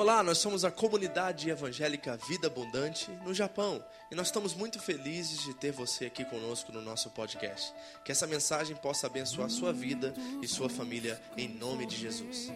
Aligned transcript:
Olá, 0.00 0.22
nós 0.22 0.38
somos 0.38 0.64
a 0.64 0.70
comunidade 0.70 1.50
evangélica 1.50 2.18
Vida 2.26 2.46
Abundante 2.46 3.10
no 3.22 3.34
Japão 3.34 3.84
e 4.10 4.14
nós 4.14 4.28
estamos 4.28 4.54
muito 4.54 4.80
felizes 4.80 5.42
de 5.42 5.52
ter 5.52 5.72
você 5.72 6.06
aqui 6.06 6.24
conosco 6.24 6.72
no 6.72 6.80
nosso 6.80 7.10
podcast. 7.10 7.74
Que 8.02 8.10
essa 8.10 8.26
mensagem 8.26 8.74
possa 8.74 9.08
abençoar 9.08 9.50
sua 9.50 9.74
vida 9.74 10.14
e 10.40 10.48
sua 10.48 10.70
família 10.70 11.20
em 11.36 11.48
nome 11.48 11.84
de 11.84 11.98
Jesus. 11.98 12.50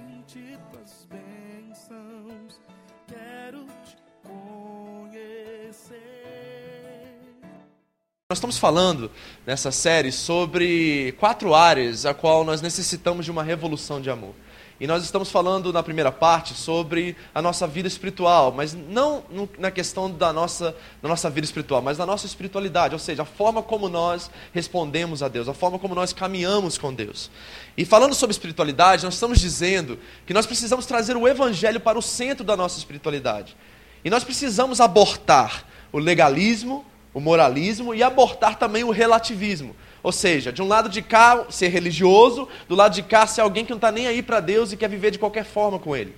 Nós 8.30 8.38
estamos 8.38 8.56
falando 8.56 9.10
nessa 9.46 9.70
série 9.70 10.10
sobre 10.10 11.12
quatro 11.20 11.54
áreas 11.54 12.06
a 12.06 12.14
qual 12.14 12.42
nós 12.42 12.62
necessitamos 12.62 13.26
de 13.26 13.30
uma 13.30 13.42
revolução 13.42 14.00
de 14.00 14.08
amor. 14.08 14.34
E 14.80 14.88
nós 14.88 15.04
estamos 15.04 15.30
falando 15.30 15.72
na 15.72 15.84
primeira 15.84 16.10
parte 16.10 16.52
sobre 16.52 17.16
a 17.32 17.40
nossa 17.40 17.64
vida 17.64 17.86
espiritual, 17.86 18.52
mas 18.52 18.74
não 18.74 19.22
na 19.56 19.70
questão 19.70 20.10
da 20.10 20.32
nossa, 20.32 20.74
da 21.00 21.08
nossa 21.08 21.30
vida 21.30 21.44
espiritual, 21.44 21.80
mas 21.80 21.96
da 21.96 22.04
nossa 22.04 22.26
espiritualidade, 22.26 22.92
ou 22.92 22.98
seja, 22.98 23.22
a 23.22 23.24
forma 23.24 23.62
como 23.62 23.88
nós 23.88 24.28
respondemos 24.52 25.22
a 25.22 25.28
Deus, 25.28 25.48
a 25.48 25.54
forma 25.54 25.78
como 25.78 25.94
nós 25.94 26.12
caminhamos 26.12 26.76
com 26.76 26.92
Deus. 26.92 27.30
E 27.76 27.84
falando 27.84 28.14
sobre 28.14 28.32
espiritualidade, 28.32 29.04
nós 29.04 29.14
estamos 29.14 29.38
dizendo 29.38 29.96
que 30.26 30.34
nós 30.34 30.44
precisamos 30.44 30.86
trazer 30.86 31.16
o 31.16 31.28
Evangelho 31.28 31.78
para 31.78 31.96
o 31.96 32.02
centro 32.02 32.44
da 32.44 32.56
nossa 32.56 32.76
espiritualidade. 32.76 33.56
E 34.04 34.10
nós 34.10 34.24
precisamos 34.24 34.80
abortar 34.80 35.64
o 35.92 36.00
legalismo, 36.00 36.84
o 37.14 37.20
moralismo 37.20 37.94
e 37.94 38.02
abortar 38.02 38.58
também 38.58 38.82
o 38.82 38.90
relativismo. 38.90 39.76
Ou 40.04 40.12
seja, 40.12 40.52
de 40.52 40.60
um 40.60 40.68
lado 40.68 40.90
de 40.90 41.00
cá 41.00 41.46
ser 41.48 41.68
religioso, 41.68 42.46
do 42.68 42.74
lado 42.74 42.94
de 42.94 43.02
cá 43.02 43.26
ser 43.26 43.40
alguém 43.40 43.64
que 43.64 43.70
não 43.70 43.78
está 43.78 43.90
nem 43.90 44.06
aí 44.06 44.22
para 44.22 44.38
Deus 44.38 44.70
e 44.70 44.76
quer 44.76 44.86
viver 44.86 45.10
de 45.10 45.18
qualquer 45.18 45.46
forma 45.46 45.78
com 45.78 45.96
Ele. 45.96 46.14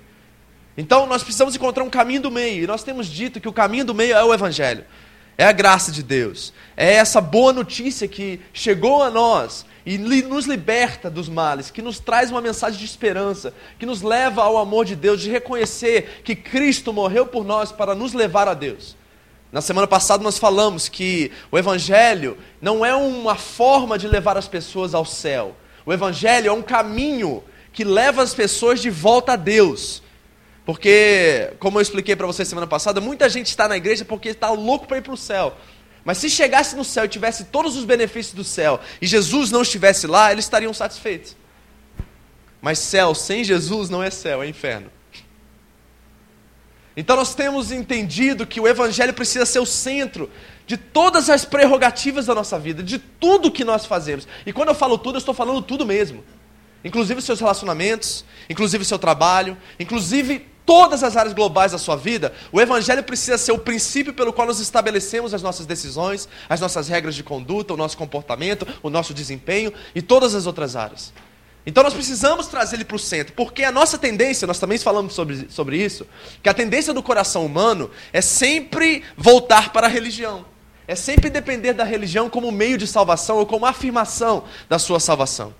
Então 0.77 1.05
nós 1.05 1.23
precisamos 1.23 1.55
encontrar 1.55 1.85
um 1.85 1.89
caminho 1.89 2.21
do 2.21 2.29
meio, 2.29 2.65
e 2.65 2.67
nós 2.67 2.83
temos 2.83 3.07
dito 3.07 3.39
que 3.39 3.47
o 3.47 3.53
caminho 3.53 3.85
do 3.85 3.95
meio 3.95 4.13
é 4.13 4.21
o 4.21 4.33
Evangelho, 4.33 4.83
é 5.37 5.45
a 5.45 5.53
graça 5.53 5.89
de 5.89 6.03
Deus, 6.03 6.53
é 6.75 6.95
essa 6.95 7.21
boa 7.21 7.53
notícia 7.53 8.09
que 8.09 8.41
chegou 8.51 9.01
a 9.01 9.09
nós 9.09 9.65
e 9.85 9.97
nos 9.97 10.45
liberta 10.45 11.09
dos 11.09 11.29
males, 11.29 11.71
que 11.71 11.81
nos 11.81 11.97
traz 11.97 12.29
uma 12.29 12.41
mensagem 12.41 12.77
de 12.77 12.85
esperança, 12.85 13.53
que 13.79 13.85
nos 13.85 14.01
leva 14.01 14.43
ao 14.43 14.57
amor 14.57 14.83
de 14.83 14.97
Deus, 14.97 15.21
de 15.21 15.31
reconhecer 15.31 16.21
que 16.25 16.35
Cristo 16.35 16.91
morreu 16.91 17.25
por 17.25 17.45
nós 17.45 17.71
para 17.71 17.95
nos 17.95 18.11
levar 18.11 18.49
a 18.49 18.53
Deus. 18.53 18.97
Na 19.51 19.61
semana 19.61 19.87
passada 19.87 20.23
nós 20.23 20.37
falamos 20.37 20.89
que 20.89 21.31
o 21.51 21.57
Evangelho 21.57 22.37
não 22.61 22.85
é 22.85 22.93
uma 22.93 23.35
forma 23.35 23.97
de 23.97 24.07
levar 24.07 24.37
as 24.37 24.47
pessoas 24.47 24.93
ao 24.93 25.05
céu. 25.05 25.55
O 25.85 25.93
Evangelho 25.93 26.49
é 26.49 26.51
um 26.51 26.61
caminho 26.61 27.43
que 27.71 27.83
leva 27.83 28.21
as 28.21 28.33
pessoas 28.33 28.81
de 28.81 28.89
volta 28.89 29.33
a 29.33 29.35
Deus. 29.35 30.03
Porque, 30.65 31.53
como 31.59 31.77
eu 31.77 31.81
expliquei 31.81 32.13
para 32.13 32.27
vocês 32.27 32.47
semana 32.47 32.67
passada, 32.67 32.99
muita 32.99 33.29
gente 33.29 33.47
está 33.47 33.69
na 33.69 33.77
igreja 33.77 34.03
porque 34.03 34.29
está 34.29 34.49
louco 34.49 34.85
para 34.85 34.97
ir 34.97 35.01
para 35.01 35.13
o 35.13 35.17
céu. 35.17 35.55
Mas 36.03 36.17
se 36.17 36.29
chegasse 36.29 36.75
no 36.75 36.83
céu 36.83 37.05
e 37.05 37.07
tivesse 37.09 37.45
todos 37.45 37.77
os 37.77 37.85
benefícios 37.85 38.33
do 38.33 38.43
céu 38.43 38.79
e 39.01 39.07
Jesus 39.07 39.49
não 39.49 39.61
estivesse 39.61 40.07
lá, 40.07 40.31
eles 40.31 40.43
estariam 40.43 40.73
satisfeitos. 40.73 41.37
Mas 42.61 42.79
céu 42.79 43.15
sem 43.15 43.43
Jesus 43.43 43.89
não 43.89 44.03
é 44.03 44.09
céu, 44.09 44.43
é 44.43 44.47
inferno. 44.47 44.91
Então 46.97 47.15
nós 47.15 47.35
temos 47.35 47.71
entendido 47.71 48.47
que 48.47 48.59
o 48.59 48.67
Evangelho 48.67 49.13
precisa 49.13 49.45
ser 49.45 49.59
o 49.59 49.67
centro 49.67 50.27
de 50.65 50.75
todas 50.75 51.29
as 51.29 51.45
prerrogativas 51.45 52.25
da 52.25 52.33
nossa 52.33 52.57
vida, 52.57 52.81
de 52.81 52.97
tudo 52.97 53.51
que 53.51 53.63
nós 53.63 53.85
fazemos. 53.85 54.27
E 54.47 54.51
quando 54.51 54.69
eu 54.69 54.75
falo 54.75 54.97
tudo, 54.97 55.15
eu 55.15 55.19
estou 55.19 55.33
falando 55.33 55.61
tudo 55.61 55.85
mesmo. 55.85 56.23
Inclusive 56.83 57.21
seus 57.21 57.39
relacionamentos, 57.39 58.25
inclusive 58.49 58.81
o 58.81 58.85
seu 58.85 58.97
trabalho, 58.97 59.55
inclusive 59.79 60.47
todas 60.65 61.03
as 61.03 61.15
áreas 61.15 61.35
globais 61.35 61.71
da 61.71 61.77
sua 61.77 61.95
vida, 61.95 62.33
o 62.51 62.59
Evangelho 62.59 63.03
precisa 63.03 63.37
ser 63.37 63.51
o 63.51 63.59
princípio 63.59 64.11
pelo 64.11 64.33
qual 64.33 64.47
nós 64.47 64.59
estabelecemos 64.59 65.35
as 65.35 65.43
nossas 65.43 65.67
decisões, 65.67 66.27
as 66.49 66.59
nossas 66.59 66.87
regras 66.87 67.13
de 67.13 67.21
conduta, 67.21 67.75
o 67.75 67.77
nosso 67.77 67.95
comportamento, 67.95 68.67
o 68.81 68.89
nosso 68.89 69.13
desempenho 69.13 69.71
e 69.93 70.01
todas 70.01 70.33
as 70.33 70.47
outras 70.47 70.75
áreas. 70.75 71.13
Então 71.67 71.83
nós 71.83 71.93
precisamos 71.93 72.47
trazer 72.47 72.77
ele 72.77 72.85
para 72.85 72.95
o 72.95 72.99
centro, 72.99 73.33
porque 73.33 73.61
a 73.61 73.73
nossa 73.73 73.97
tendência, 73.97 74.47
nós 74.47 74.57
também 74.57 74.77
falamos 74.77 75.13
sobre, 75.13 75.47
sobre 75.49 75.75
isso, 75.75 76.07
que 76.41 76.47
a 76.47 76.53
tendência 76.53 76.93
do 76.93 77.03
coração 77.03 77.45
humano 77.45 77.91
é 78.13 78.21
sempre 78.21 79.03
voltar 79.17 79.73
para 79.73 79.85
a 79.85 79.89
religião. 79.89 80.45
É 80.87 80.95
sempre 80.95 81.29
depender 81.29 81.73
da 81.73 81.83
religião 81.83 82.29
como 82.29 82.49
meio 82.53 82.77
de 82.77 82.87
salvação 82.87 83.35
ou 83.35 83.45
como 83.45 83.65
afirmação 83.65 84.45
da 84.69 84.79
sua 84.79 84.97
salvação. 85.01 85.53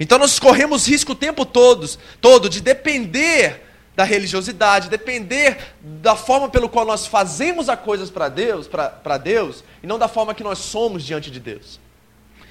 Então 0.00 0.18
nós 0.18 0.40
corremos 0.40 0.88
risco 0.88 1.12
o 1.12 1.14
tempo 1.14 1.46
todo, 1.46 1.88
todo 2.20 2.48
de 2.48 2.60
depender 2.60 3.62
da 3.94 4.02
religiosidade, 4.02 4.90
depender 4.90 5.74
da 5.80 6.16
forma 6.16 6.48
pelo 6.48 6.68
qual 6.68 6.84
nós 6.84 7.06
fazemos 7.06 7.68
as 7.68 7.78
coisas 7.78 8.10
para 8.10 8.28
Deus, 8.28 8.66
para 8.66 9.16
Deus, 9.16 9.62
e 9.80 9.86
não 9.86 9.96
da 9.96 10.08
forma 10.08 10.34
que 10.34 10.42
nós 10.42 10.58
somos 10.58 11.04
diante 11.04 11.30
de 11.30 11.38
Deus. 11.38 11.78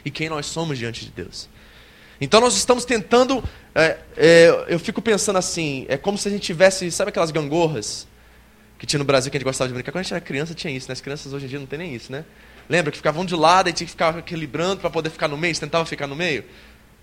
E 0.05 0.09
quem 0.09 0.29
nós 0.29 0.45
somos 0.45 0.77
diante 0.77 1.03
de 1.03 1.11
Deus. 1.11 1.49
Então 2.21 2.39
nós 2.39 2.55
estamos 2.55 2.85
tentando. 2.85 3.43
É, 3.73 3.97
é, 4.15 4.65
eu 4.67 4.77
fico 4.77 5.01
pensando 5.01 5.37
assim: 5.37 5.87
é 5.89 5.97
como 5.97 6.19
se 6.19 6.27
a 6.27 6.31
gente 6.31 6.43
tivesse. 6.43 6.89
Sabe 6.91 7.09
aquelas 7.09 7.31
gangorras 7.31 8.07
que 8.77 8.85
tinha 8.85 8.99
no 8.99 9.05
Brasil 9.05 9.31
que 9.31 9.37
a 9.37 9.39
gente 9.39 9.45
gostava 9.45 9.67
de 9.67 9.73
brincar? 9.73 9.91
Quando 9.91 10.01
a 10.01 10.03
gente 10.03 10.13
era 10.13 10.21
criança 10.21 10.53
tinha 10.53 10.71
isso, 10.71 10.87
né? 10.87 10.93
As 10.93 11.01
crianças 11.01 11.33
hoje 11.33 11.45
em 11.45 11.49
dia 11.49 11.59
não 11.59 11.65
tem 11.65 11.79
nem 11.79 11.95
isso, 11.95 12.11
né? 12.11 12.23
Lembra 12.69 12.91
que 12.91 12.97
ficavam 12.97 13.25
de 13.25 13.35
lado 13.35 13.69
e 13.69 13.73
tinha 13.73 13.85
que 13.85 13.91
ficar 13.91 14.19
equilibrando 14.19 14.77
para 14.77 14.89
poder 14.89 15.09
ficar 15.09 15.27
no 15.27 15.35
meio? 15.35 15.55
Você 15.55 15.61
tentava 15.61 15.83
ficar 15.83 16.05
no 16.05 16.15
meio? 16.15 16.45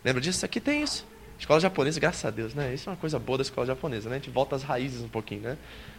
Lembra 0.05 0.23
disso? 0.23 0.45
Aqui 0.45 0.61
tem 0.61 0.83
isso. 0.83 1.05
Escola 1.37 1.61
japonesa, 1.61 2.01
graças 2.01 2.25
a 2.25 2.31
Deus, 2.31 2.55
né? 2.55 2.73
Isso 2.73 2.89
é 2.89 2.93
uma 2.93 2.97
coisa 2.97 3.19
boa 3.19 3.39
da 3.39 3.43
escola 3.43 3.67
japonesa, 3.67 4.09
né? 4.09 4.17
A 4.17 4.19
gente 4.19 4.31
volta 4.31 4.55
às 4.55 4.63
raízes 4.63 5.03
um 5.03 5.09
pouquinho, 5.09 5.43
né? 5.43 5.57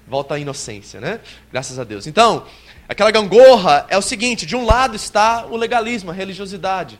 Volta 0.07 0.35
à 0.35 0.39
inocência, 0.39 0.99
né? 1.01 1.19
Graças 1.51 1.77
a 1.77 1.83
Deus. 1.83 2.07
Então, 2.07 2.45
aquela 2.87 3.11
gangorra 3.11 3.85
é 3.89 3.97
o 3.97 4.01
seguinte: 4.01 4.45
de 4.45 4.55
um 4.55 4.65
lado 4.65 4.95
está 4.95 5.45
o 5.45 5.57
legalismo, 5.57 6.09
a 6.09 6.13
religiosidade 6.13 6.99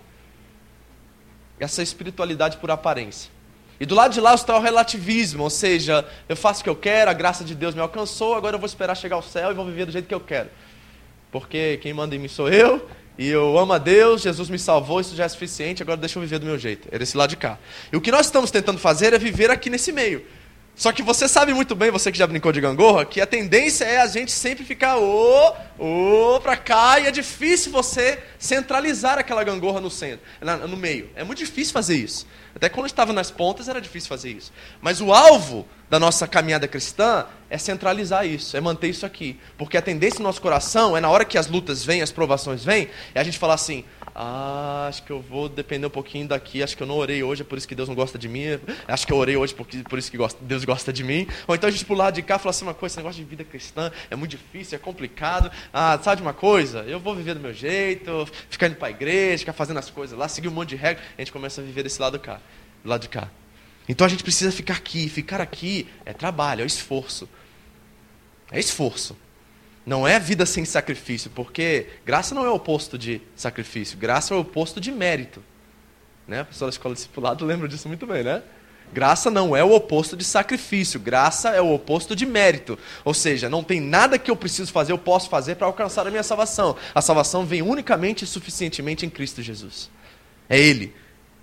essa 1.60 1.84
espiritualidade 1.84 2.58
por 2.58 2.72
aparência. 2.72 3.32
E 3.80 3.86
do 3.86 3.96
lado 3.96 4.14
de 4.14 4.20
lá 4.20 4.36
está 4.36 4.58
o 4.58 4.62
relativismo, 4.62 5.44
ou 5.44 5.50
seja, 5.50 6.06
eu 6.28 6.36
faço 6.36 6.62
o 6.62 6.64
que 6.64 6.70
eu 6.70 6.76
quero, 6.76 7.10
a 7.10 7.14
graça 7.14 7.44
de 7.44 7.56
Deus 7.56 7.74
me 7.74 7.82
alcançou, 7.82 8.36
agora 8.36 8.56
eu 8.56 8.60
vou 8.60 8.68
esperar 8.68 8.96
chegar 8.96 9.16
ao 9.16 9.24
céu 9.24 9.52
e 9.52 9.54
vou 9.54 9.66
viver 9.66 9.86
do 9.86 9.92
jeito 9.92 10.08
que 10.08 10.14
eu 10.14 10.20
quero. 10.20 10.50
Porque 11.32 11.78
quem 11.82 11.94
manda 11.94 12.14
em 12.16 12.20
mim 12.20 12.28
sou 12.28 12.50
eu, 12.50 12.86
e 13.18 13.28
eu 13.28 13.58
amo 13.58 13.74
a 13.74 13.78
Deus, 13.78 14.22
Jesus 14.22 14.50
me 14.50 14.60
salvou, 14.60 15.00
isso 15.00 15.16
já 15.16 15.26
é 15.26 15.30
suficiente, 15.30 15.82
agora 15.82 15.98
deixa 15.98 16.18
eu 16.18 16.22
viver 16.22 16.40
do 16.40 16.46
meu 16.46 16.58
jeito. 16.58 16.88
É 16.92 17.00
desse 17.00 17.16
lado 17.16 17.30
de 17.30 17.38
cá. 17.38 17.58
E 17.92 17.96
o 17.96 18.02
que 18.02 18.12
nós 18.12 18.26
estamos 18.26 18.52
tentando 18.52 18.80
fazer 18.80 19.14
é 19.14 19.18
viver 19.18 19.50
aqui 19.50 19.70
nesse 19.70 19.92
meio. 19.92 20.26
Só 20.80 20.94
que 20.94 21.04
você 21.04 21.28
sabe 21.28 21.54
muito 21.54 21.76
bem, 21.76 21.92
você 21.92 22.10
que 22.10 22.18
já 22.18 22.26
brincou 22.26 22.54
de 22.54 22.62
gangorra, 22.62 23.04
que 23.04 23.20
a 23.20 23.28
tendência 23.28 23.84
é 23.84 24.00
a 24.00 24.08
gente 24.08 24.32
sempre 24.32 24.64
ficar 24.64 24.98
ô, 24.98 25.54
ô, 25.78 26.40
pra 26.40 26.56
cá, 26.56 27.02
e 27.02 27.06
é 27.06 27.12
difícil 27.12 27.70
você 27.70 28.24
centralizar 28.40 29.20
aquela 29.20 29.44
gangorra 29.44 29.82
no 29.82 29.92
centro, 29.92 30.26
no 30.70 30.78
meio. 30.78 31.10
É 31.18 31.24
muito 31.26 31.40
difícil 31.40 31.74
fazer 31.74 31.98
isso. 31.98 32.26
Até 32.56 32.70
quando 32.70 32.86
estava 32.86 33.12
nas 33.12 33.30
pontas 33.30 33.68
era 33.68 33.82
difícil 33.82 34.08
fazer 34.08 34.32
isso. 34.32 34.54
Mas 34.80 35.02
o 35.02 35.14
alvo 35.14 35.68
da 35.90 36.00
nossa 36.00 36.26
caminhada 36.26 36.66
cristã 36.66 37.26
é 37.50 37.58
centralizar 37.58 38.26
isso, 38.26 38.56
é 38.56 38.62
manter 38.62 38.90
isso 38.90 39.06
aqui. 39.06 39.40
Porque 39.58 39.78
a 39.78 39.82
tendência 39.82 40.20
no 40.20 40.26
nosso 40.26 40.42
coração 40.42 40.96
é 40.96 41.02
na 41.02 41.10
hora 41.10 41.26
que 41.26 41.38
as 41.38 41.48
lutas 41.48 41.84
vêm, 41.84 42.02
as 42.02 42.12
provações 42.12 42.64
vêm, 42.64 42.90
é 43.14 43.20
a 43.20 43.24
gente 43.24 43.38
falar 43.38 43.56
assim: 43.56 43.84
ah, 44.16 44.88
acho 44.88 45.04
que 45.04 45.12
eu 45.12 45.22
vou 45.22 45.50
depender 45.50 45.88
um 45.88 45.90
pouquinho 45.90 46.28
daqui. 46.28 46.62
Acho 46.62 46.76
que 46.76 46.84
eu 46.84 46.88
não 46.88 46.98
orei 46.98 47.24
hoje, 47.24 47.42
é 47.42 47.46
por 47.46 47.58
isso 47.58 47.68
que 47.68 47.74
Deus 47.74 47.88
não 47.88 47.96
gosta 47.96 48.18
de 48.18 48.28
mim. 48.28 48.60
Acho 48.88 49.08
que 49.08 49.14
eu 49.14 49.18
orei 49.18 49.36
hoje, 49.36 49.54
porque, 49.54 49.78
por 49.84 49.98
isso 49.98 50.12
que 50.12 50.18
Deus 50.42 50.66
gosta 50.66 50.92
de 50.94 51.04
mim. 51.04 51.28
Ou 51.48 51.56
então 51.56 51.68
a 51.68 51.72
gente 51.72 51.86
pular 51.86 52.12
de 52.12 52.22
cá 52.22 52.36
e 52.36 52.40
falar 52.40 52.52
assim: 52.52 52.66
uma 52.66 52.74
coisa, 52.74 52.94
esse 52.94 52.98
negócio 52.98 53.24
de 53.24 53.30
vida 53.30 53.44
cristã 53.44 53.92
é 54.12 54.16
muito 54.16 54.32
difícil, 54.32 54.76
é 54.76 54.80
complicado. 54.80 55.52
Ah, 55.74 56.00
sabe 56.04 56.18
de 56.18 56.22
uma 56.22 56.34
coisa? 56.34 56.80
Eu 56.82 57.00
vou 57.00 57.16
viver 57.16 57.34
do 57.34 57.40
meu 57.40 57.54
jeito, 57.54 58.28
ficar 58.50 58.68
indo 58.68 58.76
para 58.76 58.90
a 58.90 58.92
igreja, 58.92 59.40
ficar 59.40 59.54
fazendo 59.54 59.78
as 59.78 59.90
coisas 59.90 60.18
lá, 60.18 60.28
seguir 60.28 60.48
um 60.48 60.52
monte 60.52 60.70
de 60.70 60.76
regras. 60.76 61.06
A 61.18 61.22
gente 61.22 61.32
começa 61.32 61.62
a 61.62 61.64
viver 61.64 61.84
desse 61.84 62.02
lado 62.02 62.20
cá, 62.20 62.40
do 62.84 62.90
lado 62.90 63.02
de 63.02 63.10
cá. 63.10 63.30
Então 63.88 64.06
a 64.06 64.10
gente 64.10 64.24
precisa 64.24 64.52
ficar 64.52 64.76
aqui. 64.76 65.10
Ficar 65.10 65.42
aqui 65.42 65.88
é 66.06 66.14
trabalho, 66.14 66.62
é 66.62 66.66
esforço. 66.66 67.28
É 68.52 68.60
esforço. 68.60 69.16
Não 69.86 70.08
é 70.08 70.20
vida 70.20 70.46
sem 70.46 70.66
sacrifício, 70.66 71.32
porque 71.32 71.88
graça 72.06 72.36
não 72.36 72.46
é 72.46 72.50
o 72.50 72.56
oposto 72.56 72.98
de 72.98 73.22
sacrifício, 73.36 73.98
graça 73.98 74.34
é 74.34 74.38
o 74.38 74.42
oposto 74.42 74.80
de 74.80 74.92
mérito. 74.92 75.44
Né? 76.28 76.42
A 76.42 76.46
pessoa 76.46 76.70
da 76.70 76.74
escola 76.74 76.94
discipulado 76.94 77.46
lembra 77.46 77.68
disso 77.68 77.88
muito 77.88 78.06
bem, 78.06 78.24
né? 78.24 78.44
Graça 78.92 79.30
não 79.30 79.56
é 79.56 79.64
o 79.64 79.74
oposto 79.74 80.18
de 80.18 80.24
sacrifício, 80.24 81.00
graça 81.00 81.50
é 81.50 81.62
o 81.62 81.74
oposto 81.74 82.16
de 82.16 82.26
mérito. 82.26 82.78
Ou 83.06 83.14
seja, 83.14 83.48
não 83.48 83.64
tem 83.64 83.80
nada 83.80 84.18
que 84.18 84.32
eu 84.32 84.36
preciso 84.36 84.72
fazer, 84.72 84.92
eu 84.92 84.98
posso 84.98 85.30
fazer 85.30 85.56
para 85.56 85.68
alcançar 85.68 86.08
a 86.08 86.12
minha 86.12 86.24
salvação. 86.24 86.76
A 86.94 87.02
salvação 87.02 87.46
vem 87.46 87.62
unicamente 87.62 88.24
e 88.24 88.28
suficientemente 88.28 89.06
em 89.06 89.10
Cristo 89.10 89.42
Jesus. 89.44 89.92
É 90.48 90.60
Ele. 90.60 90.94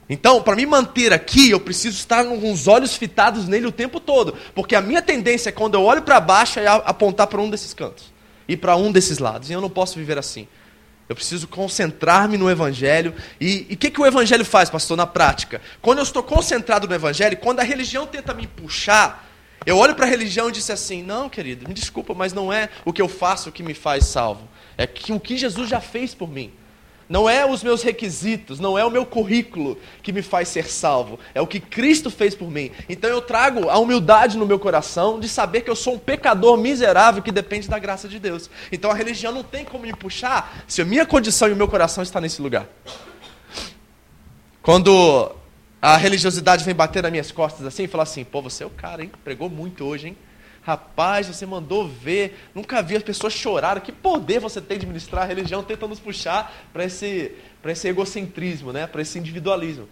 Então, 0.08 0.40
para 0.42 0.54
me 0.54 0.64
manter 0.64 1.12
aqui, 1.12 1.50
eu 1.50 1.58
preciso 1.58 1.96
estar 1.96 2.24
com 2.24 2.52
os 2.52 2.68
olhos 2.68 2.94
fitados 2.94 3.48
nele 3.48 3.66
o 3.66 3.72
tempo 3.72 3.98
todo. 3.98 4.34
Porque 4.54 4.74
a 4.76 4.80
minha 4.80 5.02
tendência 5.02 5.48
é 5.48 5.52
quando 5.52 5.74
eu 5.74 5.82
olho 5.82 6.02
para 6.02 6.20
baixo 6.20 6.60
é 6.60 6.66
apontar 6.66 7.26
para 7.26 7.40
um 7.40 7.50
desses 7.50 7.74
cantos 7.74 8.16
ir 8.48 8.56
para 8.56 8.76
um 8.76 8.92
desses 8.92 9.18
lados. 9.18 9.50
E 9.50 9.52
eu 9.52 9.60
não 9.60 9.70
posso 9.70 9.98
viver 9.98 10.18
assim. 10.18 10.46
Eu 11.08 11.14
preciso 11.14 11.46
concentrar-me 11.46 12.36
no 12.36 12.50
Evangelho. 12.50 13.14
E 13.40 13.66
o 13.70 13.76
que, 13.76 13.90
que 13.90 14.00
o 14.00 14.06
Evangelho 14.06 14.44
faz, 14.44 14.68
pastor, 14.68 14.96
na 14.96 15.06
prática? 15.06 15.60
Quando 15.80 15.98
eu 15.98 16.04
estou 16.04 16.22
concentrado 16.22 16.88
no 16.88 16.94
Evangelho, 16.94 17.36
quando 17.36 17.60
a 17.60 17.62
religião 17.62 18.06
tenta 18.06 18.34
me 18.34 18.46
puxar, 18.46 19.24
Eu 19.64 19.78
olho 19.78 19.96
para 19.96 20.06
a 20.06 20.08
religião 20.08 20.48
e 20.48 20.52
disse 20.52 20.70
assim: 20.70 21.02
não, 21.02 21.28
querido, 21.28 21.66
me 21.66 21.74
desculpa, 21.74 22.14
mas 22.14 22.32
não 22.32 22.52
é 22.52 22.68
o 22.84 22.92
que 22.92 23.02
eu 23.02 23.08
faço 23.08 23.50
que 23.50 23.64
me 23.64 23.74
faz 23.74 24.04
salvo. 24.04 24.48
É 24.78 24.86
que 24.86 25.12
o 25.12 25.18
que 25.18 25.36
Jesus 25.36 25.68
já 25.68 25.80
fez 25.80 26.14
por 26.14 26.28
mim. 26.28 26.52
Não 27.08 27.28
é 27.30 27.48
os 27.48 27.62
meus 27.62 27.82
requisitos, 27.82 28.58
não 28.58 28.76
é 28.76 28.84
o 28.84 28.90
meu 28.90 29.06
currículo 29.06 29.78
que 30.02 30.12
me 30.12 30.22
faz 30.22 30.48
ser 30.48 30.66
salvo. 30.66 31.20
É 31.34 31.40
o 31.40 31.46
que 31.46 31.60
Cristo 31.60 32.10
fez 32.10 32.34
por 32.34 32.50
mim. 32.50 32.72
Então 32.88 33.08
eu 33.08 33.22
trago 33.22 33.68
a 33.68 33.78
humildade 33.78 34.36
no 34.36 34.44
meu 34.44 34.58
coração 34.58 35.20
de 35.20 35.28
saber 35.28 35.60
que 35.60 35.70
eu 35.70 35.76
sou 35.76 35.94
um 35.94 35.98
pecador 35.98 36.56
miserável 36.56 37.22
que 37.22 37.30
depende 37.30 37.68
da 37.68 37.78
graça 37.78 38.08
de 38.08 38.18
Deus. 38.18 38.50
Então 38.72 38.90
a 38.90 38.94
religião 38.94 39.32
não 39.32 39.44
tem 39.44 39.64
como 39.64 39.84
me 39.84 39.94
puxar 39.94 40.64
se 40.66 40.82
a 40.82 40.84
minha 40.84 41.06
condição 41.06 41.48
e 41.48 41.52
o 41.52 41.56
meu 41.56 41.68
coração 41.68 42.02
está 42.02 42.20
nesse 42.20 42.42
lugar. 42.42 42.66
Quando 44.60 45.30
a 45.80 45.96
religiosidade 45.96 46.64
vem 46.64 46.74
bater 46.74 47.04
nas 47.04 47.12
minhas 47.12 47.30
costas 47.30 47.64
assim 47.64 47.84
e 47.84 47.88
falar 47.88 48.02
assim: 48.02 48.24
pô, 48.24 48.42
você 48.42 48.64
é 48.64 48.66
o 48.66 48.70
cara, 48.70 49.04
hein? 49.04 49.12
Pregou 49.22 49.48
muito 49.48 49.84
hoje, 49.84 50.08
hein? 50.08 50.16
Rapaz, 50.66 51.28
você 51.28 51.46
mandou 51.46 51.86
ver. 51.86 52.36
Nunca 52.52 52.82
vi 52.82 52.96
as 52.96 53.02
pessoas 53.04 53.32
chorarem. 53.32 53.80
Que 53.80 53.92
poder 53.92 54.40
você 54.40 54.60
tem 54.60 54.76
de 54.76 54.84
ministrar 54.84 55.22
a 55.22 55.24
religião 55.24 55.62
tenta 55.62 55.86
nos 55.86 56.00
puxar 56.00 56.52
para 56.72 56.84
esse, 56.84 57.30
esse 57.64 57.86
egocentrismo, 57.86 58.72
né? 58.72 58.84
para 58.84 59.00
esse 59.00 59.16
individualismo. 59.16 59.88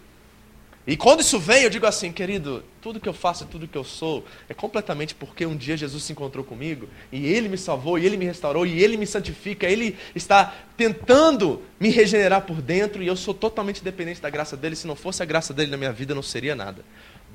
E 0.85 0.97
quando 0.97 1.21
isso 1.21 1.39
vem, 1.39 1.63
eu 1.63 1.69
digo 1.69 1.85
assim, 1.85 2.11
querido, 2.11 2.61
tudo 2.81 2.99
que 2.99 3.07
eu 3.07 3.13
faço, 3.13 3.45
tudo 3.45 3.69
que 3.69 3.77
eu 3.77 3.85
sou, 3.85 4.25
é 4.49 4.53
completamente 4.53 5.15
porque 5.15 5.45
um 5.45 5.55
dia 5.55 5.77
Jesus 5.77 6.03
se 6.03 6.11
encontrou 6.11 6.43
comigo, 6.43 6.87
e 7.11 7.25
Ele 7.25 7.49
me 7.49 7.57
salvou, 7.57 7.97
e 7.97 8.05
Ele 8.05 8.17
me 8.17 8.25
restaurou, 8.25 8.67
e 8.67 8.83
Ele 8.83 8.95
me 8.95 9.07
santifica, 9.07 9.65
Ele 9.65 9.97
está 10.13 10.53
tentando 10.77 11.63
me 11.79 11.89
regenerar 11.89 12.41
por 12.41 12.61
dentro, 12.61 13.01
e 13.01 13.07
eu 13.07 13.15
sou 13.15 13.33
totalmente 13.33 13.83
dependente 13.83 14.21
da 14.21 14.29
graça 14.29 14.55
dele. 14.55 14.75
Se 14.75 14.85
não 14.85 14.95
fosse 14.95 15.23
a 15.23 15.25
graça 15.25 15.55
dele 15.55 15.71
na 15.71 15.77
minha 15.77 15.91
vida, 15.91 16.13
não 16.13 16.21
seria 16.21 16.53
nada. 16.53 16.83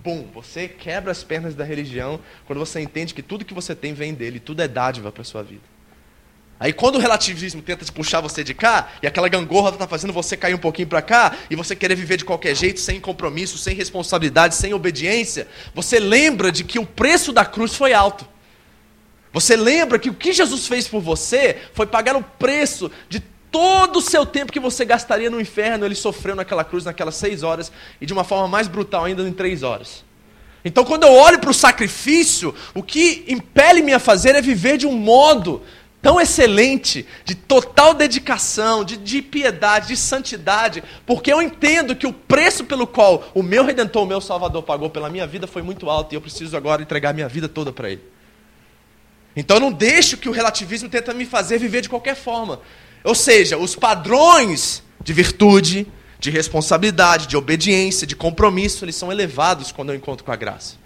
Bum, 0.02 0.26
você 0.32 0.67
quebra 0.67 1.12
as 1.12 1.23
pernas 1.23 1.55
da 1.55 1.62
religião 1.62 2.20
quando 2.47 2.58
você 2.58 2.81
entende 2.81 3.12
que 3.12 3.23
tudo 3.23 3.44
que 3.44 3.52
você 3.52 3.75
tem 3.75 3.93
vem 3.93 4.14
dele, 4.14 4.41
tudo 4.41 4.62
é 4.62 4.69
dádiva 4.69 5.12
para 5.12 5.23
sua 5.25 5.43
vida. 5.43 5.62
Aí 6.58 6.73
quando 6.73 6.97
o 6.97 6.99
relativismo 6.99 7.62
tenta 7.62 7.85
te 7.85 7.93
puxar 7.93 8.20
você 8.20 8.44
de 8.44 8.52
cá, 8.52 8.91
e 9.02 9.06
aquela 9.06 9.29
gangorra 9.29 9.70
está 9.70 9.87
fazendo 9.87 10.12
você 10.12 10.37
cair 10.37 10.55
um 10.55 10.58
pouquinho 10.58 10.88
para 10.88 11.00
cá, 11.00 11.35
e 11.50 11.56
você 11.56 11.75
querer 11.75 11.94
viver 11.94 12.19
de 12.19 12.25
qualquer 12.25 12.55
jeito, 12.55 12.81
sem 12.81 13.00
compromisso, 13.00 13.56
sem 13.56 13.75
responsabilidade, 13.75 14.55
sem 14.55 14.75
obediência, 14.75 15.49
você 15.75 15.99
lembra 15.99 16.52
de 16.52 16.64
que 16.64 16.79
o 16.79 16.85
preço 16.85 17.32
da 17.32 17.44
cruz 17.44 17.75
foi 17.75 17.94
alto. 17.94 18.29
Você 19.32 19.56
lembra 19.56 19.99
que 19.99 20.11
o 20.11 20.14
que 20.14 20.32
Jesus 20.32 20.67
fez 20.67 20.88
por 20.88 21.00
você 21.00 21.56
foi 21.73 21.87
pagar 21.87 22.17
o 22.17 22.23
preço 22.23 22.91
de 23.08 23.23
todo 23.50 23.97
o 23.99 24.02
seu 24.02 24.25
tempo 24.25 24.52
que 24.52 24.61
você 24.61 24.85
gastaria 24.85 25.31
no 25.31 25.41
inferno, 25.41 25.85
ele 25.85 25.94
sofreu 25.94 26.37
naquela 26.37 26.64
cruz, 26.64 26.85
naquelas 26.85 27.17
seis 27.17 27.43
horas, 27.43 27.73
e 28.00 28.06
de 28.06 28.12
uma 28.12 28.25
forma 28.25 28.49
mais 28.49 28.69
brutal 28.69 29.05
ainda 29.05 29.23
em 29.23 29.32
três 29.32 29.62
horas. 29.62 30.05
Então, 30.64 30.85
quando 30.85 31.05
eu 31.05 31.12
olho 31.12 31.38
para 31.38 31.50
o 31.50 31.55
sacrifício, 31.55 32.55
o 32.75 32.82
que 32.82 33.25
impele-me 33.29 33.93
a 33.93 33.99
fazer 33.99 34.35
é 34.35 34.43
viver 34.43 34.76
de 34.76 34.87
um 34.87 34.93
modo 34.93 35.62
tão 36.02 36.20
excelente, 36.20 37.06
de 37.25 37.35
total 37.35 37.93
dedicação, 37.93 38.85
de, 38.85 38.97
de, 38.97 39.20
piedade, 39.20 39.88
de 39.88 39.97
santidade, 39.97 40.82
porque 41.05 41.32
eu 41.32 41.43
entendo 41.43 41.94
que 41.94 42.06
o 42.06 42.12
preço 42.12 42.64
pelo 42.64 42.87
qual 42.87 43.31
o 43.35 43.43
meu 43.43 43.64
Redentor, 43.64 44.05
o 44.05 44.06
meu 44.06 44.20
Salvador 44.20 44.62
pagou 44.62 44.88
pela 44.88 45.11
minha 45.11 45.26
vida 45.26 45.47
foi 45.47 45.61
muito 45.61 45.91
alto 45.91 46.12
e 46.12 46.17
eu 46.17 46.20
preciso 46.20 46.56
agora 46.56 46.82
entregar 46.82 47.12
minha 47.12 47.29
vida 47.29 47.49
toda 47.49 47.70
para 47.70 47.91
Ele. 47.91 48.02
Então 49.37 49.58
eu 49.58 49.61
não 49.61 49.73
deixo 49.73 50.17
que 50.17 50.29
o 50.29 50.32
relativismo 50.32 50.88
tenta 50.88 51.12
me 51.12 51.26
fazer 51.26 51.58
viver 51.58 51.82
de 51.82 51.88
qualquer 51.88 52.17
forma. 52.17 52.61
Ou 53.02 53.14
seja, 53.14 53.56
os 53.56 53.75
padrões 53.75 54.82
de 55.02 55.12
virtude, 55.12 55.87
de 56.19 56.31
responsabilidade, 56.31 57.26
de 57.26 57.37
obediência, 57.37 58.06
de 58.06 58.14
compromisso, 58.14 58.85
eles 58.85 58.97
são 58.97 59.11
elevados 59.11 59.73
quando 59.73 59.91
eu 59.91 59.97
encontro 59.97 60.25
com 60.25 60.32
a 60.32 60.37
graça. 60.37 60.76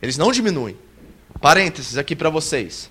Eles 0.00 0.18
não 0.18 0.30
diminuem. 0.30 0.76
Parênteses 1.40 1.96
aqui 1.96 2.14
para 2.14 2.28
vocês. 2.28 2.90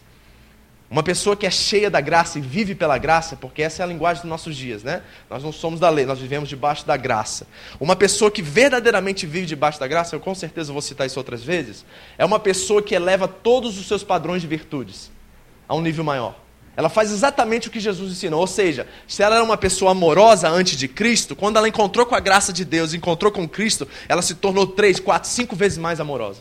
Uma 0.89 1.03
pessoa 1.03 1.37
que 1.37 1.45
é 1.45 1.49
cheia 1.49 1.89
da 1.89 2.01
graça 2.01 2.37
e 2.37 2.41
vive 2.41 2.75
pela 2.75 2.97
graça, 2.97 3.37
porque 3.37 3.61
essa 3.61 3.81
é 3.81 3.85
a 3.85 3.87
linguagem 3.87 4.23
dos 4.23 4.29
nossos 4.29 4.57
dias, 4.57 4.83
né? 4.83 5.01
Nós 5.29 5.41
não 5.41 5.53
somos 5.53 5.79
da 5.79 5.89
lei, 5.89 6.05
nós 6.05 6.19
vivemos 6.19 6.49
debaixo 6.49 6.85
da 6.85 6.97
graça. 6.97 7.47
Uma 7.79 7.95
pessoa 7.95 8.29
que 8.29 8.41
verdadeiramente 8.41 9.25
vive 9.25 9.45
debaixo 9.45 9.79
da 9.79 9.87
graça, 9.87 10.17
eu 10.17 10.19
com 10.19 10.35
certeza 10.35 10.73
vou 10.73 10.81
citar 10.81 11.07
isso 11.07 11.17
outras 11.17 11.41
vezes, 11.41 11.85
é 12.17 12.25
uma 12.25 12.39
pessoa 12.39 12.81
que 12.81 12.93
eleva 12.93 13.25
todos 13.25 13.79
os 13.79 13.87
seus 13.87 14.03
padrões 14.03 14.41
de 14.41 14.49
virtudes 14.49 15.09
a 15.65 15.75
um 15.75 15.81
nível 15.81 16.03
maior. 16.03 16.35
Ela 16.75 16.89
faz 16.89 17.11
exatamente 17.11 17.67
o 17.67 17.71
que 17.71 17.79
Jesus 17.79 18.11
ensinou. 18.11 18.39
Ou 18.39 18.47
seja, 18.47 18.87
se 19.07 19.21
ela 19.21 19.35
era 19.35 19.43
uma 19.43 19.57
pessoa 19.57 19.91
amorosa 19.91 20.49
antes 20.49 20.77
de 20.77 20.87
Cristo, 20.87 21.35
quando 21.35 21.57
ela 21.57 21.67
encontrou 21.67 22.05
com 22.05 22.15
a 22.15 22.19
graça 22.19 22.53
de 22.53 22.63
Deus, 22.63 22.93
encontrou 22.93 23.31
com 23.31 23.47
Cristo, 23.47 23.87
ela 24.07 24.21
se 24.21 24.35
tornou 24.35 24.65
três, 24.65 24.99
quatro, 24.99 25.29
cinco 25.29 25.55
vezes 25.55 25.77
mais 25.77 25.99
amorosa. 25.99 26.39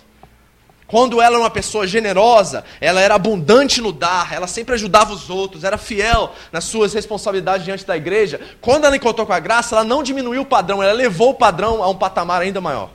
Quando 0.90 1.20
ela 1.20 1.36
era 1.36 1.44
uma 1.44 1.50
pessoa 1.50 1.86
generosa, 1.86 2.64
ela 2.80 3.00
era 3.00 3.14
abundante 3.14 3.80
no 3.80 3.92
dar, 3.92 4.32
ela 4.32 4.48
sempre 4.48 4.74
ajudava 4.74 5.12
os 5.12 5.30
outros, 5.30 5.62
era 5.62 5.78
fiel 5.78 6.34
nas 6.50 6.64
suas 6.64 6.92
responsabilidades 6.92 7.64
diante 7.64 7.86
da 7.86 7.96
igreja. 7.96 8.40
Quando 8.60 8.86
ela 8.86 8.96
encontrou 8.96 9.24
com 9.24 9.32
a 9.32 9.38
graça, 9.38 9.76
ela 9.76 9.84
não 9.84 10.02
diminuiu 10.02 10.42
o 10.42 10.46
padrão, 10.46 10.82
ela 10.82 10.92
levou 10.92 11.30
o 11.30 11.34
padrão 11.34 11.80
a 11.80 11.88
um 11.88 11.94
patamar 11.94 12.42
ainda 12.42 12.60
maior. 12.60 12.90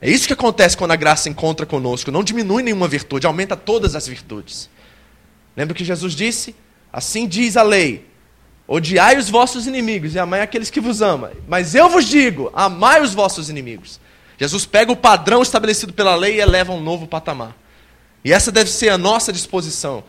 É 0.00 0.08
isso 0.08 0.28
que 0.28 0.32
acontece 0.32 0.76
quando 0.76 0.92
a 0.92 0.96
graça 0.96 1.28
encontra 1.28 1.66
conosco. 1.66 2.12
Não 2.12 2.22
diminui 2.22 2.62
nenhuma 2.62 2.86
virtude, 2.86 3.26
aumenta 3.26 3.56
todas 3.56 3.96
as 3.96 4.06
virtudes. 4.06 4.70
Lembra 5.56 5.74
que 5.74 5.84
Jesus 5.84 6.14
disse? 6.14 6.54
Assim 6.92 7.26
diz 7.26 7.56
a 7.56 7.62
lei: 7.62 8.06
Odiai 8.66 9.18
os 9.18 9.28
vossos 9.28 9.66
inimigos 9.66 10.14
e 10.14 10.18
amai 10.18 10.40
aqueles 10.40 10.70
que 10.70 10.80
vos 10.80 11.02
amam. 11.02 11.30
Mas 11.46 11.74
eu 11.74 11.88
vos 11.88 12.06
digo: 12.06 12.50
amai 12.54 13.02
os 13.02 13.12
vossos 13.12 13.50
inimigos. 13.50 14.00
Jesus 14.38 14.66
pega 14.66 14.90
o 14.90 14.96
padrão 14.96 15.42
estabelecido 15.42 15.92
pela 15.92 16.14
lei 16.14 16.36
e 16.36 16.40
eleva 16.40 16.72
um 16.72 16.80
novo 16.80 17.06
patamar. 17.06 17.54
E 18.24 18.32
essa 18.32 18.50
deve 18.50 18.70
ser 18.70 18.88
a 18.88 18.98
nossa 18.98 19.32
disposição. 19.32 20.02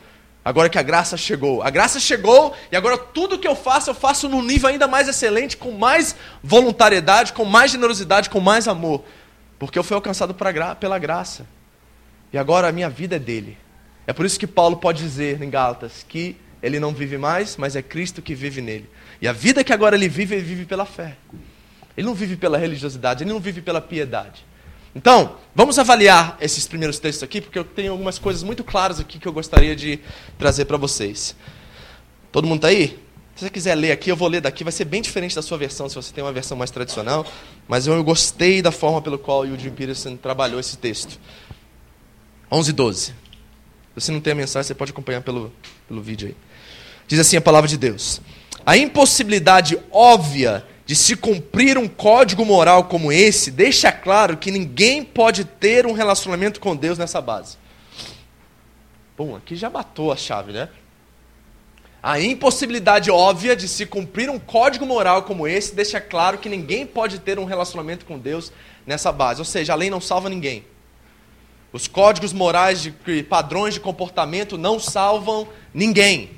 Agora 0.44 0.70
que 0.70 0.78
a 0.78 0.84
graça 0.84 1.18
chegou. 1.18 1.62
A 1.64 1.70
graça 1.70 2.00
chegou 2.00 2.56
e 2.72 2.76
agora 2.76 2.98
tudo 2.98 3.38
que 3.38 3.48
eu 3.48 3.56
faço, 3.56 3.90
eu 3.90 3.96
faço 3.96 4.30
num 4.30 4.42
nível 4.44 4.70
ainda 4.70 4.88
mais 4.88 5.08
excelente, 5.08 5.58
com 5.58 5.72
mais 5.72 6.16
voluntariedade, 6.44 7.34
com 7.34 7.44
mais 7.44 7.72
generosidade, 7.72 8.30
com 8.30 8.40
mais 8.40 8.68
amor. 8.68 9.04
Porque 9.60 9.78
eu 9.78 9.84
fui 9.84 9.96
alcançado 9.96 10.34
pela 10.34 11.00
graça. 11.00 11.46
E 12.32 12.38
agora 12.38 12.70
a 12.70 12.72
minha 12.72 12.90
vida 12.90 13.16
é 13.16 13.20
dele. 13.20 13.58
É 14.08 14.14
por 14.14 14.26
isso 14.26 14.40
que 14.40 14.48
Paulo 14.48 14.78
pode 14.78 15.02
dizer 15.02 15.42
em 15.42 15.50
Gálatas 15.50 16.06
que 16.08 16.36
ele 16.62 16.80
não 16.80 16.94
vive 16.94 17.18
mais, 17.18 17.58
mas 17.58 17.76
é 17.76 17.82
Cristo 17.82 18.22
que 18.22 18.34
vive 18.36 18.62
nele. 18.62 18.90
E 19.22 19.28
a 19.28 19.34
vida 19.34 19.64
que 19.64 19.74
agora 19.74 19.96
ele 19.96 20.08
vive, 20.08 20.36
ele 20.36 20.44
vive 20.44 20.66
pela 20.66 20.86
fé. 20.86 21.16
Ele 21.98 22.06
não 22.06 22.14
vive 22.14 22.36
pela 22.36 22.58
religiosidade, 22.58 23.24
ele 23.24 23.32
não 23.32 23.40
vive 23.40 23.62
pela 23.62 23.80
piedade. 23.80 24.46
Então, 24.96 25.36
vamos 25.54 25.78
avaliar 25.78 26.38
esses 26.40 26.68
primeiros 26.68 27.00
textos 27.00 27.24
aqui, 27.24 27.42
porque 27.42 27.60
eu 27.60 27.64
tenho 27.64 27.92
algumas 27.92 28.18
coisas 28.18 28.44
muito 28.44 28.64
claras 28.64 29.00
aqui 29.00 29.20
que 29.20 29.28
eu 29.28 29.34
gostaria 29.34 29.76
de 29.76 30.00
trazer 30.38 30.66
para 30.66 30.78
vocês. 30.78 31.36
Todo 32.32 32.48
mundo 32.48 32.58
está 32.58 32.70
aí? 32.70 33.00
Se 33.36 33.44
você 33.44 33.50
quiser 33.50 33.76
ler 33.76 33.92
aqui, 33.92 34.10
eu 34.10 34.16
vou 34.16 34.30
ler 34.30 34.40
daqui. 34.40 34.64
Vai 34.64 34.72
ser 34.72 34.86
bem 34.86 35.02
diferente 35.02 35.36
da 35.36 35.42
sua 35.42 35.58
versão, 35.58 35.90
se 35.90 35.96
você 35.96 36.14
tem 36.14 36.24
uma 36.24 36.32
versão 36.32 36.56
mais 36.56 36.72
tradicional. 36.72 37.26
Mas 37.68 37.86
eu 37.86 38.02
gostei 38.04 38.62
da 38.62 38.72
forma 38.72 39.02
pelo 39.02 39.20
qual 39.20 39.42
o 39.42 39.46
Eugene 39.46 39.72
Peterson 39.72 40.16
trabalhou 40.16 40.60
esse 40.60 40.78
texto. 40.78 41.20
11 42.50 42.70
e 42.70 42.74
12. 42.74 43.25
Se 43.96 44.02
você 44.02 44.12
não 44.12 44.20
tem 44.20 44.34
a 44.34 44.36
mensagem, 44.36 44.68
você 44.68 44.76
pode 44.76 44.92
acompanhar 44.92 45.22
pelo, 45.22 45.54
pelo 45.88 46.02
vídeo 46.02 46.28
aí. 46.28 46.36
Diz 47.08 47.18
assim 47.18 47.38
a 47.38 47.42
palavra 47.42 47.68
de 47.68 47.78
Deus: 47.78 48.20
A 48.66 48.76
impossibilidade 48.76 49.80
óbvia 49.90 50.66
de 50.86 50.96
se 50.96 51.16
cumprir 51.16 51.78
um 51.78 51.88
código 51.88 52.46
moral 52.46 52.84
como 52.86 53.12
esse 53.12 53.50
deixa 53.50 53.92
claro 53.92 54.38
que 54.38 54.52
ninguém 54.52 55.04
pode 55.04 55.46
ter 55.46 55.86
um 55.86 55.94
relacionamento 55.94 56.60
com 56.60 56.76
Deus 56.76 56.98
nessa 56.98 57.22
base. 57.22 57.58
Bom, 59.18 59.36
aqui 59.36 59.56
já 59.56 59.70
matou 59.70 60.12
a 60.12 60.18
chave, 60.18 60.52
né? 60.52 60.68
A 62.04 62.20
impossibilidade 62.20 63.10
óbvia 63.10 63.56
de 63.56 63.68
se 63.68 63.86
cumprir 63.86 64.30
um 64.30 64.38
código 64.38 64.86
moral 64.86 65.24
como 65.24 65.48
esse 65.48 65.74
deixa 65.74 66.00
claro 66.00 66.38
que 66.38 66.50
ninguém 66.50 66.86
pode 66.86 67.18
ter 67.18 67.40
um 67.40 67.46
relacionamento 67.46 68.06
com 68.06 68.20
Deus 68.20 68.52
nessa 68.86 69.12
base. 69.12 69.42
Ou 69.42 69.46
seja, 69.46 69.74
a 69.74 69.76
lei 69.76 69.90
não 69.90 70.02
salva 70.02 70.30
ninguém. 70.30 70.64
Os 71.76 71.90
códigos 71.90 72.32
morais 72.32 72.82
de 72.82 72.94
padrões 73.24 73.74
de 73.74 73.82
comportamento 73.82 74.58
não 74.58 74.80
salvam 74.80 75.46
ninguém. 75.74 76.30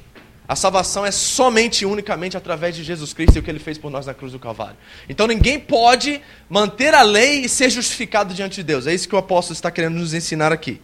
A 0.47 0.55
salvação 0.55 1.05
é 1.05 1.11
somente 1.11 1.83
e 1.83 1.85
unicamente 1.85 2.35
através 2.35 2.75
de 2.75 2.83
Jesus 2.83 3.13
Cristo 3.13 3.35
e 3.35 3.39
o 3.39 3.43
que 3.43 3.51
ele 3.51 3.59
fez 3.59 3.77
por 3.77 3.91
nós 3.91 4.07
na 4.07 4.15
cruz 4.15 4.31
do 4.31 4.39
Calvário. 4.39 4.75
Então 5.07 5.27
ninguém 5.27 5.59
pode 5.59 6.23
manter 6.49 6.91
a 6.95 7.03
lei 7.03 7.41
e 7.41 7.49
ser 7.49 7.69
justificado 7.69 8.33
diante 8.33 8.55
de 8.55 8.63
Deus. 8.63 8.87
É 8.87 8.95
isso 8.95 9.07
que 9.07 9.13
o 9.13 9.19
apóstolo 9.19 9.53
está 9.53 9.69
querendo 9.69 9.99
nos 9.99 10.15
ensinar 10.15 10.51
aqui. 10.51 10.81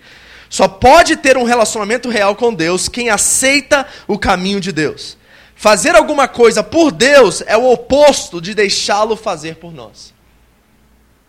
Só 0.52 0.68
pode 0.68 1.18
ter 1.18 1.36
um 1.36 1.46
relacionamento 1.46 2.08
real 2.08 2.36
com 2.36 2.54
Deus 2.54 2.88
quem 2.88 3.10
aceita 3.10 3.88
o 4.08 4.20
caminho 4.20 4.62
de 4.62 4.72
Deus. 4.72 5.18
Fazer 5.56 5.96
alguma 5.96 6.28
coisa 6.28 6.62
por 6.62 6.92
Deus 6.92 7.42
é 7.48 7.58
o 7.58 7.72
oposto 7.72 8.40
de 8.40 8.54
deixá-lo 8.54 9.16
fazer 9.16 9.56
por 9.56 9.74
nós. 9.74 10.14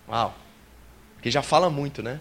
Uau. 0.06 0.34
Que 1.22 1.30
já 1.30 1.40
fala 1.40 1.70
muito, 1.70 2.02
né? 2.02 2.20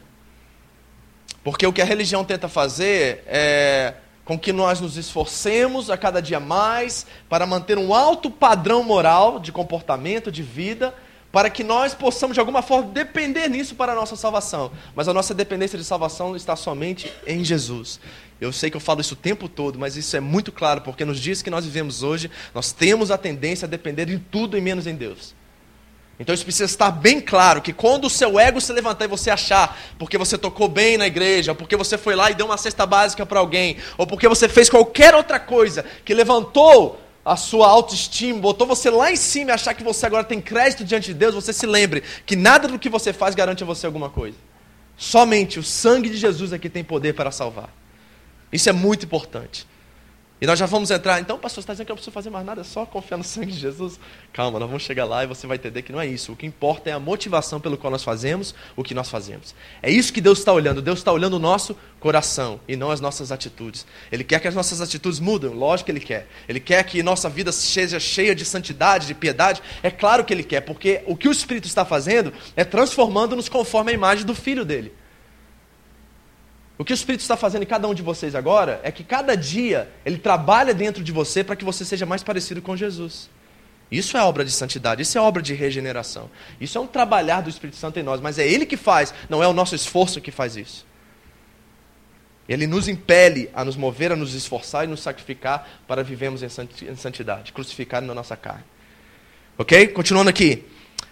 Porque 1.44 1.68
o 1.68 1.74
que 1.74 1.82
a 1.82 1.86
religião 1.86 2.24
tenta 2.24 2.48
fazer 2.48 3.24
é 3.28 3.96
com 4.26 4.40
que 4.40 4.54
nós 4.54 4.80
nos 4.80 4.96
esforcemos 4.96 5.90
a 5.90 5.98
cada 5.98 6.22
dia 6.22 6.40
mais 6.40 7.06
para 7.28 7.46
manter 7.46 7.78
um 7.78 7.94
alto 7.94 8.32
padrão 8.32 8.82
moral 8.82 9.40
de 9.40 9.52
comportamento, 9.52 10.32
de 10.32 10.42
vida, 10.42 10.96
para 11.30 11.50
que 11.50 11.64
nós 11.64 11.94
possamos 11.94 12.36
de 12.36 12.40
alguma 12.40 12.62
forma 12.62 12.90
depender 12.92 13.50
nisso 13.50 13.76
para 13.76 13.92
a 13.92 13.96
nossa 13.96 14.16
salvação. 14.16 14.72
Mas 14.96 15.08
a 15.08 15.14
nossa 15.14 15.34
dependência 15.34 15.78
de 15.78 15.84
salvação 15.84 16.36
está 16.36 16.56
somente 16.56 17.12
em 17.28 17.44
Jesus. 17.44 18.00
Eu 18.40 18.54
sei 18.54 18.70
que 18.70 18.78
eu 18.78 18.82
falo 18.82 19.02
isso 19.02 19.16
o 19.16 19.18
tempo 19.18 19.50
todo, 19.50 19.80
mas 19.80 19.98
isso 19.98 20.16
é 20.16 20.20
muito 20.20 20.52
claro, 20.52 20.82
porque 20.82 21.04
nos 21.04 21.20
dias 21.20 21.42
que 21.42 21.50
nós 21.50 21.66
vivemos 21.66 22.04
hoje, 22.04 22.30
nós 22.54 22.72
temos 22.72 23.10
a 23.10 23.18
tendência 23.18 23.66
a 23.66 23.70
depender 23.70 24.06
de 24.06 24.20
tudo 24.20 24.58
e 24.58 24.62
menos 24.62 24.86
em 24.86 24.96
Deus. 24.96 25.34
Então 26.24 26.34
isso 26.34 26.46
precisa 26.46 26.64
estar 26.64 26.90
bem 26.90 27.20
claro 27.20 27.62
que 27.62 27.74
quando 27.74 28.06
o 28.06 28.10
seu 28.10 28.40
ego 28.40 28.62
se 28.62 28.72
levantar 28.72 29.04
e 29.04 29.10
você 29.10 29.30
achar, 29.30 29.78
porque 30.00 30.18
você 30.18 30.38
tocou 30.38 30.70
bem 30.70 30.98
na 30.98 31.06
igreja, 31.06 31.54
porque 31.54 31.76
você 31.76 31.98
foi 31.98 32.16
lá 32.16 32.32
e 32.32 32.34
deu 32.34 32.46
uma 32.46 32.58
cesta 32.58 32.86
básica 32.86 33.26
para 33.26 33.42
alguém, 33.42 33.76
ou 33.98 34.08
porque 34.08 34.26
você 34.26 34.48
fez 34.48 34.70
qualquer 34.70 35.14
outra 35.14 35.38
coisa 35.38 35.84
que 36.06 36.14
levantou 36.14 36.98
a 37.26 37.36
sua 37.36 37.68
autoestima, 37.68 38.40
botou 38.40 38.66
você 38.66 38.90
lá 38.90 39.12
em 39.12 39.18
cima 39.18 39.52
e 39.52 39.54
achar 39.54 39.74
que 39.74 39.84
você 39.84 40.06
agora 40.06 40.24
tem 40.24 40.40
crédito 40.40 40.86
diante 40.86 41.08
de 41.08 41.14
Deus, 41.14 41.36
você 41.36 41.52
se 41.52 41.66
lembre 41.66 42.02
que 42.26 42.38
nada 42.38 42.70
do 42.70 42.80
que 42.80 42.88
você 42.88 43.12
faz 43.12 43.36
garante 43.36 43.62
a 43.62 43.66
você 43.66 43.86
alguma 43.86 44.10
coisa. 44.10 44.38
Somente 44.96 45.60
o 45.60 45.64
sangue 45.64 46.10
de 46.10 46.16
Jesus 46.16 46.54
é 46.54 46.58
que 46.58 46.70
tem 46.70 46.86
poder 46.86 47.16
para 47.16 47.32
salvar. 47.32 47.70
Isso 48.50 48.70
é 48.70 48.72
muito 48.72 49.06
importante. 49.06 49.68
E 50.42 50.46
nós 50.46 50.60
já 50.60 50.66
vamos 50.66 50.92
entrar. 50.92 51.22
Então, 51.22 51.40
pastor, 51.40 51.56
você 51.56 51.60
está 51.62 51.74
dizendo 51.74 51.86
que 51.86 51.92
eu 51.92 51.94
não 51.94 51.98
preciso 51.98 52.14
fazer 52.14 52.30
mais 52.30 52.46
nada, 52.46 52.62
é 52.62 52.64
só 52.64 52.86
confiar 52.86 53.18
no 53.18 53.24
sangue 53.24 53.54
de 53.54 53.60
Jesus? 53.60 54.00
Calma, 54.34 54.60
nós 54.60 54.68
vamos 54.68 54.84
chegar 54.84 55.06
lá 55.06 55.24
e 55.24 55.28
você 55.28 55.48
vai 55.48 55.56
entender 55.56 55.82
que 55.84 55.92
não 55.92 56.02
é 56.02 56.06
isso. 56.06 56.34
O 56.34 56.36
que 56.36 56.46
importa 56.46 56.90
é 56.90 56.94
a 56.94 57.00
motivação 57.00 57.62
pelo 57.62 57.78
qual 57.78 57.92
nós 57.92 58.04
fazemos 58.04 58.54
o 58.76 58.84
que 58.84 58.94
nós 58.94 59.10
fazemos. 59.10 59.56
É 59.82 59.90
isso 59.90 60.12
que 60.12 60.20
Deus 60.20 60.40
está 60.40 60.52
olhando. 60.52 60.82
Deus 60.82 61.00
está 61.00 61.12
olhando 61.12 61.36
o 61.36 61.40
nosso 61.40 61.78
coração 62.00 62.60
e 62.68 62.76
não 62.76 62.92
as 62.92 63.00
nossas 63.00 63.32
atitudes. 63.32 63.86
Ele 64.12 64.24
quer 64.24 64.40
que 64.40 64.48
as 64.48 64.56
nossas 64.56 64.82
atitudes 64.82 65.20
mudem, 65.20 65.50
lógico 65.50 65.86
que 65.86 65.92
Ele 65.94 66.00
quer. 66.02 66.28
Ele 66.50 66.60
quer 66.60 66.84
que 66.84 67.02
nossa 67.02 67.30
vida 67.30 67.52
seja 67.52 68.00
cheia 68.00 68.36
de 68.36 68.44
santidade, 68.44 69.08
de 69.08 69.14
piedade. 69.14 69.62
É 69.82 69.90
claro 69.90 70.26
que 70.26 70.34
Ele 70.34 70.44
quer, 70.44 70.62
porque 70.62 71.02
o 71.06 71.16
que 71.16 71.30
o 71.30 71.32
Espírito 71.32 71.68
está 71.68 71.86
fazendo 71.86 72.34
é 72.56 72.66
transformando-nos 72.66 73.48
conforme 73.48 73.92
a 73.92 73.94
imagem 73.94 74.26
do 74.26 74.36
Filho 74.36 74.66
dele. 74.66 74.92
O 76.78 76.84
que 76.84 76.92
o 76.92 76.96
Espírito 76.96 77.22
está 77.22 77.38
fazendo 77.38 77.64
em 77.64 77.68
cada 77.68 77.88
um 77.88 77.94
de 77.94 78.02
vocês 78.02 78.34
agora 78.34 78.80
é 78.84 78.92
que 78.92 79.04
cada 79.04 79.36
dia 79.36 79.90
ele 80.06 80.18
trabalha 80.18 80.74
dentro 80.74 81.04
de 81.04 81.12
você 81.12 81.44
para 81.44 81.56
que 81.56 81.64
você 81.64 81.86
seja 81.86 82.06
mais 82.06 82.24
parecido 82.24 82.62
com 82.62 82.76
Jesus. 82.76 83.30
Isso 83.92 84.18
é 84.18 84.24
obra 84.24 84.44
de 84.44 84.52
santidade, 84.52 85.04
isso 85.04 85.18
é 85.18 85.22
obra 85.22 85.42
de 85.42 85.54
regeneração. 85.54 86.30
Isso 86.60 86.78
é 86.78 86.82
um 86.82 86.88
trabalhar 86.88 87.42
do 87.42 87.50
Espírito 87.50 87.78
Santo 87.78 88.00
em 88.00 88.04
nós, 88.04 88.20
mas 88.20 88.40
é 88.40 88.48
Ele 88.48 88.66
que 88.66 88.76
faz, 88.76 89.14
não 89.30 89.44
é 89.44 89.48
o 89.48 89.54
nosso 89.54 89.76
esforço 89.76 90.20
que 90.20 90.32
faz 90.32 90.56
isso. 90.56 90.84
Ele 92.50 92.66
nos 92.66 92.88
impele 92.88 93.50
a 93.54 93.64
nos 93.64 93.76
mover, 93.76 94.12
a 94.12 94.16
nos 94.16 94.34
esforçar 94.34 94.84
e 94.84 94.88
nos 94.88 95.02
sacrificar 95.02 95.68
para 95.88 96.04
vivermos 96.04 96.44
em 96.44 96.96
santidade, 96.96 97.54
crucificado 97.54 98.06
na 98.06 98.14
nossa 98.14 98.36
carne. 98.36 98.64
Ok? 99.58 99.88
Continuando 99.90 100.30
aqui. 100.30 100.66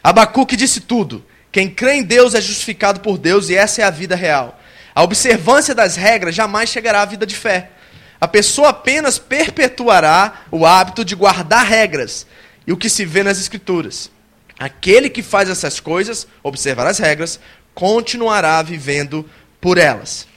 Abacuque 0.03 0.57
disse 0.57 0.81
tudo. 0.81 1.23
Quem 1.51 1.69
crê 1.69 1.95
em 1.95 2.03
Deus 2.03 2.33
é 2.33 2.41
justificado 2.41 2.99
por 3.01 3.17
Deus 3.17 3.49
e 3.49 3.55
essa 3.55 3.81
é 3.81 3.85
a 3.85 3.89
vida 3.89 4.15
real. 4.15 4.59
A 4.93 5.03
observância 5.03 5.73
das 5.73 5.95
regras 5.95 6.35
jamais 6.35 6.69
chegará 6.69 7.01
à 7.01 7.05
vida 7.05 7.25
de 7.25 7.35
fé. 7.35 7.71
A 8.19 8.27
pessoa 8.27 8.69
apenas 8.69 9.17
perpetuará 9.17 10.43
o 10.51 10.65
hábito 10.65 11.03
de 11.03 11.15
guardar 11.15 11.65
regras 11.65 12.27
e 12.67 12.71
o 12.71 12.77
que 12.77 12.89
se 12.89 13.05
vê 13.05 13.23
nas 13.23 13.39
Escrituras. 13.39 14.11
Aquele 14.59 15.09
que 15.09 15.23
faz 15.23 15.49
essas 15.49 15.79
coisas, 15.79 16.27
observar 16.43 16.85
as 16.85 16.99
regras, 16.99 17.39
continuará 17.73 18.61
vivendo 18.61 19.27
por 19.59 19.77
elas. 19.77 20.27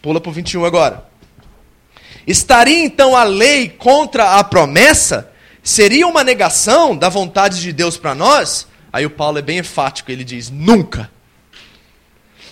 Pula 0.00 0.20
para 0.20 0.30
o 0.30 0.32
21 0.32 0.64
agora. 0.64 1.06
Estaria 2.26 2.84
então 2.84 3.14
a 3.14 3.22
lei 3.22 3.68
contra 3.68 4.38
a 4.38 4.44
promessa? 4.44 5.30
Seria 5.62 6.06
uma 6.06 6.24
negação 6.24 6.96
da 6.96 7.08
vontade 7.08 7.60
de 7.60 7.72
Deus 7.72 7.96
para 7.96 8.14
nós? 8.14 8.66
Aí 8.92 9.04
o 9.04 9.10
Paulo 9.10 9.38
é 9.38 9.42
bem 9.42 9.58
enfático, 9.58 10.10
ele 10.10 10.24
diz: 10.24 10.48
nunca. 10.48 11.10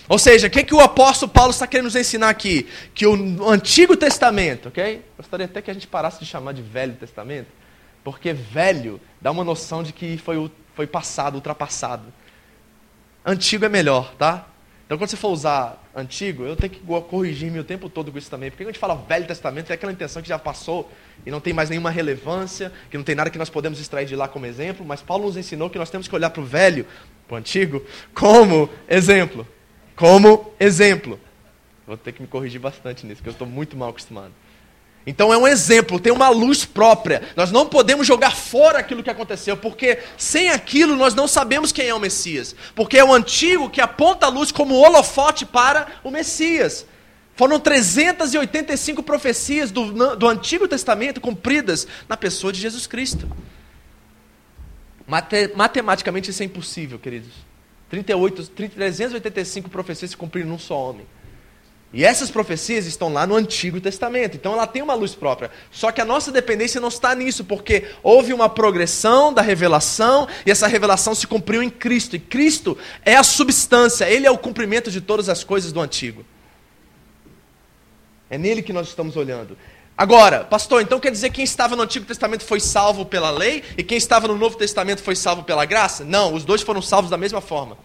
Ou 0.07 0.19
seja, 0.19 0.47
o 0.47 0.49
que, 0.49 0.63
que 0.63 0.73
o 0.73 0.79
apóstolo 0.79 1.31
Paulo 1.31 1.51
está 1.51 1.65
querendo 1.65 1.85
nos 1.85 1.95
ensinar 1.95 2.29
aqui? 2.29 2.67
Que 2.93 3.07
o 3.07 3.49
Antigo 3.49 3.97
Testamento, 3.97 4.69
ok? 4.69 5.03
Gostaria 5.17 5.45
até 5.45 5.61
que 5.61 5.71
a 5.71 5.73
gente 5.73 5.87
parasse 5.87 6.19
de 6.19 6.25
chamar 6.25 6.53
de 6.53 6.61
Velho 6.61 6.93
Testamento, 6.93 7.47
porque 8.03 8.31
velho 8.33 9.01
dá 9.19 9.31
uma 9.31 9.43
noção 9.43 9.81
de 9.81 9.91
que 9.91 10.17
foi, 10.17 10.51
foi 10.75 10.85
passado, 10.85 11.35
ultrapassado. 11.35 12.13
Antigo 13.25 13.65
é 13.65 13.69
melhor, 13.69 14.13
tá? 14.15 14.47
Então, 14.85 14.99
quando 14.99 15.09
você 15.09 15.17
for 15.17 15.29
usar 15.29 15.83
antigo, 15.95 16.43
eu 16.43 16.55
tenho 16.55 16.71
que 16.71 16.79
corrigir-me 17.09 17.57
o 17.57 17.63
tempo 17.63 17.89
todo 17.89 18.11
com 18.11 18.19
isso 18.19 18.29
também. 18.29 18.51
Porque 18.51 18.63
quando 18.63 18.69
a 18.69 18.71
gente 18.73 18.79
fala 18.79 18.93
Velho 18.93 19.25
Testamento, 19.25 19.71
é 19.71 19.73
aquela 19.73 19.91
intenção 19.91 20.21
que 20.21 20.29
já 20.29 20.37
passou 20.37 20.91
e 21.25 21.31
não 21.31 21.39
tem 21.41 21.51
mais 21.51 21.71
nenhuma 21.71 21.89
relevância, 21.89 22.71
que 22.91 22.95
não 22.95 23.03
tem 23.03 23.15
nada 23.15 23.31
que 23.31 23.39
nós 23.39 23.49
podemos 23.49 23.79
extrair 23.79 24.05
de 24.05 24.15
lá 24.15 24.27
como 24.27 24.45
exemplo. 24.45 24.85
Mas 24.85 25.01
Paulo 25.01 25.25
nos 25.25 25.37
ensinou 25.37 25.71
que 25.71 25.79
nós 25.79 25.89
temos 25.89 26.07
que 26.07 26.13
olhar 26.13 26.29
para 26.29 26.43
o 26.43 26.45
velho, 26.45 26.85
para 27.27 27.33
o 27.33 27.37
antigo, 27.39 27.83
como 28.13 28.69
exemplo 28.87 29.47
como 29.95 30.53
exemplo. 30.59 31.19
Vou 31.87 31.95
ter 31.97 32.11
que 32.11 32.21
me 32.21 32.27
corrigir 32.27 32.59
bastante 32.59 33.05
nisso, 33.05 33.17
porque 33.17 33.29
eu 33.29 33.33
estou 33.33 33.47
muito 33.47 33.77
mal 33.77 33.89
acostumado. 33.89 34.33
Então 35.07 35.31
é 35.31 35.37
um 35.37 35.47
exemplo, 35.47 35.99
tem 35.99 36.11
uma 36.11 36.29
luz 36.29 36.65
própria. 36.65 37.21
Nós 37.35 37.51
não 37.51 37.67
podemos 37.67 38.07
jogar 38.07 38.35
fora 38.35 38.79
aquilo 38.79 39.03
que 39.03 39.09
aconteceu, 39.09 39.55
porque 39.55 39.99
sem 40.17 40.49
aquilo 40.49 40.95
nós 40.95 41.13
não 41.13 41.27
sabemos 41.27 41.71
quem 41.71 41.87
é 41.87 41.93
o 41.93 41.99
Messias. 41.99 42.55
Porque 42.73 42.97
é 42.97 43.03
o 43.03 43.13
antigo 43.13 43.69
que 43.69 43.79
aponta 43.79 44.25
a 44.25 44.29
luz 44.29 44.51
como 44.51 44.73
holofote 44.73 45.45
para 45.45 45.87
o 46.03 46.09
Messias. 46.09 46.87
Foram 47.35 47.59
385 47.59 49.03
profecias 49.03 49.69
do, 49.69 50.15
do 50.15 50.27
Antigo 50.27 50.67
Testamento 50.67 51.21
cumpridas 51.21 51.85
na 52.09 52.17
pessoa 52.17 52.51
de 52.51 52.59
Jesus 52.59 52.87
Cristo. 52.87 53.29
Mate, 55.05 55.51
matematicamente 55.55 56.31
isso 56.31 56.41
é 56.41 56.45
impossível, 56.45 56.97
queridos. 56.97 57.44
38, 57.89 58.47
385 58.47 59.69
profecias 59.69 60.11
se 60.11 60.17
cumpriram 60.17 60.49
num 60.49 60.59
só 60.59 60.77
homem. 60.77 61.05
E 61.93 62.03
essas 62.03 62.29
profecias 62.29 62.85
estão 62.85 63.13
lá 63.13 63.25
no 63.25 63.35
Antigo 63.35 63.79
Testamento. 63.79 64.35
Então 64.35 64.51
ela 64.51 64.67
tem 64.67 64.81
uma 64.81 64.93
luz 64.93 65.15
própria. 65.15 65.49
Só 65.71 65.93
que 65.93 66.01
a 66.01 66.05
nossa 66.05 66.29
dependência 66.29 66.81
não 66.81 66.89
está 66.89 67.15
nisso, 67.15 67.45
porque 67.45 67.85
houve 68.03 68.33
uma 68.33 68.49
progressão 68.49 69.33
da 69.33 69.41
revelação 69.41 70.27
e 70.45 70.51
essa 70.51 70.67
revelação 70.67 71.15
se 71.15 71.25
cumpriu 71.25 71.63
em 71.63 71.69
Cristo. 71.69 72.17
E 72.17 72.19
Cristo 72.19 72.77
é 73.05 73.15
a 73.15 73.23
substância, 73.23 74.09
ele 74.09 74.27
é 74.27 74.31
o 74.31 74.37
cumprimento 74.37 74.91
de 74.91 74.99
todas 74.99 75.29
as 75.29 75.41
coisas 75.41 75.71
do 75.71 75.79
Antigo. 75.79 76.25
É 78.29 78.37
nele 78.37 78.61
que 78.61 78.73
nós 78.73 78.89
estamos 78.89 79.15
olhando. 79.15 79.57
Agora, 79.97 80.43
pastor, 80.43 80.81
então 80.81 80.99
quer 80.99 81.11
dizer 81.11 81.29
que 81.29 81.37
quem 81.37 81.45
estava 81.45 81.75
no 81.75 81.83
Antigo 81.83 82.05
Testamento 82.05 82.43
foi 82.43 82.59
salvo 82.59 83.05
pela 83.05 83.29
lei 83.29 83.63
e 83.77 83.83
quem 83.83 83.97
estava 83.97 84.27
no 84.27 84.37
Novo 84.37 84.57
Testamento 84.57 85.01
foi 85.01 85.15
salvo 85.15 85.43
pela 85.43 85.63
graça? 85.63 86.03
Não, 86.03 86.33
os 86.33 86.43
dois 86.43 86.61
foram 86.61 86.81
salvos 86.81 87.09
da 87.09 87.17
mesma 87.17 87.39
forma. 87.39 87.77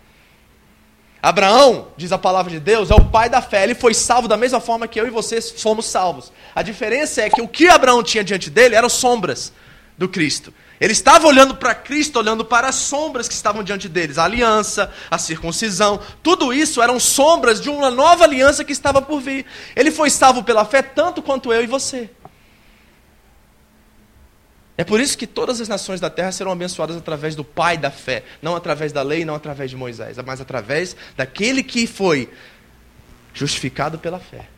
Abraão, 1.23 1.89
diz 1.97 2.11
a 2.11 2.19
palavra 2.19 2.51
de 2.51 2.59
Deus, 2.59 2.91
é 2.91 2.95
o 2.95 3.05
pai 3.05 3.29
da 3.29 3.41
fé. 3.41 3.63
Ele 3.63 3.75
foi 3.75 3.95
salvo 3.95 4.27
da 4.27 4.37
mesma 4.37 4.59
forma 4.59 4.89
que 4.89 4.99
eu 4.99 5.07
e 5.07 5.11
vocês 5.11 5.51
fomos 5.51 5.87
salvos. 5.87 6.33
A 6.55 6.63
diferença 6.63 7.23
é 7.23 7.31
que 7.31 7.43
o 7.43 7.47
que 7.47 7.69
Abraão 7.69 8.03
tinha 8.03 8.25
diante 8.25 8.51
dele 8.51 8.75
eram 8.75 8.89
sombras 8.89 9.53
do 9.97 10.09
Cristo. 10.09 10.53
Ele 10.81 10.93
estava 10.93 11.27
olhando 11.27 11.55
para 11.55 11.75
Cristo, 11.75 12.19
olhando 12.19 12.43
para 12.43 12.69
as 12.69 12.77
sombras 12.77 13.29
que 13.29 13.35
estavam 13.35 13.63
diante 13.63 13.87
deles, 13.87 14.17
a 14.17 14.25
aliança, 14.25 14.91
a 15.11 15.19
circuncisão, 15.19 16.01
tudo 16.23 16.55
isso 16.55 16.81
eram 16.81 16.99
sombras 16.99 17.61
de 17.61 17.69
uma 17.69 17.91
nova 17.91 18.25
aliança 18.25 18.65
que 18.65 18.73
estava 18.73 19.03
por 19.03 19.21
vir. 19.21 19.45
Ele 19.77 19.91
foi 19.91 20.09
salvo 20.09 20.43
pela 20.43 20.65
fé 20.65 20.81
tanto 20.81 21.21
quanto 21.21 21.53
eu 21.53 21.63
e 21.63 21.67
você. 21.67 22.09
É 24.79 24.83
por 24.83 24.99
isso 24.99 25.19
que 25.19 25.27
todas 25.27 25.61
as 25.61 25.69
nações 25.69 26.01
da 26.01 26.09
terra 26.09 26.33
serão 26.33 26.53
abençoadas 26.53 26.97
através 26.97 27.37
do 27.37 27.45
Pai 27.45 27.77
da 27.77 27.91
fé, 27.91 28.25
não 28.41 28.57
através 28.57 28.91
da 28.91 29.03
lei, 29.03 29.27
não 29.27 29.35
através 29.35 29.69
de 29.69 29.77
Moisés, 29.77 30.17
mas 30.25 30.41
através 30.41 30.97
daquele 31.15 31.63
que 31.63 31.87
foi 31.87 32.31
justificado 33.35 33.99
pela 33.99 34.19
fé. 34.19 34.49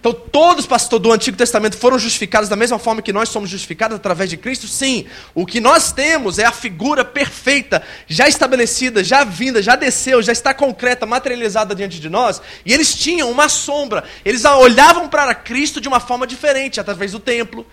Então, 0.00 0.14
todos, 0.14 0.66
pastor, 0.66 0.98
do 0.98 1.12
Antigo 1.12 1.36
Testamento 1.36 1.76
foram 1.76 1.98
justificados 1.98 2.48
da 2.48 2.56
mesma 2.56 2.78
forma 2.78 3.02
que 3.02 3.12
nós 3.12 3.28
somos 3.28 3.50
justificados 3.50 3.94
através 3.94 4.30
de 4.30 4.38
Cristo? 4.38 4.66
Sim. 4.66 5.04
O 5.34 5.44
que 5.44 5.60
nós 5.60 5.92
temos 5.92 6.38
é 6.38 6.46
a 6.46 6.52
figura 6.52 7.04
perfeita, 7.04 7.82
já 8.08 8.26
estabelecida, 8.26 9.04
já 9.04 9.24
vinda, 9.24 9.62
já 9.62 9.76
desceu, 9.76 10.22
já 10.22 10.32
está 10.32 10.54
concreta, 10.54 11.04
materializada 11.04 11.74
diante 11.74 12.00
de 12.00 12.08
nós. 12.08 12.40
E 12.64 12.72
eles 12.72 12.94
tinham 12.94 13.30
uma 13.30 13.50
sombra. 13.50 14.02
Eles 14.24 14.46
olhavam 14.46 15.06
para 15.06 15.34
Cristo 15.34 15.82
de 15.82 15.88
uma 15.88 16.00
forma 16.00 16.26
diferente, 16.26 16.80
através 16.80 17.12
do 17.12 17.20
templo. 17.20 17.66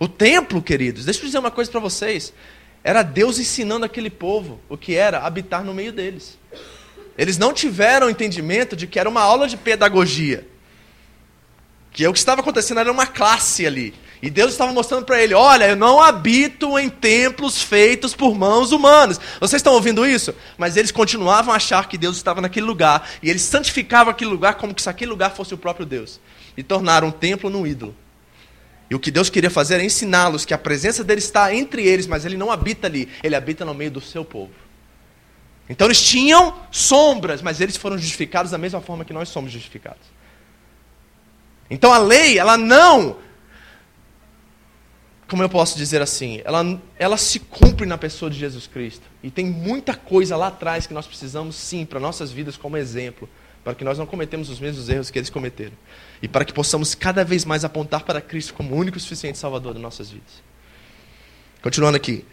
O 0.00 0.08
templo, 0.08 0.62
queridos, 0.62 1.04
deixa 1.04 1.20
eu 1.20 1.26
dizer 1.26 1.38
uma 1.38 1.50
coisa 1.50 1.70
para 1.70 1.80
vocês. 1.80 2.32
Era 2.82 3.02
Deus 3.02 3.38
ensinando 3.38 3.84
aquele 3.84 4.08
povo 4.08 4.58
o 4.70 4.78
que 4.78 4.94
era 4.94 5.18
habitar 5.18 5.62
no 5.62 5.74
meio 5.74 5.92
deles. 5.92 6.38
Eles 7.18 7.36
não 7.36 7.52
tiveram 7.52 8.08
entendimento 8.08 8.74
de 8.74 8.86
que 8.86 8.98
era 8.98 9.08
uma 9.08 9.20
aula 9.20 9.46
de 9.46 9.58
pedagogia 9.58 10.53
que 11.94 12.04
é 12.04 12.08
o 12.08 12.12
que 12.12 12.18
estava 12.18 12.40
acontecendo 12.40 12.80
era 12.80 12.90
uma 12.92 13.06
classe 13.06 13.64
ali. 13.64 13.94
E 14.20 14.28
Deus 14.28 14.52
estava 14.52 14.72
mostrando 14.72 15.04
para 15.04 15.22
ele: 15.22 15.32
olha, 15.32 15.68
eu 15.68 15.76
não 15.76 16.02
habito 16.02 16.76
em 16.76 16.90
templos 16.90 17.62
feitos 17.62 18.14
por 18.14 18.34
mãos 18.34 18.72
humanas. 18.72 19.20
Vocês 19.38 19.60
estão 19.60 19.74
ouvindo 19.74 20.04
isso? 20.04 20.34
Mas 20.58 20.76
eles 20.76 20.90
continuavam 20.90 21.54
a 21.54 21.56
achar 21.56 21.88
que 21.88 21.96
Deus 21.96 22.16
estava 22.16 22.40
naquele 22.40 22.66
lugar. 22.66 23.08
E 23.22 23.30
eles 23.30 23.42
santificavam 23.42 24.10
aquele 24.10 24.30
lugar 24.30 24.54
como 24.54 24.74
se 24.76 24.90
aquele 24.90 25.10
lugar 25.10 25.30
fosse 25.30 25.54
o 25.54 25.58
próprio 25.58 25.86
Deus. 25.86 26.20
E 26.56 26.62
tornaram 26.64 27.08
o 27.08 27.12
templo 27.12 27.48
num 27.48 27.66
ídolo. 27.66 27.94
E 28.90 28.94
o 28.94 28.98
que 28.98 29.10
Deus 29.10 29.30
queria 29.30 29.50
fazer 29.50 29.74
era 29.74 29.84
ensiná-los 29.84 30.44
que 30.44 30.52
a 30.52 30.58
presença 30.58 31.04
dele 31.04 31.20
está 31.20 31.54
entre 31.54 31.86
eles, 31.86 32.06
mas 32.06 32.24
ele 32.24 32.36
não 32.36 32.50
habita 32.50 32.86
ali, 32.86 33.08
ele 33.22 33.34
habita 33.34 33.64
no 33.64 33.72
meio 33.72 33.90
do 33.90 34.00
seu 34.00 34.24
povo. 34.24 34.52
Então 35.68 35.86
eles 35.86 36.02
tinham 36.02 36.54
sombras, 36.70 37.40
mas 37.40 37.60
eles 37.60 37.76
foram 37.76 37.96
justificados 37.96 38.50
da 38.50 38.58
mesma 38.58 38.80
forma 38.80 39.04
que 39.04 39.12
nós 39.12 39.28
somos 39.28 39.52
justificados. 39.52 40.13
Então 41.70 41.92
a 41.92 41.98
lei, 41.98 42.38
ela 42.38 42.56
não. 42.56 43.16
Como 45.26 45.42
eu 45.42 45.48
posso 45.48 45.76
dizer 45.76 46.02
assim? 46.02 46.42
Ela, 46.44 46.80
ela 46.98 47.16
se 47.16 47.40
cumpre 47.40 47.86
na 47.86 47.96
pessoa 47.96 48.30
de 48.30 48.38
Jesus 48.38 48.66
Cristo. 48.66 49.02
E 49.22 49.30
tem 49.30 49.46
muita 49.46 49.94
coisa 49.94 50.36
lá 50.36 50.48
atrás 50.48 50.86
que 50.86 50.94
nós 50.94 51.06
precisamos, 51.06 51.56
sim, 51.56 51.84
para 51.84 51.98
nossas 51.98 52.30
vidas 52.30 52.56
como 52.56 52.76
exemplo. 52.76 53.28
Para 53.64 53.74
que 53.74 53.82
nós 53.82 53.98
não 53.98 54.04
cometemos 54.04 54.50
os 54.50 54.60
mesmos 54.60 54.88
erros 54.90 55.10
que 55.10 55.18
eles 55.18 55.30
cometeram. 55.30 55.72
E 56.20 56.28
para 56.28 56.44
que 56.44 56.52
possamos 56.52 56.94
cada 56.94 57.24
vez 57.24 57.44
mais 57.46 57.64
apontar 57.64 58.02
para 58.04 58.20
Cristo 58.20 58.52
como 58.52 58.74
o 58.74 58.78
único 58.78 58.98
e 58.98 59.00
suficiente 59.00 59.38
Salvador 59.38 59.72
das 59.72 59.82
nossas 59.82 60.10
vidas. 60.10 60.42
Continuando 61.62 61.96
aqui. 61.96 62.26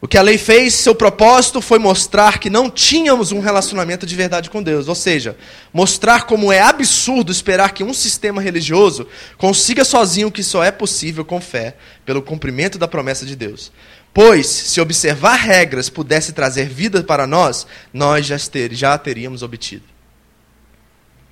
O 0.00 0.06
que 0.06 0.16
a 0.16 0.22
lei 0.22 0.38
fez, 0.38 0.74
seu 0.74 0.94
propósito 0.94 1.60
foi 1.60 1.78
mostrar 1.80 2.38
que 2.38 2.48
não 2.48 2.70
tínhamos 2.70 3.32
um 3.32 3.40
relacionamento 3.40 4.06
de 4.06 4.14
verdade 4.14 4.48
com 4.48 4.62
Deus. 4.62 4.86
Ou 4.86 4.94
seja, 4.94 5.36
mostrar 5.72 6.24
como 6.24 6.52
é 6.52 6.60
absurdo 6.60 7.32
esperar 7.32 7.72
que 7.72 7.82
um 7.82 7.92
sistema 7.92 8.40
religioso 8.40 9.08
consiga 9.36 9.84
sozinho 9.84 10.28
o 10.28 10.32
que 10.32 10.42
só 10.44 10.62
é 10.62 10.70
possível 10.70 11.24
com 11.24 11.40
fé, 11.40 11.76
pelo 12.04 12.22
cumprimento 12.22 12.78
da 12.78 12.86
promessa 12.86 13.26
de 13.26 13.34
Deus. 13.34 13.72
Pois, 14.14 14.46
se 14.46 14.80
observar 14.80 15.34
regras 15.34 15.90
pudesse 15.90 16.32
trazer 16.32 16.68
vida 16.68 17.02
para 17.02 17.26
nós, 17.26 17.66
nós 17.92 18.24
já, 18.24 18.38
ter, 18.38 18.72
já 18.72 18.96
teríamos 18.96 19.42
obtido. 19.42 19.84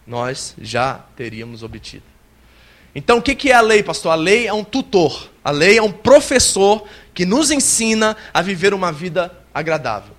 Nós 0.04 0.54
já 0.60 1.04
teríamos 1.16 1.62
obtido. 1.62 2.04
Então, 2.96 3.18
o 3.18 3.22
que 3.22 3.50
é 3.50 3.54
a 3.54 3.60
lei, 3.60 3.82
pastor? 3.82 4.10
A 4.10 4.14
lei 4.14 4.46
é 4.46 4.52
um 4.52 4.64
tutor, 4.64 5.30
a 5.44 5.50
lei 5.50 5.78
é 5.78 5.82
um 5.82 5.92
professor 5.92 6.86
que 7.16 7.24
nos 7.24 7.50
ensina 7.50 8.14
a 8.32 8.42
viver 8.42 8.74
uma 8.74 8.92
vida 8.92 9.34
agradável. 9.54 10.14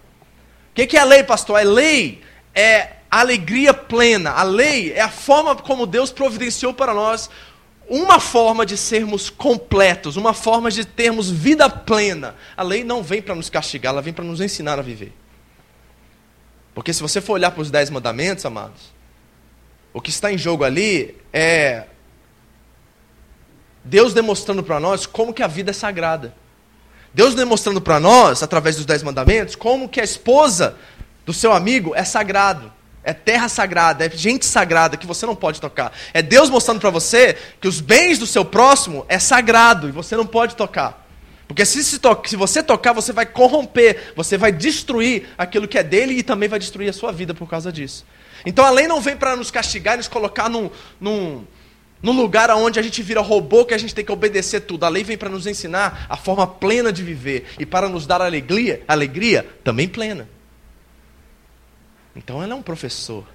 O 0.72 0.74
que 0.74 0.98
é 0.98 1.00
a 1.00 1.04
lei, 1.04 1.24
pastor? 1.24 1.60
A 1.60 1.62
lei 1.62 2.24
é 2.56 2.94
a 3.10 3.20
alegria 3.20 3.72
plena. 3.72 4.32
A 4.32 4.42
lei 4.42 4.94
é 4.94 5.02
a 5.02 5.10
forma 5.10 5.56
como 5.56 5.86
Deus 5.86 6.12
providenciou 6.12 6.74
para 6.74 6.96
nós 6.96 7.30
uma 7.88 8.20
forma 8.20 8.66
de 8.66 8.76
sermos 8.76 9.30
completos, 9.30 10.18
uma 10.18 10.34
forma 10.34 10.72
de 10.72 10.84
termos 10.86 11.30
vida 11.30 11.70
plena. 11.70 12.34
A 12.58 12.64
lei 12.64 12.84
não 12.84 13.04
vem 13.04 13.22
para 13.22 13.36
nos 13.36 13.48
castigar, 13.48 13.94
ela 13.94 14.02
vem 14.02 14.12
para 14.12 14.26
nos 14.26 14.42
ensinar 14.42 14.80
a 14.80 14.82
viver. 14.82 15.14
Porque 16.74 16.92
se 16.92 17.02
você 17.04 17.22
for 17.22 17.34
olhar 17.34 17.52
para 17.52 17.62
os 17.62 17.70
dez 17.70 17.92
mandamentos, 17.92 18.44
amados, 18.44 18.92
o 19.94 20.02
que 20.02 20.10
está 20.10 20.34
em 20.34 20.38
jogo 20.38 20.64
ali 20.64 21.16
é 21.32 21.86
Deus 23.84 24.16
demonstrando 24.16 24.64
para 24.64 24.80
nós 24.80 25.06
como 25.06 25.32
que 25.32 25.44
a 25.44 25.48
vida 25.48 25.70
é 25.70 25.74
sagrada. 25.74 26.34
Deus 27.18 27.34
demonstrando 27.34 27.82
para 27.82 28.00
nós, 28.00 28.44
através 28.44 28.76
dos 28.76 28.86
Dez 28.86 29.02
Mandamentos, 29.02 29.56
como 29.56 29.90
que 29.90 30.00
a 30.00 30.04
esposa 30.04 30.76
do 31.26 31.34
seu 31.34 31.52
amigo 31.52 31.96
é 31.96 32.04
sagrado. 32.04 32.72
É 33.04 33.12
terra 33.12 33.50
sagrada, 33.50 34.06
é 34.06 34.10
gente 34.12 34.46
sagrada 34.46 34.96
que 34.96 35.08
você 35.08 35.26
não 35.26 35.36
pode 35.36 35.60
tocar. 35.60 35.92
É 36.14 36.22
Deus 36.22 36.48
mostrando 36.48 36.80
para 36.80 36.92
você 36.92 37.36
que 37.60 37.68
os 37.68 37.82
bens 37.82 38.20
do 38.20 38.28
seu 38.28 38.46
próximo 38.46 39.04
é 39.10 39.18
sagrado 39.18 39.90
e 39.90 39.92
você 39.92 40.16
não 40.16 40.28
pode 40.28 40.56
tocar. 40.56 41.08
Porque 41.48 41.66
se, 41.66 41.84
se, 41.84 41.98
to 41.98 42.22
se 42.24 42.36
você 42.36 42.62
tocar, 42.62 42.94
você 42.94 43.12
vai 43.12 43.26
corromper, 43.26 44.14
você 44.16 44.38
vai 44.38 44.52
destruir 44.52 45.28
aquilo 45.40 45.68
que 45.68 45.80
é 45.80 45.84
dele 45.84 46.14
e 46.14 46.22
também 46.22 46.48
vai 46.48 46.60
destruir 46.60 46.88
a 46.88 46.94
sua 46.94 47.12
vida 47.12 47.34
por 47.34 47.50
causa 47.50 47.72
disso. 47.72 48.06
Então 48.46 48.64
a 48.64 48.70
lei 48.70 48.88
não 48.88 49.02
vem 49.02 49.18
para 49.18 49.36
nos 49.36 49.50
castigar 49.50 49.98
nos 49.98 50.08
colocar 50.08 50.50
num, 50.50 50.70
num, 51.02 51.48
num 52.02 52.14
lugar 52.14 52.50
onde 52.52 52.80
a 52.80 52.84
gente 52.84 53.02
vira 53.02 53.22
robô 53.22 53.66
que 53.66 53.74
a 53.74 53.78
gente 53.78 53.94
tem 53.94 54.06
que 54.06 54.12
obedecer 54.12 54.62
tudo. 54.62 54.86
A 54.86 54.90
lei 54.90 55.04
vem 55.04 55.18
para 55.18 55.30
nos 55.30 55.48
ensinar 55.48 56.06
a 56.10 56.18
forma 56.18 56.46
plena 56.46 56.92
de 56.92 57.04
viver 57.04 57.46
e 57.58 57.66
para 57.66 57.90
nos 57.90 58.06
dar 58.06 58.22
alegria, 58.22 58.84
alegria 58.88 59.48
também 59.64 59.88
plena. 59.88 60.30
Então 62.16 62.42
ela 62.42 62.54
é 62.54 62.56
um 62.56 62.62
professor. 62.62 63.26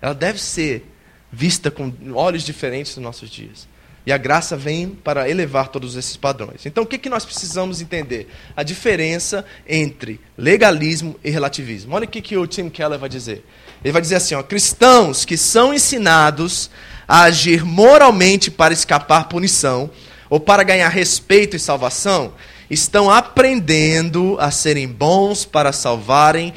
Ela 0.00 0.14
deve 0.14 0.38
ser 0.38 0.84
vista 1.30 1.70
com 1.70 1.92
olhos 2.14 2.42
diferentes 2.42 2.96
nos 2.96 3.04
nossos 3.04 3.30
dias. 3.30 3.68
E 4.06 4.12
a 4.12 4.16
graça 4.16 4.56
vem 4.56 4.90
para 4.90 5.28
elevar 5.28 5.68
todos 5.68 5.96
esses 5.96 6.16
padrões. 6.16 6.64
Então 6.64 6.84
o 6.84 6.86
que, 6.86 6.96
que 6.96 7.08
nós 7.08 7.24
precisamos 7.24 7.80
entender? 7.80 8.28
A 8.56 8.62
diferença 8.62 9.44
entre 9.66 10.20
legalismo 10.38 11.18
e 11.24 11.30
relativismo. 11.30 11.94
Olha 11.94 12.04
o 12.04 12.08
que, 12.08 12.22
que 12.22 12.36
o 12.36 12.46
Tim 12.46 12.68
Keller 12.68 13.00
vai 13.00 13.08
dizer. 13.08 13.44
Ele 13.86 13.92
vai 13.92 14.02
dizer 14.02 14.16
assim: 14.16 14.34
ó, 14.34 14.42
cristãos 14.42 15.24
que 15.24 15.36
são 15.36 15.72
ensinados 15.72 16.68
a 17.06 17.22
agir 17.22 17.64
moralmente 17.64 18.50
para 18.50 18.74
escapar 18.74 19.28
punição 19.28 19.88
ou 20.28 20.40
para 20.40 20.64
ganhar 20.64 20.88
respeito 20.88 21.54
e 21.54 21.60
salvação, 21.60 22.34
estão 22.68 23.08
aprendendo 23.08 24.36
a 24.40 24.50
serem 24.50 24.88
bons 24.88 25.44
para 25.44 25.70
salvarem 25.70 26.52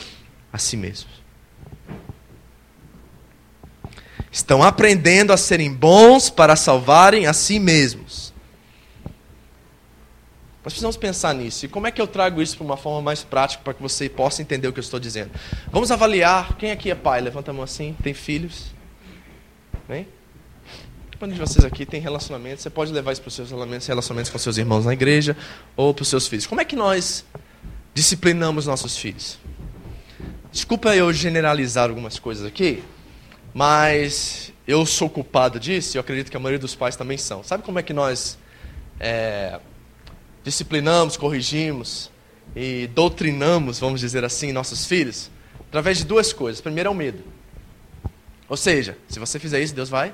a 0.51 0.57
si 0.57 0.75
mesmos. 0.75 1.21
Estão 4.31 4.63
aprendendo 4.63 5.31
a 5.31 5.37
serem 5.37 5.71
bons 5.71 6.31
para 6.31 6.55
salvarem 6.55 7.27
a 7.27 7.33
si 7.33 7.59
mesmos. 7.59 8.28
Nós 10.69 10.73
precisamos 10.73 10.97
pensar 10.97 11.33
nisso. 11.33 11.65
E 11.65 11.67
como 11.67 11.87
é 11.87 11.91
que 11.91 11.99
eu 11.99 12.05
trago 12.05 12.39
isso 12.43 12.55
para 12.55 12.63
uma 12.63 12.77
forma 12.77 13.01
mais 13.01 13.23
prática 13.23 13.63
para 13.63 13.73
que 13.73 13.81
você 13.81 14.07
possa 14.07 14.43
entender 14.43 14.67
o 14.67 14.71
que 14.71 14.77
eu 14.77 14.83
estou 14.83 14.99
dizendo? 14.99 15.31
Vamos 15.71 15.89
avaliar. 15.89 16.55
Quem 16.57 16.69
aqui 16.69 16.91
é 16.91 16.95
pai? 16.95 17.21
Levanta 17.21 17.49
a 17.49 17.53
mão 17.55 17.63
assim. 17.63 17.95
Tem 18.03 18.13
filhos? 18.13 18.65
Vem. 19.87 20.07
Quando 21.17 21.33
de 21.33 21.39
vocês 21.39 21.65
aqui 21.65 21.87
tem 21.87 21.99
relacionamento, 21.99 22.61
você 22.61 22.69
pode 22.69 22.93
levar 22.93 23.11
isso 23.13 23.19
para 23.19 23.29
os 23.29 23.33
seus 23.33 23.49
relacionamentos, 23.49 23.87
relacionamentos 23.87 24.31
com 24.31 24.37
seus 24.37 24.57
irmãos 24.57 24.85
na 24.85 24.93
igreja 24.93 25.35
ou 25.75 25.91
para 25.91 26.03
os 26.03 26.07
seus 26.07 26.27
filhos. 26.27 26.45
Como 26.45 26.61
é 26.61 26.65
que 26.65 26.75
nós 26.75 27.25
disciplinamos 27.95 28.67
nossos 28.67 28.95
filhos? 28.95 29.39
Desculpa 30.51 30.95
eu 30.95 31.11
generalizar 31.11 31.89
algumas 31.89 32.19
coisas 32.19 32.45
aqui, 32.45 32.83
mas 33.55 34.53
eu 34.67 34.85
sou 34.85 35.09
culpado 35.09 35.59
disso 35.59 35.95
e 35.95 35.97
eu 35.97 36.01
acredito 36.01 36.29
que 36.29 36.37
a 36.37 36.39
maioria 36.39 36.59
dos 36.59 36.75
pais 36.75 36.95
também 36.95 37.17
são. 37.17 37.43
Sabe 37.43 37.63
como 37.63 37.79
é 37.79 37.81
que 37.81 37.91
nós 37.91 38.37
é, 38.99 39.59
disciplinamos, 40.49 41.15
corrigimos 41.15 42.11
e 42.55 42.87
doutrinamos, 42.87 43.79
vamos 43.79 44.01
dizer 44.01 44.23
assim, 44.23 44.51
nossos 44.51 44.85
filhos? 44.85 45.29
Através 45.67 45.99
de 45.99 46.05
duas 46.05 46.33
coisas. 46.33 46.59
Primeiro 46.59 46.87
é 46.87 46.91
o 46.91 46.95
medo. 46.95 47.23
Ou 48.47 48.57
seja, 48.57 48.97
se 49.07 49.19
você 49.19 49.37
fizer 49.37 49.61
isso, 49.61 49.75
Deus 49.75 49.89
vai 49.89 50.13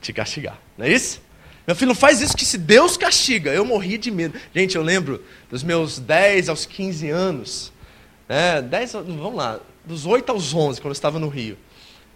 te 0.00 0.12
castigar. 0.12 0.60
Não 0.76 0.84
é 0.84 0.92
isso? 0.92 1.20
Meu 1.66 1.74
filho, 1.74 1.88
não 1.88 1.94
faz 1.94 2.20
isso 2.20 2.36
que 2.36 2.44
se 2.44 2.58
Deus 2.58 2.96
castiga. 2.96 3.52
Eu 3.52 3.64
morri 3.64 3.98
de 3.98 4.10
medo. 4.10 4.38
Gente, 4.54 4.76
eu 4.76 4.82
lembro 4.82 5.24
dos 5.50 5.62
meus 5.62 5.98
10 5.98 6.50
aos 6.50 6.66
15 6.66 7.08
anos. 7.08 7.72
Né, 8.28 8.60
10, 8.60 8.92
vamos 8.92 9.34
lá, 9.34 9.60
dos 9.84 10.04
8 10.04 10.30
aos 10.30 10.52
11, 10.52 10.80
quando 10.80 10.90
eu 10.90 10.92
estava 10.92 11.18
no 11.18 11.28
Rio. 11.28 11.56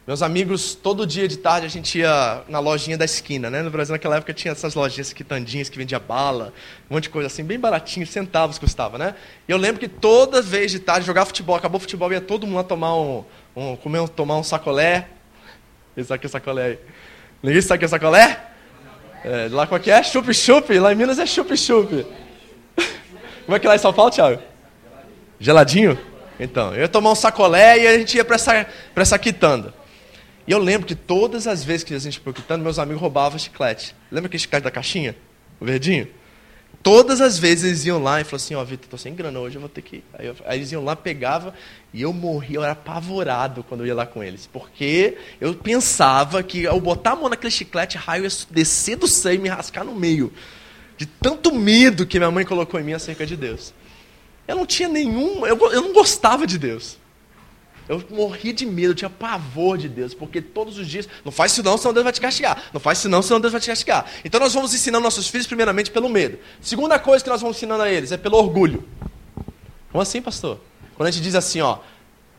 Meus 0.06 0.22
amigos, 0.22 0.74
todo 0.74 1.06
dia 1.06 1.28
de 1.28 1.36
tarde 1.36 1.66
a 1.66 1.68
gente 1.68 1.98
ia 1.98 2.42
na 2.48 2.58
lojinha 2.58 2.96
da 2.96 3.04
esquina, 3.04 3.50
né? 3.50 3.60
No 3.60 3.70
Brasil 3.70 3.92
naquela 3.92 4.16
época 4.16 4.32
tinha 4.32 4.52
essas 4.52 4.74
lojinhas 4.74 5.12
quitandinhas 5.12 5.68
que 5.68 5.76
vendia 5.76 6.00
bala, 6.00 6.54
um 6.90 6.94
monte 6.94 7.04
de 7.04 7.10
coisa 7.10 7.26
assim, 7.26 7.44
bem 7.44 7.60
baratinho, 7.60 8.06
centavos 8.06 8.58
custava, 8.58 8.96
né? 8.96 9.14
E 9.46 9.52
eu 9.52 9.58
lembro 9.58 9.78
que 9.78 9.88
toda 9.88 10.40
vez 10.40 10.72
de 10.72 10.78
tarde 10.78 11.06
jogar 11.06 11.26
futebol, 11.26 11.54
acabou 11.54 11.76
o 11.76 11.80
futebol, 11.80 12.10
ia 12.10 12.20
todo 12.20 12.46
mundo 12.46 12.56
lá 12.56 12.64
tomar 12.64 12.96
um, 12.96 13.24
um 13.54 13.76
comer, 13.76 14.08
tomar 14.08 14.38
um 14.38 14.42
sacolé. 14.42 15.06
Esse 15.94 16.12
aqui 16.12 16.26
é 16.26 16.28
sacolé 16.30 16.64
aí. 16.64 16.78
Ninguém 17.42 17.60
sabe 17.60 17.76
o 17.76 17.78
que 17.80 17.84
é 17.84 17.88
sacolé? 17.88 18.40
É, 19.22 19.48
lá 19.50 19.66
qual 19.66 19.78
que 19.78 19.90
é? 19.90 20.02
Chup-chup. 20.02 20.78
Lá 20.78 20.92
em 20.92 20.96
Minas 20.96 21.18
é 21.18 21.26
chup-chup. 21.26 22.06
Como 23.44 23.54
é 23.54 23.58
que 23.58 23.66
é 23.66 23.68
lá 23.68 23.76
em 23.76 23.78
São 23.78 23.92
Paulo, 23.92 24.10
Thiago? 24.10 24.40
Geladinho? 25.38 25.98
Então, 26.38 26.74
eu 26.74 26.80
ia 26.80 26.88
tomar 26.88 27.12
um 27.12 27.14
sacolé 27.14 27.78
e 27.80 27.86
a 27.86 27.98
gente 27.98 28.16
ia 28.16 28.24
para 28.24 28.36
essa, 28.36 28.66
pra 28.94 29.02
essa 29.02 29.18
quitanda. 29.18 29.74
E 30.50 30.52
eu 30.52 30.58
lembro 30.58 30.84
que 30.84 30.96
todas 30.96 31.46
as 31.46 31.62
vezes 31.62 31.84
que 31.84 31.94
a 31.94 31.98
gente 32.00 32.18
quitando, 32.18 32.60
meus 32.60 32.80
amigos 32.80 33.00
roubavam 33.00 33.38
chiclete. 33.38 33.94
Lembra 34.10 34.26
aquele 34.26 34.40
chiclete 34.40 34.64
da 34.64 34.70
caixinha? 34.72 35.14
O 35.60 35.64
verdinho? 35.64 36.08
Todas 36.82 37.20
as 37.20 37.38
vezes 37.38 37.64
eles 37.64 37.84
iam 37.84 38.02
lá 38.02 38.20
e 38.20 38.24
falavam 38.24 38.36
assim, 38.44 38.54
ó, 38.56 38.62
oh, 38.62 38.64
Vitor, 38.64 38.88
tô 38.90 38.98
sem 38.98 39.14
grana 39.14 39.38
hoje, 39.38 39.54
eu 39.54 39.60
vou 39.60 39.68
ter 39.68 39.82
que 39.82 39.96
ir. 39.98 40.04
Aí, 40.12 40.26
eu, 40.26 40.34
aí, 40.44 40.58
eles 40.58 40.72
iam 40.72 40.82
lá, 40.82 40.96
pegava 40.96 41.54
e 41.94 42.02
eu 42.02 42.12
morria, 42.12 42.56
eu 42.56 42.64
era 42.64 42.72
apavorado 42.72 43.62
quando 43.62 43.82
eu 43.82 43.86
ia 43.86 43.94
lá 43.94 44.04
com 44.04 44.24
eles. 44.24 44.48
Porque 44.52 45.16
eu 45.40 45.54
pensava 45.54 46.42
que 46.42 46.66
ao 46.66 46.80
botar 46.80 47.12
a 47.12 47.16
mão 47.16 47.28
naquele 47.28 47.52
chiclete, 47.52 47.96
raio 47.96 48.24
ia 48.24 48.30
descer 48.50 48.96
do 48.96 49.06
céu 49.06 49.32
e 49.32 49.38
me 49.38 49.48
rascar 49.48 49.84
no 49.84 49.94
meio. 49.94 50.32
De 50.96 51.06
tanto 51.06 51.54
medo 51.54 52.04
que 52.04 52.18
minha 52.18 52.30
mãe 52.32 52.44
colocou 52.44 52.80
em 52.80 52.82
mim 52.82 52.92
acerca 52.94 53.24
de 53.24 53.36
Deus. 53.36 53.72
Eu 54.48 54.56
não 54.56 54.66
tinha 54.66 54.88
nenhum, 54.88 55.46
eu, 55.46 55.56
eu 55.70 55.82
não 55.82 55.92
gostava 55.92 56.44
de 56.44 56.58
Deus. 56.58 56.98
Eu 57.90 58.00
morria 58.08 58.52
de 58.52 58.64
medo, 58.64 58.92
eu 58.92 58.94
tinha 58.94 59.10
pavor 59.10 59.76
de 59.76 59.88
Deus, 59.88 60.14
porque 60.14 60.40
todos 60.40 60.78
os 60.78 60.86
dias, 60.86 61.08
não 61.24 61.32
faz 61.32 61.50
isso 61.50 61.60
não, 61.60 61.76
senão 61.76 61.92
Deus 61.92 62.04
vai 62.04 62.12
te 62.12 62.20
castigar. 62.20 62.70
Não 62.72 62.78
faz 62.78 62.98
isso 62.98 63.08
não, 63.08 63.20
senão 63.20 63.40
Deus 63.40 63.50
vai 63.50 63.60
te 63.60 63.66
castigar. 63.66 64.06
Então 64.24 64.38
nós 64.38 64.54
vamos 64.54 64.72
ensinando 64.72 65.02
nossos 65.02 65.26
filhos 65.26 65.44
primeiramente 65.48 65.90
pelo 65.90 66.08
medo. 66.08 66.38
Segunda 66.60 67.00
coisa 67.00 67.24
que 67.24 67.28
nós 67.28 67.40
vamos 67.40 67.56
ensinando 67.56 67.82
a 67.82 67.90
eles 67.90 68.12
é 68.12 68.16
pelo 68.16 68.36
orgulho. 68.36 68.88
Como 69.90 70.00
assim, 70.00 70.22
pastor? 70.22 70.60
Quando 70.94 71.08
a 71.08 71.10
gente 71.10 71.20
diz 71.20 71.34
assim, 71.34 71.62
ó, 71.62 71.78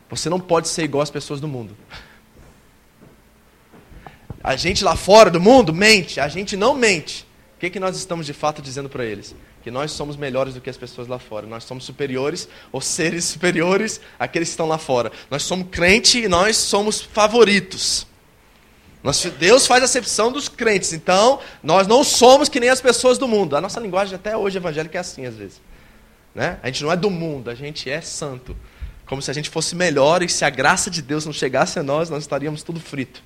você 0.08 0.30
não 0.30 0.40
pode 0.40 0.68
ser 0.68 0.84
igual 0.84 1.02
às 1.02 1.10
pessoas 1.10 1.38
do 1.38 1.46
mundo. 1.46 1.76
A 4.42 4.56
gente 4.56 4.82
lá 4.82 4.96
fora 4.96 5.30
do 5.30 5.38
mundo 5.38 5.70
mente, 5.74 6.18
a 6.18 6.28
gente 6.28 6.56
não 6.56 6.74
mente. 6.74 7.26
que, 7.60 7.68
que 7.68 7.78
nós 7.78 7.94
estamos 7.98 8.24
de 8.24 8.32
fato 8.32 8.62
dizendo 8.62 8.88
para 8.88 9.04
eles? 9.04 9.34
Que 9.62 9.70
nós 9.70 9.92
somos 9.92 10.16
melhores 10.16 10.54
do 10.54 10.60
que 10.60 10.68
as 10.68 10.76
pessoas 10.76 11.06
lá 11.08 11.18
fora. 11.18 11.46
Nós 11.46 11.64
somos 11.64 11.84
superiores, 11.84 12.48
ou 12.70 12.80
seres 12.80 13.24
superiores 13.24 14.00
àqueles 14.18 14.48
que 14.48 14.52
estão 14.52 14.66
lá 14.66 14.78
fora. 14.78 15.12
Nós 15.30 15.42
somos 15.42 15.68
crente 15.70 16.18
e 16.18 16.28
nós 16.28 16.56
somos 16.56 17.00
favoritos. 17.00 18.06
Nós, 19.02 19.22
Deus 19.38 19.66
faz 19.66 19.82
acepção 19.82 20.30
dos 20.30 20.48
crentes. 20.48 20.92
Então, 20.92 21.40
nós 21.62 21.86
não 21.86 22.04
somos 22.04 22.48
que 22.48 22.60
nem 22.60 22.70
as 22.70 22.80
pessoas 22.80 23.18
do 23.18 23.26
mundo. 23.26 23.56
A 23.56 23.60
nossa 23.60 23.80
linguagem 23.80 24.14
até 24.14 24.36
hoje 24.36 24.58
evangélica 24.58 24.98
é 24.98 25.00
assim, 25.00 25.26
às 25.26 25.34
vezes. 25.34 25.60
Né? 26.34 26.58
A 26.62 26.66
gente 26.68 26.84
não 26.84 26.92
é 26.92 26.96
do 26.96 27.10
mundo, 27.10 27.50
a 27.50 27.54
gente 27.54 27.90
é 27.90 28.00
santo. 28.00 28.56
Como 29.04 29.20
se 29.20 29.30
a 29.30 29.34
gente 29.34 29.50
fosse 29.50 29.74
melhor 29.74 30.22
e 30.22 30.28
se 30.28 30.44
a 30.44 30.50
graça 30.50 30.90
de 30.90 31.02
Deus 31.02 31.26
não 31.26 31.32
chegasse 31.32 31.78
a 31.78 31.82
nós, 31.82 32.08
nós 32.08 32.22
estaríamos 32.22 32.62
tudo 32.62 32.80
frito. 32.80 33.22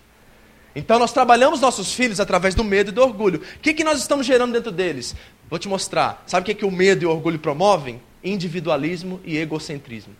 Então 0.76 0.98
nós 0.98 1.10
trabalhamos 1.10 1.58
nossos 1.58 1.94
filhos 1.94 2.20
através 2.20 2.54
do 2.54 2.62
medo 2.62 2.90
e 2.90 2.92
do 2.92 3.00
orgulho. 3.00 3.40
O 3.40 3.60
que, 3.60 3.72
que 3.72 3.82
nós 3.82 3.98
estamos 3.98 4.26
gerando 4.26 4.52
dentro 4.52 4.70
deles? 4.70 5.16
Vou 5.48 5.58
te 5.58 5.68
mostrar. 5.68 6.22
Sabe 6.26 6.42
o 6.42 6.44
que, 6.44 6.54
que 6.54 6.66
o 6.66 6.70
medo 6.70 7.02
e 7.02 7.06
o 7.06 7.10
orgulho 7.10 7.38
promovem? 7.38 7.98
Individualismo 8.22 9.18
e 9.24 9.38
egocentrismo. 9.38 10.14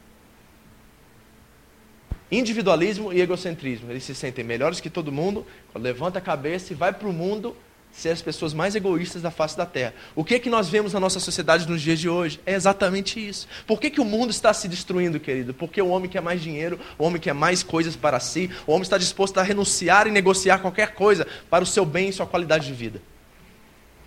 Individualismo 2.33 3.12
e 3.12 3.21
egocentrismo. 3.21 3.90
Eles 3.90 4.05
se 4.05 4.14
sentem 4.14 4.42
melhores 4.42 4.81
que 4.81 4.88
todo 4.88 5.12
mundo, 5.12 5.47
levanta 5.75 6.21
a 6.21 6.23
cabeça 6.23 6.73
e 6.73 6.77
vai 6.77 6.90
para 6.90 7.07
o 7.07 7.12
mundo 7.12 7.55
ser 7.97 8.11
as 8.11 8.21
pessoas 8.21 8.53
mais 8.53 8.75
egoístas 8.75 9.23
da 9.23 9.31
face 9.31 9.57
da 9.57 9.65
terra. 9.65 9.95
O 10.15 10.23
que 10.23 10.35
é 10.35 10.39
que 10.39 10.51
nós 10.51 10.69
vemos 10.69 10.93
na 10.93 11.01
nossa 11.01 11.19
sociedade 11.19 11.67
nos 11.67 11.81
dias 11.81 11.99
de 11.99 12.09
hoje? 12.09 12.39
É 12.45 12.53
exatamente 12.53 13.27
isso. 13.27 13.49
Por 13.67 13.81
que, 13.81 13.89
que 13.89 14.01
o 14.01 14.05
mundo 14.05 14.31
está 14.31 14.53
se 14.53 14.69
destruindo, 14.69 15.19
querido? 15.19 15.55
Porque 15.55 15.81
o 15.81 15.89
homem 15.89 16.11
quer 16.11 16.21
mais 16.21 16.43
dinheiro, 16.43 16.79
o 16.99 17.05
homem 17.05 17.21
quer 17.21 17.33
mais 17.33 17.63
coisas 17.63 17.97
para 17.97 18.21
si, 18.21 18.51
o 18.67 18.73
homem 18.73 18.83
está 18.83 18.99
disposto 18.99 19.39
a 19.39 19.43
renunciar 19.43 20.07
e 20.07 20.11
negociar 20.11 20.59
qualquer 20.59 20.95
coisa 20.95 21.27
para 21.49 21.65
o 21.65 21.67
seu 21.67 21.87
bem 21.87 22.11
e 22.11 22.13
sua 22.13 22.27
qualidade 22.27 22.67
de 22.67 22.75
vida. 22.75 23.01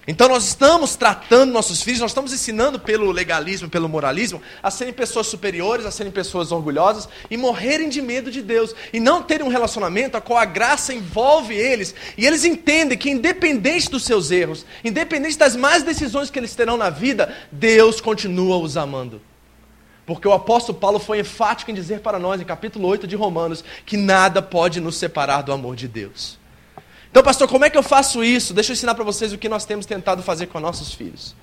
Então 0.09 0.27
nós 0.27 0.43
estamos 0.47 0.95
tratando 0.95 1.53
nossos 1.53 1.83
filhos, 1.83 1.99
nós 1.99 2.09
estamos 2.09 2.33
ensinando 2.33 2.79
pelo 2.79 3.11
legalismo, 3.11 3.69
pelo 3.69 3.87
moralismo, 3.87 4.41
a 4.63 4.71
serem 4.71 4.91
pessoas 4.91 5.27
superiores, 5.27 5.85
a 5.85 5.91
serem 5.91 6.11
pessoas 6.11 6.51
orgulhosas 6.51 7.07
e 7.29 7.37
morrerem 7.37 7.89
de 7.89 8.01
medo 8.01 8.31
de 8.31 8.41
Deus 8.41 8.73
e 8.91 8.99
não 8.99 9.21
terem 9.21 9.45
um 9.45 9.51
relacionamento 9.51 10.17
a 10.17 10.21
qual 10.21 10.39
a 10.39 10.45
graça 10.45 10.95
envolve 10.95 11.53
eles 11.53 11.93
e 12.17 12.25
eles 12.25 12.43
entendem 12.43 12.97
que 12.97 13.11
independente 13.11 13.87
dos 13.87 14.03
seus 14.03 14.31
erros, 14.31 14.65
independente 14.83 15.37
das 15.37 15.55
más 15.55 15.83
decisões 15.83 16.31
que 16.31 16.39
eles 16.39 16.55
terão 16.55 16.75
na 16.75 16.89
vida, 16.89 17.31
Deus 17.51 18.01
continua 18.01 18.57
os 18.57 18.77
amando. 18.77 19.21
Porque 20.07 20.27
o 20.27 20.33
apóstolo 20.33 20.79
Paulo 20.79 20.97
foi 20.97 21.19
enfático 21.19 21.69
em 21.69 21.75
dizer 21.75 21.99
para 21.99 22.17
nós, 22.17 22.41
em 22.41 22.45
capítulo 22.45 22.87
8 22.87 23.05
de 23.05 23.15
Romanos, 23.15 23.63
que 23.85 23.95
nada 23.95 24.41
pode 24.41 24.81
nos 24.81 24.97
separar 24.97 25.43
do 25.43 25.53
amor 25.53 25.75
de 25.75 25.87
Deus. 25.87 26.38
Então, 27.09 27.23
pastor, 27.23 27.47
como 27.47 27.65
é 27.65 27.69
que 27.69 27.77
eu 27.77 27.83
faço 27.83 28.23
isso? 28.23 28.53
Deixa 28.53 28.71
eu 28.71 28.73
ensinar 28.73 28.93
para 28.93 29.03
vocês 29.03 29.33
o 29.33 29.37
que 29.37 29.49
nós 29.49 29.65
temos 29.65 29.85
tentado 29.85 30.21
fazer 30.21 30.47
com 30.47 30.59
nossos 30.59 30.93
filhos. 30.93 31.35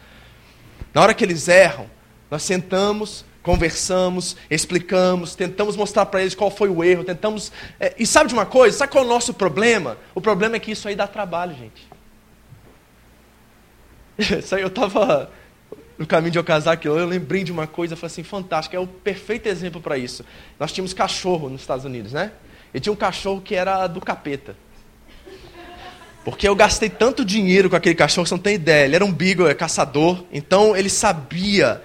Na 0.95 1.03
hora 1.03 1.13
que 1.13 1.25
eles 1.25 1.49
erram, 1.49 1.91
nós 2.31 2.43
sentamos, 2.43 3.25
conversamos, 3.43 4.37
explicamos, 4.51 5.35
tentamos 5.35 5.77
mostrar 5.77 6.07
para 6.07 6.21
eles 6.21 6.35
qual 6.35 6.51
foi 6.51 6.69
o 6.69 6.83
erro, 6.83 7.05
tentamos. 7.05 7.53
É, 7.81 7.95
e 7.99 8.07
sabe 8.07 8.29
de 8.29 8.35
uma 8.35 8.47
coisa? 8.47 8.79
Sabe 8.79 8.93
qual 8.93 9.05
é 9.05 9.07
o 9.07 9.11
nosso 9.11 9.35
problema? 9.35 9.99
O 10.15 10.21
problema 10.21 10.57
é 10.57 10.59
que 10.61 10.71
isso 10.71 10.87
aí 10.89 10.95
dá 10.95 11.07
trabalho, 11.07 11.55
gente. 11.55 11.87
Isso 14.39 14.55
aí 14.55 14.63
eu 14.63 14.69
estava 14.69 15.31
no 15.99 16.07
caminho 16.07 16.31
de 16.33 16.39
aqui, 16.39 16.89
eu 16.89 17.07
lembrei 17.07 17.45
de 17.45 17.53
uma 17.53 17.67
coisa, 17.67 17.97
falei 17.97 18.07
assim, 18.07 18.23
fantástico, 18.23 18.75
é 18.75 18.79
o 18.79 18.87
perfeito 18.87 19.47
exemplo 19.47 19.81
para 19.81 19.99
isso. 19.99 20.25
Nós 20.59 20.73
tínhamos 20.73 20.93
cachorro 20.93 21.49
nos 21.49 21.61
Estados 21.61 21.85
Unidos, 21.85 22.13
né? 22.13 22.33
E 22.73 22.81
tinha 22.81 22.93
um 22.93 22.97
cachorro 22.97 23.41
que 23.41 23.55
era 23.55 23.87
do 23.87 24.01
capeta. 24.01 24.57
Porque 26.27 26.49
eu 26.49 26.57
gastei 26.57 26.91
tanto 26.91 27.25
dinheiro 27.25 27.71
com 27.71 27.77
aquele 27.77 27.95
cachorro, 27.95 28.27
você 28.27 28.35
não 28.35 28.43
tem 28.43 28.57
ideia. 28.57 28.85
Ele 28.85 28.97
era 28.97 29.05
um 29.05 29.13
beagle, 29.13 29.47
é 29.47 29.55
caçador, 29.55 30.25
então 30.33 30.77
ele 30.77 30.91
sabia. 30.91 31.81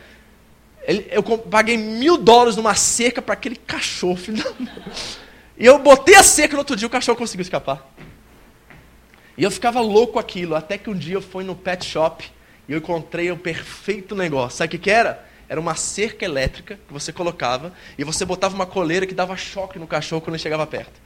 Ele, 0.81 1.07
eu 1.11 1.21
paguei 1.21 1.77
mil 1.77 2.17
dólares 2.17 2.55
numa 2.55 2.73
cerca 2.73 3.21
para 3.21 3.33
aquele 3.33 3.55
cachorro, 3.55 4.17
E 5.55 5.63
eu 5.63 5.77
botei 5.77 6.15
a 6.15 6.23
cerca 6.23 6.53
no 6.53 6.61
outro 6.61 6.75
dia, 6.75 6.87
o 6.87 6.89
cachorro 6.89 7.19
conseguiu 7.19 7.43
escapar. 7.43 7.87
E 9.37 9.43
eu 9.43 9.51
ficava 9.51 9.79
louco 9.79 10.13
com 10.13 10.19
aquilo, 10.19 10.55
até 10.55 10.75
que 10.75 10.89
um 10.89 10.95
dia 10.95 11.13
eu 11.13 11.21
fui 11.21 11.43
no 11.43 11.55
pet 11.55 11.85
shop 11.85 12.27
e 12.67 12.71
eu 12.71 12.79
encontrei 12.79 13.31
o 13.31 13.37
perfeito 13.37 14.15
negócio. 14.15 14.57
Sabe 14.57 14.69
o 14.69 14.71
que, 14.71 14.79
que 14.79 14.89
era? 14.89 15.23
Era 15.47 15.59
uma 15.59 15.75
cerca 15.75 16.25
elétrica 16.25 16.79
que 16.87 16.91
você 16.91 17.13
colocava 17.13 17.71
e 17.95 18.03
você 18.03 18.25
botava 18.25 18.55
uma 18.55 18.65
coleira 18.65 19.05
que 19.05 19.13
dava 19.13 19.37
choque 19.37 19.77
no 19.77 19.85
cachorro 19.85 20.19
quando 20.19 20.33
ele 20.33 20.41
chegava 20.41 20.65
perto. 20.65 20.99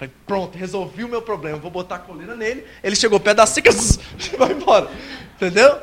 Falei, 0.00 0.14
pronto, 0.26 0.56
resolvi 0.56 1.04
o 1.04 1.08
meu 1.08 1.20
problema. 1.20 1.58
Vou 1.58 1.70
botar 1.70 1.96
a 1.96 1.98
coleira 1.98 2.34
nele. 2.34 2.64
Ele 2.82 2.96
chegou 2.96 3.20
perto 3.20 3.36
da 3.36 3.46
seca, 3.46 3.70
vai 4.38 4.52
embora. 4.52 4.90
Entendeu? 5.36 5.78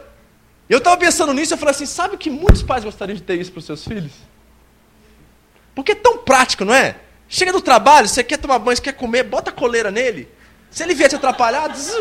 Eu 0.67 0.80
estava 0.80 0.97
pensando 0.97 1.32
nisso, 1.36 1.53
eu 1.53 1.58
falei 1.58 1.75
assim, 1.75 1.86
sabe 1.86 2.17
que 2.17 2.27
muitos 2.27 2.63
pais 2.63 2.84
gostariam 2.84 3.15
de 3.15 3.21
ter 3.21 3.39
isso 3.39 3.51
para 3.51 3.60
os 3.60 3.65
seus 3.65 3.84
filhos? 3.84 4.12
Porque 5.75 5.91
é 5.91 5.95
tão 5.95 6.17
prático, 6.17 6.65
não 6.65 6.73
é? 6.73 6.95
Chega 7.30 7.51
do 7.51 7.62
trabalho, 7.62 8.08
você 8.08 8.23
quer 8.23 8.38
tomar 8.38 8.58
banho, 8.58 8.75
você 8.75 8.82
quer 8.82 8.93
comer, 8.93 9.21
bota 9.21 9.51
a 9.51 9.53
coleira 9.53 9.91
nele. 9.91 10.27
Se 10.71 10.82
ele 10.82 10.95
vier 10.95 11.10
te 11.10 11.15
atrapalhar, 11.15 11.71
zzz. 11.75 11.93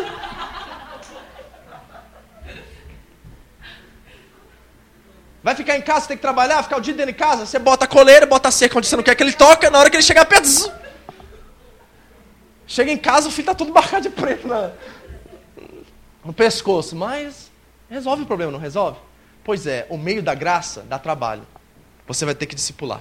Vai 5.42 5.54
ficar 5.54 5.76
em 5.76 5.82
casa, 5.82 6.08
tem 6.08 6.16
que 6.16 6.22
trabalhar, 6.22 6.62
ficar 6.62 6.78
o 6.78 6.80
dia 6.80 6.94
dentro 6.94 7.12
de 7.12 7.18
casa, 7.18 7.44
você 7.44 7.58
bota 7.58 7.84
a 7.84 7.88
coleira, 7.88 8.24
bota 8.24 8.48
a 8.48 8.50
cerca 8.50 8.78
onde 8.78 8.86
você 8.86 8.96
não 8.96 9.02
quer 9.02 9.14
que 9.14 9.22
ele 9.22 9.34
toque, 9.34 9.68
na 9.68 9.78
hora 9.78 9.90
que 9.90 9.96
ele 9.96 10.02
chegar 10.02 10.24
perto, 10.24 10.46
zzz. 10.46 10.85
Chega 12.66 12.90
em 12.90 12.98
casa, 12.98 13.28
o 13.28 13.30
filho 13.30 13.44
está 13.44 13.54
todo 13.54 13.72
marcado 13.72 14.08
de 14.08 14.10
preto 14.10 14.48
na, 14.48 14.72
no 16.24 16.32
pescoço. 16.32 16.96
Mas 16.96 17.50
resolve 17.88 18.24
o 18.24 18.26
problema, 18.26 18.50
não 18.50 18.58
resolve? 18.58 18.98
Pois 19.44 19.66
é, 19.66 19.86
o 19.88 19.96
meio 19.96 20.22
da 20.22 20.34
graça 20.34 20.82
dá 20.82 20.98
trabalho. 20.98 21.46
Você 22.06 22.24
vai 22.24 22.34
ter 22.34 22.46
que 22.46 22.54
discipular. 22.54 23.00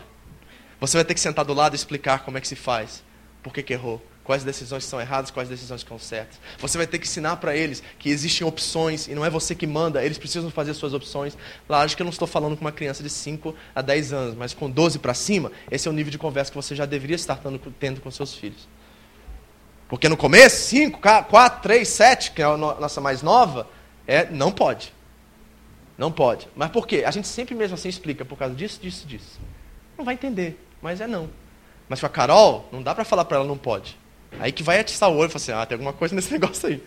Você 0.80 0.98
vai 0.98 1.06
ter 1.06 1.14
que 1.14 1.20
sentar 1.20 1.44
do 1.44 1.54
lado 1.54 1.74
e 1.74 1.76
explicar 1.76 2.20
como 2.20 2.38
é 2.38 2.42
que 2.42 2.48
se 2.48 2.56
faz. 2.56 3.04
Por 3.42 3.54
que, 3.54 3.64
que 3.64 3.74
errou? 3.74 4.04
Quais 4.24 4.44
decisões 4.44 4.84
são 4.84 5.00
erradas, 5.00 5.30
quais 5.30 5.50
decisões 5.50 5.86
são 5.88 6.00
certas. 6.00 6.40
Você 6.60 6.78
vai 6.78 6.88
ter 6.88 6.98
que 6.98 7.08
ensinar 7.08 7.38
para 7.38 7.56
eles 7.56 7.82
que 8.00 8.10
existem 8.10 8.46
opções 8.46 9.08
e 9.08 9.14
não 9.14 9.24
é 9.24 9.30
você 9.30 9.54
que 9.54 9.68
manda, 9.68 10.04
eles 10.04 10.18
precisam 10.18 10.50
fazer 10.50 10.74
suas 10.74 10.94
opções. 10.94 11.38
Lógico 11.70 11.98
que 11.98 12.02
eu 12.02 12.06
não 12.06 12.12
estou 12.12 12.28
falando 12.28 12.58
com 12.58 12.62
uma 12.62 12.72
criança 12.72 13.04
de 13.04 13.10
5 13.10 13.56
a 13.74 13.82
10 13.84 14.14
anos, 14.14 14.36
mas 14.36 14.54
com 14.54 14.70
12 14.70 14.98
para 14.98 15.14
cima, 15.14 15.52
esse 15.70 15.88
é 15.88 15.92
o 15.92 15.94
nível 15.94 16.12
de 16.12 16.18
conversa 16.18 16.52
que 16.52 16.56
você 16.56 16.76
já 16.76 16.88
deveria 16.88 17.16
estar 17.16 17.40
tendo 17.80 18.02
com 18.02 18.10
seus 18.10 18.34
filhos. 18.34 18.68
Porque 19.88 20.10
no 20.10 20.18
começo, 20.18 20.68
5, 20.68 21.00
4, 21.00 21.62
3, 21.62 21.88
7, 21.88 22.32
que 22.32 22.42
é 22.42 22.46
a 22.46 22.58
nossa 22.58 23.00
mais 23.00 23.22
nova, 23.22 23.68
é, 24.08 24.26
não 24.30 24.52
pode. 24.52 24.94
Não 25.98 26.12
pode. 26.12 26.48
Mas 26.56 26.70
por 26.72 26.88
quê? 26.88 27.04
A 27.06 27.12
gente 27.12 27.28
sempre 27.28 27.56
mesmo 27.56 27.76
assim 27.76 27.90
explica, 27.90 28.26
por 28.26 28.38
causa 28.38 28.56
disso, 28.56 28.80
disso, 28.82 29.08
disso. 29.08 29.40
Não 29.98 30.04
vai 30.04 30.16
entender, 30.16 30.60
mas 30.82 31.00
é 31.00 31.08
não. 31.08 31.30
Mas 31.88 32.00
com 32.00 32.06
a 32.06 32.10
Carol, 32.10 32.68
não 32.72 32.82
dá 32.82 32.94
para 32.94 33.06
falar 33.06 33.26
para 33.26 33.38
ela 33.38 33.46
não 33.46 33.58
pode. 33.58 33.98
Aí 34.40 34.52
que 34.52 34.64
vai 34.64 34.80
atiçar 34.80 35.10
o 35.10 35.16
olho 35.16 35.28
e 35.28 35.32
falar 35.32 35.42
assim, 35.42 35.52
ah, 35.52 35.66
tem 35.66 35.76
alguma 35.76 35.94
coisa 35.94 36.16
nesse 36.16 36.32
negócio 36.34 36.68
aí. 36.68 36.84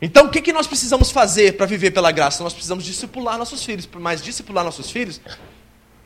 Então, 0.00 0.26
o 0.26 0.30
que, 0.30 0.40
que 0.40 0.52
nós 0.52 0.66
precisamos 0.66 1.10
fazer 1.10 1.56
para 1.56 1.66
viver 1.66 1.90
pela 1.90 2.12
graça? 2.12 2.42
Nós 2.44 2.52
precisamos 2.52 2.84
discipular 2.84 3.36
nossos 3.36 3.64
filhos. 3.64 3.88
Mas 3.94 4.22
discipular 4.22 4.64
nossos 4.64 4.90
filhos 4.90 5.20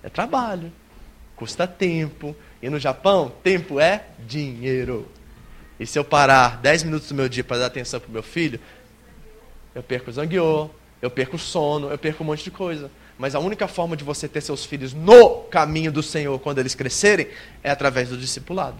é 0.02 0.08
trabalho, 0.08 0.72
custa 1.36 1.66
tempo. 1.66 2.34
E 2.62 2.70
no 2.70 2.80
Japão, 2.80 3.30
tempo 3.42 3.78
é 3.78 4.06
dinheiro. 4.26 5.06
E 5.82 5.86
se 5.86 5.98
eu 5.98 6.04
parar 6.04 6.58
10 6.58 6.84
minutos 6.84 7.08
do 7.08 7.14
meu 7.16 7.28
dia 7.28 7.42
para 7.42 7.58
dar 7.58 7.66
atenção 7.66 7.98
para 7.98 8.08
o 8.08 8.12
meu 8.12 8.22
filho, 8.22 8.60
eu 9.74 9.82
perco 9.82 10.10
o 10.10 10.12
zangueô, 10.12 10.70
eu 11.00 11.10
perco 11.10 11.34
o 11.34 11.38
sono, 11.40 11.90
eu 11.90 11.98
perco 11.98 12.22
um 12.22 12.26
monte 12.28 12.44
de 12.44 12.52
coisa. 12.52 12.88
Mas 13.18 13.34
a 13.34 13.40
única 13.40 13.66
forma 13.66 13.96
de 13.96 14.04
você 14.04 14.28
ter 14.28 14.40
seus 14.42 14.64
filhos 14.64 14.92
no 14.92 15.40
caminho 15.50 15.90
do 15.90 16.00
Senhor 16.00 16.38
quando 16.38 16.60
eles 16.60 16.76
crescerem 16.76 17.26
é 17.64 17.70
através 17.70 18.10
do 18.10 18.16
discipulado. 18.16 18.76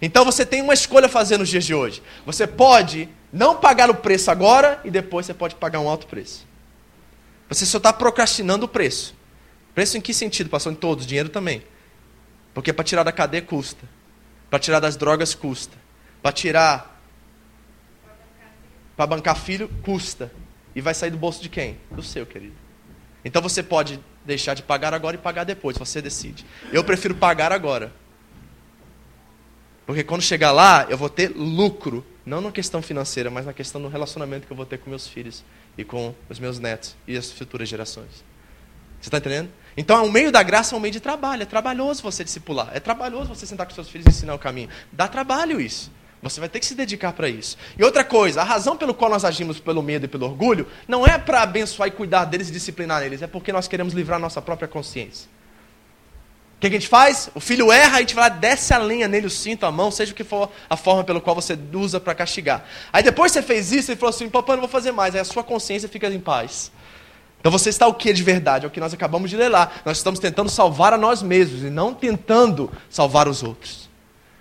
Então 0.00 0.24
você 0.24 0.46
tem 0.46 0.62
uma 0.62 0.72
escolha 0.72 1.04
a 1.04 1.08
fazer 1.10 1.36
nos 1.36 1.50
dias 1.50 1.66
de 1.66 1.74
hoje. 1.74 2.02
Você 2.24 2.46
pode 2.46 3.06
não 3.30 3.56
pagar 3.56 3.90
o 3.90 3.94
preço 3.94 4.30
agora 4.30 4.80
e 4.82 4.90
depois 4.90 5.26
você 5.26 5.34
pode 5.34 5.54
pagar 5.56 5.80
um 5.80 5.88
alto 5.88 6.06
preço. 6.06 6.46
Você 7.50 7.66
só 7.66 7.76
está 7.76 7.92
procrastinando 7.92 8.64
o 8.64 8.68
preço. 8.68 9.14
Preço 9.74 9.98
em 9.98 10.00
que 10.00 10.14
sentido? 10.14 10.48
Passou 10.48 10.72
em 10.72 10.76
todos, 10.76 11.04
dinheiro 11.04 11.28
também. 11.28 11.62
Porque 12.54 12.72
para 12.72 12.86
tirar 12.86 13.02
da 13.02 13.12
cadeia 13.12 13.42
custa. 13.42 13.86
Para 14.48 14.58
tirar 14.58 14.80
das 14.80 14.96
drogas 14.96 15.34
custa. 15.34 15.89
Para 16.22 16.32
tirar, 16.32 17.02
para 18.96 19.06
bancar 19.06 19.36
filho, 19.36 19.68
custa. 19.82 20.30
E 20.74 20.80
vai 20.80 20.94
sair 20.94 21.10
do 21.10 21.16
bolso 21.16 21.42
de 21.42 21.48
quem? 21.48 21.78
Do 21.90 22.02
seu, 22.02 22.24
querido. 22.24 22.54
Então 23.24 23.42
você 23.42 23.62
pode 23.62 23.98
deixar 24.24 24.54
de 24.54 24.62
pagar 24.62 24.94
agora 24.94 25.16
e 25.16 25.18
pagar 25.18 25.44
depois, 25.44 25.76
você 25.76 26.00
decide. 26.00 26.44
Eu 26.72 26.84
prefiro 26.84 27.14
pagar 27.14 27.52
agora. 27.52 27.92
Porque 29.86 30.04
quando 30.04 30.22
chegar 30.22 30.52
lá, 30.52 30.86
eu 30.88 30.96
vou 30.96 31.08
ter 31.08 31.32
lucro, 31.34 32.06
não 32.24 32.40
na 32.40 32.52
questão 32.52 32.80
financeira, 32.80 33.28
mas 33.30 33.46
na 33.46 33.52
questão 33.52 33.82
do 33.82 33.88
relacionamento 33.88 34.46
que 34.46 34.52
eu 34.52 34.56
vou 34.56 34.66
ter 34.66 34.78
com 34.78 34.88
meus 34.88 35.08
filhos 35.08 35.42
e 35.76 35.84
com 35.84 36.14
os 36.28 36.38
meus 36.38 36.58
netos 36.58 36.94
e 37.08 37.16
as 37.16 37.32
futuras 37.32 37.68
gerações. 37.68 38.24
Você 39.00 39.08
está 39.08 39.18
entendendo? 39.18 39.50
Então, 39.76 40.04
o 40.04 40.12
meio 40.12 40.30
da 40.30 40.42
graça 40.42 40.74
é 40.74 40.78
um 40.78 40.80
meio 40.80 40.92
de 40.92 41.00
trabalho. 41.00 41.42
É 41.42 41.46
trabalhoso 41.46 42.02
você 42.02 42.22
discipular. 42.22 42.70
É 42.74 42.78
trabalhoso 42.78 43.34
você 43.34 43.46
sentar 43.46 43.66
com 43.66 43.74
seus 43.74 43.88
filhos 43.88 44.06
e 44.06 44.10
ensinar 44.10 44.34
o 44.34 44.38
caminho. 44.38 44.68
Dá 44.92 45.08
trabalho 45.08 45.60
isso. 45.60 45.90
Você 46.22 46.38
vai 46.38 46.48
ter 46.48 46.60
que 46.60 46.66
se 46.66 46.74
dedicar 46.74 47.12
para 47.14 47.28
isso. 47.28 47.56
E 47.78 47.82
outra 47.82 48.04
coisa, 48.04 48.42
a 48.42 48.44
razão 48.44 48.76
pelo 48.76 48.92
qual 48.92 49.10
nós 49.10 49.24
agimos 49.24 49.58
pelo 49.58 49.82
medo 49.82 50.04
e 50.04 50.08
pelo 50.08 50.26
orgulho 50.26 50.66
não 50.86 51.06
é 51.06 51.16
para 51.16 51.42
abençoar 51.42 51.88
e 51.88 51.92
cuidar 51.92 52.26
deles 52.26 52.50
e 52.50 52.52
disciplinar 52.52 53.02
eles, 53.02 53.22
é 53.22 53.26
porque 53.26 53.52
nós 53.52 53.66
queremos 53.66 53.94
livrar 53.94 54.18
a 54.18 54.20
nossa 54.20 54.42
própria 54.42 54.68
consciência. 54.68 55.28
O 56.56 56.60
que 56.60 56.66
a 56.66 56.70
gente 56.70 56.88
faz? 56.88 57.30
O 57.34 57.40
filho 57.40 57.72
erra, 57.72 57.96
a 57.96 58.00
gente 58.00 58.14
vai 58.14 58.28
lá, 58.28 58.36
desce 58.36 58.74
a 58.74 58.78
lenha 58.78 59.08
nele, 59.08 59.26
o 59.26 59.30
cinto, 59.30 59.64
a 59.64 59.72
mão, 59.72 59.90
seja 59.90 60.12
o 60.12 60.14
que 60.14 60.22
for 60.22 60.50
a 60.68 60.76
forma 60.76 61.02
pelo 61.02 61.22
qual 61.22 61.34
você 61.34 61.58
usa 61.72 61.98
para 61.98 62.14
castigar. 62.14 62.66
Aí 62.92 63.02
depois 63.02 63.32
você 63.32 63.40
fez 63.40 63.72
isso, 63.72 63.90
ele 63.90 63.98
falou 63.98 64.10
assim: 64.10 64.28
papai, 64.28 64.56
não 64.56 64.60
vou 64.60 64.68
fazer 64.68 64.92
mais. 64.92 65.14
Aí 65.14 65.22
a 65.22 65.24
sua 65.24 65.42
consciência 65.42 65.88
fica 65.88 66.06
em 66.08 66.20
paz. 66.20 66.70
Então 67.40 67.50
você 67.50 67.70
está 67.70 67.86
o 67.86 67.94
que 67.94 68.12
de 68.12 68.22
verdade? 68.22 68.66
É 68.66 68.68
o 68.68 68.70
que 68.70 68.78
nós 68.78 68.92
acabamos 68.92 69.30
de 69.30 69.38
ler 69.38 69.48
lá. 69.48 69.72
Nós 69.86 69.96
estamos 69.96 70.20
tentando 70.20 70.50
salvar 70.50 70.92
a 70.92 70.98
nós 70.98 71.22
mesmos 71.22 71.62
e 71.62 71.70
não 71.70 71.94
tentando 71.94 72.70
salvar 72.90 73.26
os 73.26 73.42
outros. 73.42 73.89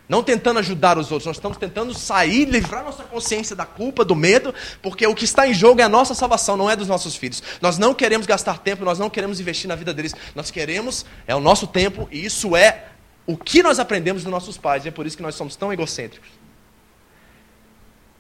Não 0.10 0.24
tentando 0.24 0.58
ajudar 0.58 0.98
os 0.98 1.12
outros, 1.12 1.28
nós 1.28 1.36
estamos 1.36 1.56
tentando 1.56 1.93
sair, 1.93 2.45
livrar 2.45 2.84
nossa 2.84 3.04
consciência 3.04 3.56
da 3.56 3.63
culpa, 3.63 4.04
do 4.04 4.15
medo, 4.15 4.52
porque 4.82 5.06
o 5.06 5.13
que 5.13 5.24
está 5.24 5.48
em 5.48 5.54
jogo 5.54 5.82
é 5.82 5.84
a 5.84 5.89
nossa 5.89 6.15
salvação, 6.15 6.58
não 6.58 6.67
é 6.67 6.76
dos 6.76 6.88
nossos 6.88 7.15
filhos. 7.15 7.43
Nós 7.62 7.78
não 7.78 7.93
queremos 7.93 8.26
gastar 8.26 8.58
tempo, 8.58 8.84
nós 8.84 8.98
não 8.98 9.08
queremos 9.08 9.39
investir 9.39 9.67
na 9.67 9.76
vida 9.76 9.93
deles, 9.93 10.15
nós 10.34 10.50
queremos, 10.50 11.06
é 11.28 11.36
o 11.36 11.39
nosso 11.39 11.67
tempo, 11.67 12.10
e 12.12 12.26
isso 12.26 12.56
é 12.56 12.88
o 13.28 13.38
que 13.38 13.62
nós 13.62 13.78
aprendemos 13.78 14.24
dos 14.24 14.32
nossos 14.32 14.58
pais, 14.58 14.84
e 14.84 14.88
é 14.88 14.91
por 14.91 15.06
isso 15.06 15.15
que 15.15 15.22
nós 15.22 15.36
somos 15.36 15.56
tão 15.56 15.72
egocêntricos. 15.72 16.30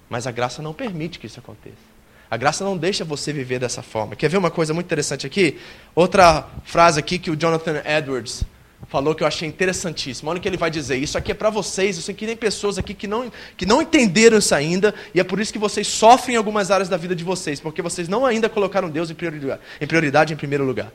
Mas 0.07 0.27
a 0.27 0.31
graça 0.31 0.61
não 0.61 0.75
permite 0.75 1.17
que 1.17 1.25
isso 1.25 1.39
aconteça. 1.39 1.89
A 2.29 2.37
graça 2.37 2.63
não 2.63 2.77
deixa 2.77 3.03
você 3.03 3.33
viver 3.33 3.57
dessa 3.57 3.81
forma. 3.81 4.15
Quer 4.15 4.29
ver 4.29 4.37
uma 4.37 4.51
coisa 4.51 4.75
muito 4.75 4.85
interessante 4.85 5.25
aqui? 5.25 5.59
Outra 5.95 6.47
frase 6.63 6.99
aqui 6.99 7.17
que 7.17 7.31
o 7.31 7.35
Jonathan 7.35 7.81
Edwards 7.83 8.43
falou 8.89 9.13
que 9.13 9.23
eu 9.23 9.27
achei 9.27 9.47
interessantíssimo. 9.47 10.29
Olha 10.29 10.39
o 10.39 10.41
que 10.41 10.47
ele 10.47 10.57
vai 10.57 10.71
dizer. 10.71 10.97
Isso 10.97 11.17
aqui 11.17 11.31
é 11.31 11.35
para 11.35 11.51
vocês. 11.51 11.95
Eu 11.95 12.01
sei 12.01 12.15
que 12.15 12.25
tem 12.25 12.35
pessoas 12.35 12.77
aqui 12.77 12.95
que 12.95 13.07
não, 13.07 13.31
que 13.55 13.65
não 13.65 13.81
entenderam 13.81 14.39
isso 14.39 14.53
ainda. 14.53 14.93
E 15.13 15.19
é 15.19 15.23
por 15.23 15.39
isso 15.39 15.53
que 15.53 15.59
vocês 15.59 15.87
sofrem 15.87 16.33
em 16.33 16.37
algumas 16.37 16.71
áreas 16.71 16.89
da 16.89 16.97
vida 16.97 17.15
de 17.15 17.23
vocês. 17.23 17.59
Porque 17.59 17.83
vocês 17.83 18.09
não 18.09 18.25
ainda 18.25 18.49
colocaram 18.49 18.89
Deus 18.89 19.11
em 19.11 19.13
prioridade, 19.13 19.61
em, 19.79 19.87
prioridade, 19.87 20.33
em 20.33 20.35
primeiro 20.35 20.65
lugar. 20.65 20.91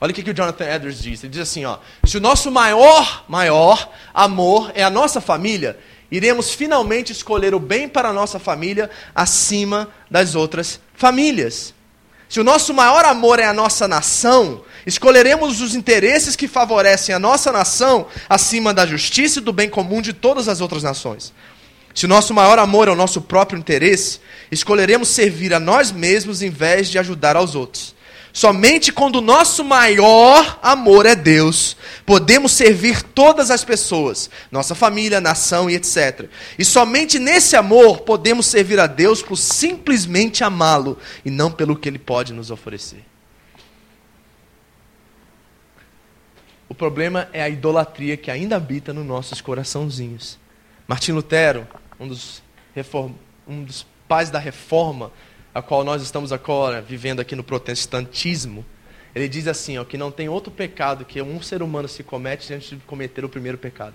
Olha 0.00 0.12
o 0.12 0.14
que, 0.14 0.22
que 0.22 0.30
o 0.30 0.34
Jonathan 0.34 0.64
Edwards 0.64 1.02
diz. 1.02 1.24
Ele 1.24 1.32
diz 1.32 1.42
assim: 1.42 1.64
ó, 1.64 1.78
se 2.04 2.16
o 2.16 2.20
nosso 2.20 2.50
maior, 2.50 3.24
maior 3.28 3.90
amor 4.14 4.70
é 4.74 4.84
a 4.84 4.90
nossa 4.90 5.20
família, 5.20 5.76
iremos 6.12 6.54
finalmente 6.54 7.10
escolher 7.10 7.54
o 7.54 7.58
bem 7.58 7.88
para 7.88 8.10
a 8.10 8.12
nossa 8.12 8.38
família 8.38 8.88
acima 9.12 9.88
das 10.08 10.36
outras 10.36 10.80
famílias. 10.94 11.74
Se 12.28 12.40
o 12.40 12.44
nosso 12.44 12.72
maior 12.72 13.04
amor 13.04 13.40
é 13.40 13.44
a 13.44 13.52
nossa 13.52 13.86
nação, 13.86 14.62
escolheremos 14.86 15.60
os 15.60 15.74
interesses 15.74 16.36
que 16.36 16.48
favorecem 16.48 17.14
a 17.14 17.18
nossa 17.18 17.52
nação 17.52 18.06
acima 18.28 18.74
da 18.74 18.86
justiça 18.86 19.38
e 19.38 19.42
do 19.42 19.52
bem 19.52 19.68
comum 19.68 20.02
de 20.02 20.12
todas 20.12 20.48
as 20.48 20.60
outras 20.60 20.82
nações. 20.82 21.32
Se 21.94 22.06
o 22.06 22.08
nosso 22.08 22.32
maior 22.32 22.58
amor 22.58 22.88
é 22.88 22.90
o 22.90 22.96
nosso 22.96 23.20
próprio 23.20 23.58
interesse, 23.58 24.20
escolheremos 24.50 25.08
servir 25.08 25.52
a 25.52 25.60
nós 25.60 25.92
mesmos 25.92 26.42
em 26.42 26.50
vez 26.50 26.88
de 26.88 26.98
ajudar 26.98 27.36
aos 27.36 27.54
outros. 27.54 27.94
Somente 28.32 28.90
quando 28.90 29.16
o 29.16 29.20
nosso 29.20 29.62
maior 29.62 30.58
amor 30.62 31.04
é 31.04 31.14
Deus, 31.14 31.76
podemos 32.06 32.52
servir 32.52 33.02
todas 33.02 33.50
as 33.50 33.62
pessoas, 33.62 34.30
nossa 34.50 34.74
família, 34.74 35.20
nação 35.20 35.68
e 35.68 35.74
etc. 35.74 36.30
E 36.58 36.64
somente 36.64 37.18
nesse 37.18 37.56
amor 37.56 38.00
podemos 38.00 38.46
servir 38.46 38.80
a 38.80 38.86
Deus 38.86 39.20
por 39.20 39.36
simplesmente 39.36 40.42
amá-lo 40.42 40.96
e 41.22 41.30
não 41.30 41.50
pelo 41.50 41.76
que 41.76 41.86
ele 41.86 41.98
pode 41.98 42.32
nos 42.32 42.50
oferecer. 42.50 43.11
O 46.72 46.74
problema 46.74 47.28
é 47.34 47.42
a 47.42 47.50
idolatria 47.50 48.16
que 48.16 48.30
ainda 48.30 48.56
habita 48.56 48.94
nos 48.94 49.04
nossos 49.04 49.42
coraçãozinhos. 49.42 50.38
Martim 50.88 51.12
Lutero, 51.12 51.68
um 52.00 52.08
dos, 52.08 52.42
reform... 52.74 53.12
um 53.46 53.62
dos 53.62 53.86
pais 54.08 54.30
da 54.30 54.38
reforma, 54.38 55.12
a 55.54 55.60
qual 55.60 55.84
nós 55.84 56.00
estamos 56.00 56.32
agora 56.32 56.80
vivendo 56.80 57.20
aqui 57.20 57.36
no 57.36 57.44
protestantismo, 57.44 58.64
ele 59.14 59.28
diz 59.28 59.46
assim, 59.46 59.76
ó, 59.76 59.84
que 59.84 59.98
não 59.98 60.10
tem 60.10 60.30
outro 60.30 60.50
pecado 60.50 61.04
que 61.04 61.20
um 61.20 61.42
ser 61.42 61.62
humano 61.62 61.86
se 61.88 62.02
comete 62.02 62.54
antes 62.54 62.70
de 62.70 62.76
cometer 62.76 63.22
o 63.22 63.28
primeiro 63.28 63.58
pecado. 63.58 63.94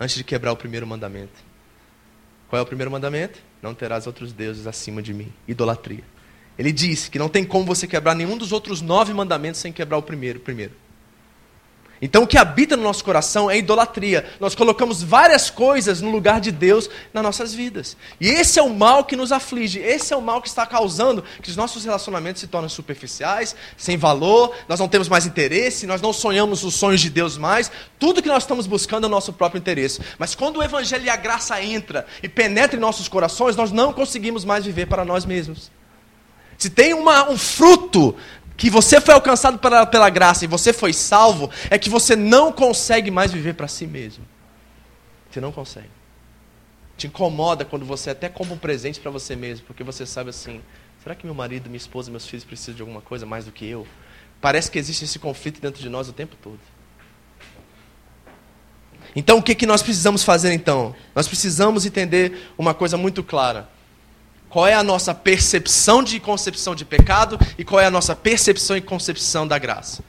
Antes 0.00 0.16
de 0.16 0.24
quebrar 0.24 0.50
o 0.50 0.56
primeiro 0.56 0.84
mandamento. 0.84 1.44
Qual 2.48 2.58
é 2.58 2.62
o 2.64 2.66
primeiro 2.66 2.90
mandamento? 2.90 3.38
Não 3.62 3.72
terás 3.72 4.08
outros 4.08 4.32
deuses 4.32 4.66
acima 4.66 5.00
de 5.00 5.14
mim. 5.14 5.32
Idolatria. 5.46 6.02
Ele 6.58 6.72
diz 6.72 7.08
que 7.08 7.20
não 7.20 7.28
tem 7.28 7.44
como 7.44 7.64
você 7.64 7.86
quebrar 7.86 8.16
nenhum 8.16 8.36
dos 8.36 8.50
outros 8.50 8.80
nove 8.80 9.14
mandamentos 9.14 9.60
sem 9.60 9.72
quebrar 9.72 9.98
o 9.98 10.02
primeiro. 10.02 10.40
primeiro. 10.40 10.81
Então 12.04 12.24
o 12.24 12.26
que 12.26 12.36
habita 12.36 12.76
no 12.76 12.82
nosso 12.82 13.04
coração 13.04 13.48
é 13.48 13.56
idolatria. 13.56 14.28
Nós 14.40 14.56
colocamos 14.56 15.00
várias 15.04 15.48
coisas 15.48 16.00
no 16.00 16.10
lugar 16.10 16.40
de 16.40 16.50
Deus 16.50 16.90
nas 17.14 17.22
nossas 17.22 17.54
vidas. 17.54 17.96
E 18.20 18.28
esse 18.28 18.58
é 18.58 18.62
o 18.62 18.74
mal 18.74 19.04
que 19.04 19.14
nos 19.14 19.30
aflige, 19.30 19.78
esse 19.78 20.12
é 20.12 20.16
o 20.16 20.20
mal 20.20 20.42
que 20.42 20.48
está 20.48 20.66
causando 20.66 21.22
que 21.40 21.48
os 21.48 21.54
nossos 21.54 21.84
relacionamentos 21.84 22.40
se 22.40 22.48
tornem 22.48 22.68
superficiais, 22.68 23.54
sem 23.76 23.96
valor, 23.96 24.52
nós 24.68 24.80
não 24.80 24.88
temos 24.88 25.08
mais 25.08 25.26
interesse, 25.26 25.86
nós 25.86 26.02
não 26.02 26.12
sonhamos 26.12 26.64
os 26.64 26.74
sonhos 26.74 27.00
de 27.00 27.08
Deus 27.08 27.38
mais. 27.38 27.70
Tudo 28.00 28.20
que 28.20 28.28
nós 28.28 28.42
estamos 28.42 28.66
buscando 28.66 29.04
é 29.04 29.06
o 29.06 29.10
nosso 29.10 29.32
próprio 29.32 29.60
interesse. 29.60 30.00
Mas 30.18 30.34
quando 30.34 30.56
o 30.56 30.62
evangelho 30.62 31.04
e 31.04 31.10
a 31.10 31.14
graça 31.14 31.62
entra 31.62 32.04
e 32.20 32.28
penetra 32.28 32.76
em 32.76 32.80
nossos 32.80 33.06
corações, 33.06 33.54
nós 33.54 33.70
não 33.70 33.92
conseguimos 33.92 34.44
mais 34.44 34.64
viver 34.64 34.86
para 34.86 35.04
nós 35.04 35.24
mesmos. 35.24 35.70
Se 36.58 36.70
tem 36.70 36.94
uma, 36.94 37.28
um 37.28 37.36
fruto 37.36 38.14
que 38.56 38.70
você 38.70 39.00
foi 39.00 39.14
alcançado 39.14 39.58
pela, 39.58 39.86
pela 39.86 40.10
graça 40.10 40.44
e 40.44 40.48
você 40.48 40.72
foi 40.72 40.92
salvo, 40.92 41.50
é 41.70 41.78
que 41.78 41.88
você 41.88 42.14
não 42.14 42.52
consegue 42.52 43.10
mais 43.10 43.32
viver 43.32 43.54
para 43.54 43.68
si 43.68 43.86
mesmo. 43.86 44.24
Você 45.30 45.40
não 45.40 45.52
consegue. 45.52 45.90
Te 46.96 47.06
incomoda 47.06 47.64
quando 47.64 47.84
você 47.84 48.10
até 48.10 48.28
compra 48.28 48.54
um 48.54 48.58
presente 48.58 49.00
para 49.00 49.10
você 49.10 49.34
mesmo, 49.34 49.66
porque 49.66 49.82
você 49.82 50.04
sabe 50.04 50.30
assim: 50.30 50.60
será 51.02 51.14
que 51.14 51.24
meu 51.24 51.34
marido, 51.34 51.68
minha 51.68 51.78
esposa, 51.78 52.10
meus 52.10 52.26
filhos 52.26 52.44
precisam 52.44 52.74
de 52.74 52.82
alguma 52.82 53.00
coisa 53.00 53.24
mais 53.24 53.44
do 53.44 53.52
que 53.52 53.66
eu? 53.66 53.86
Parece 54.40 54.70
que 54.70 54.78
existe 54.78 55.04
esse 55.04 55.18
conflito 55.18 55.60
dentro 55.60 55.80
de 55.80 55.88
nós 55.88 56.08
o 56.08 56.12
tempo 56.12 56.36
todo. 56.42 56.60
Então, 59.14 59.38
o 59.38 59.42
que, 59.42 59.54
que 59.54 59.66
nós 59.66 59.82
precisamos 59.82 60.24
fazer 60.24 60.52
então? 60.52 60.94
Nós 61.14 61.28
precisamos 61.28 61.84
entender 61.84 62.50
uma 62.56 62.72
coisa 62.72 62.96
muito 62.96 63.22
clara 63.22 63.68
qual 64.52 64.66
é 64.66 64.74
a 64.74 64.82
nossa 64.82 65.14
percepção 65.14 66.02
de 66.02 66.20
concepção 66.20 66.74
de 66.74 66.84
pecado 66.84 67.38
e 67.56 67.64
qual 67.64 67.80
é 67.80 67.86
a 67.86 67.90
nossa 67.90 68.14
percepção 68.14 68.76
e 68.76 68.82
concepção 68.82 69.48
da 69.48 69.58
graça. 69.58 70.04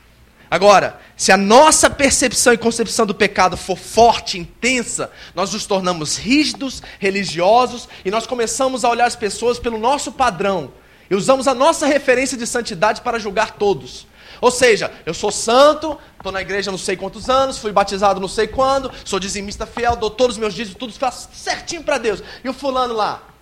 Agora, 0.51 0.99
se 1.15 1.31
a 1.31 1.37
nossa 1.37 1.89
percepção 1.89 2.51
e 2.51 2.57
concepção 2.57 3.05
do 3.05 3.15
pecado 3.15 3.55
for 3.55 3.77
forte, 3.77 4.37
intensa, 4.37 5.09
nós 5.33 5.53
nos 5.53 5.65
tornamos 5.65 6.17
rígidos, 6.17 6.83
religiosos 6.99 7.87
e 8.03 8.11
nós 8.11 8.27
começamos 8.27 8.83
a 8.83 8.89
olhar 8.89 9.05
as 9.05 9.15
pessoas 9.15 9.59
pelo 9.59 9.77
nosso 9.77 10.11
padrão 10.11 10.73
e 11.09 11.15
usamos 11.15 11.47
a 11.47 11.53
nossa 11.53 11.85
referência 11.85 12.37
de 12.37 12.45
santidade 12.45 12.99
para 12.99 13.17
julgar 13.19 13.51
todos. 13.51 14.05
Ou 14.41 14.51
seja, 14.51 14.91
eu 15.05 15.13
sou 15.13 15.31
santo, 15.31 15.97
estou 16.17 16.33
na 16.33 16.41
igreja 16.41 16.69
não 16.69 16.77
sei 16.77 16.97
quantos 16.97 17.29
anos, 17.29 17.57
fui 17.57 17.71
batizado 17.71 18.19
não 18.19 18.27
sei 18.27 18.47
quando, 18.47 18.91
sou 19.05 19.21
dizimista 19.21 19.65
fiel, 19.65 19.95
dou 19.95 20.09
todos 20.09 20.35
os 20.35 20.39
meus 20.39 20.53
dízimos, 20.53 20.77
tudo 20.77 20.91
faço 20.91 21.29
certinho 21.33 21.81
para 21.81 21.97
Deus. 21.97 22.21
E 22.43 22.49
o 22.49 22.53
fulano 22.53 22.93
lá, 22.93 23.32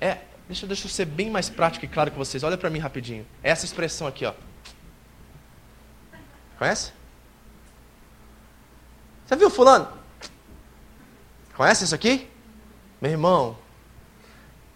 é, 0.00 0.18
deixa, 0.46 0.66
deixa 0.66 0.86
eu 0.86 0.90
ser 0.90 1.04
bem 1.04 1.30
mais 1.30 1.48
prático 1.48 1.84
e 1.84 1.88
claro 1.88 2.10
com 2.10 2.18
vocês. 2.18 2.42
Olha 2.42 2.56
para 2.56 2.70
mim 2.70 2.78
rapidinho. 2.78 3.26
É 3.42 3.50
essa 3.50 3.64
expressão 3.64 4.06
aqui, 4.06 4.24
ó. 4.24 4.34
Conhece? 6.58 6.92
Você 9.26 9.36
viu 9.36 9.50
fulano? 9.50 9.88
Conhece 11.54 11.84
isso 11.84 11.94
aqui? 11.94 12.28
Meu 13.00 13.10
irmão, 13.10 13.58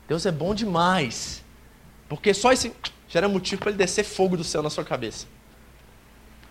Deus 0.09 0.27
é 0.27 0.33
bom 0.33 0.55
demais. 0.55 1.43
Porque 2.09 2.35
só 2.35 2.53
esse 2.53 2.75
já 3.09 3.21
era 3.21 3.29
motivo 3.29 3.61
para 3.61 3.71
ele 3.71 3.79
descer 3.79 4.05
fogo 4.05 4.37
do 4.37 4.45
céu 4.45 4.63
na 4.63 4.71
sua 4.71 4.85
cabeça. 4.85 5.27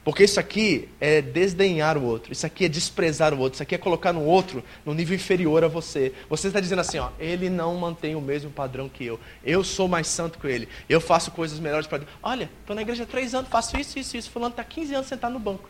Porque 0.09 0.23
isso 0.23 0.39
aqui 0.39 0.89
é 0.99 1.21
desdenhar 1.21 1.95
o 1.95 2.03
outro, 2.03 2.33
isso 2.33 2.43
aqui 2.43 2.65
é 2.65 2.67
desprezar 2.67 3.31
o 3.31 3.37
outro, 3.37 3.57
isso 3.57 3.61
aqui 3.61 3.75
é 3.75 3.77
colocar 3.77 4.11
no 4.11 4.25
outro 4.25 4.63
no 4.83 4.91
nível 4.91 5.15
inferior 5.15 5.63
a 5.63 5.67
você. 5.67 6.11
Você 6.27 6.47
está 6.47 6.59
dizendo 6.59 6.79
assim, 6.79 6.97
ó, 6.97 7.11
ele 7.19 7.47
não 7.47 7.75
mantém 7.75 8.15
o 8.15 8.21
mesmo 8.21 8.49
padrão 8.49 8.89
que 8.89 9.05
eu. 9.05 9.19
Eu 9.45 9.63
sou 9.63 9.87
mais 9.87 10.07
santo 10.07 10.39
que 10.39 10.47
ele. 10.47 10.67
Eu 10.89 10.99
faço 10.99 11.29
coisas 11.29 11.59
melhores 11.59 11.85
para 11.85 11.99
Deus. 11.99 12.09
Olha, 12.23 12.49
estou 12.59 12.75
na 12.75 12.81
igreja 12.81 13.03
há 13.03 13.05
três 13.05 13.35
anos, 13.35 13.51
faço 13.51 13.79
isso, 13.79 13.99
isso, 13.99 14.17
isso. 14.17 14.31
Fulano 14.31 14.49
está 14.49 14.63
15 14.63 14.95
anos 14.95 15.07
sentado 15.07 15.31
no 15.31 15.39
banco. 15.39 15.69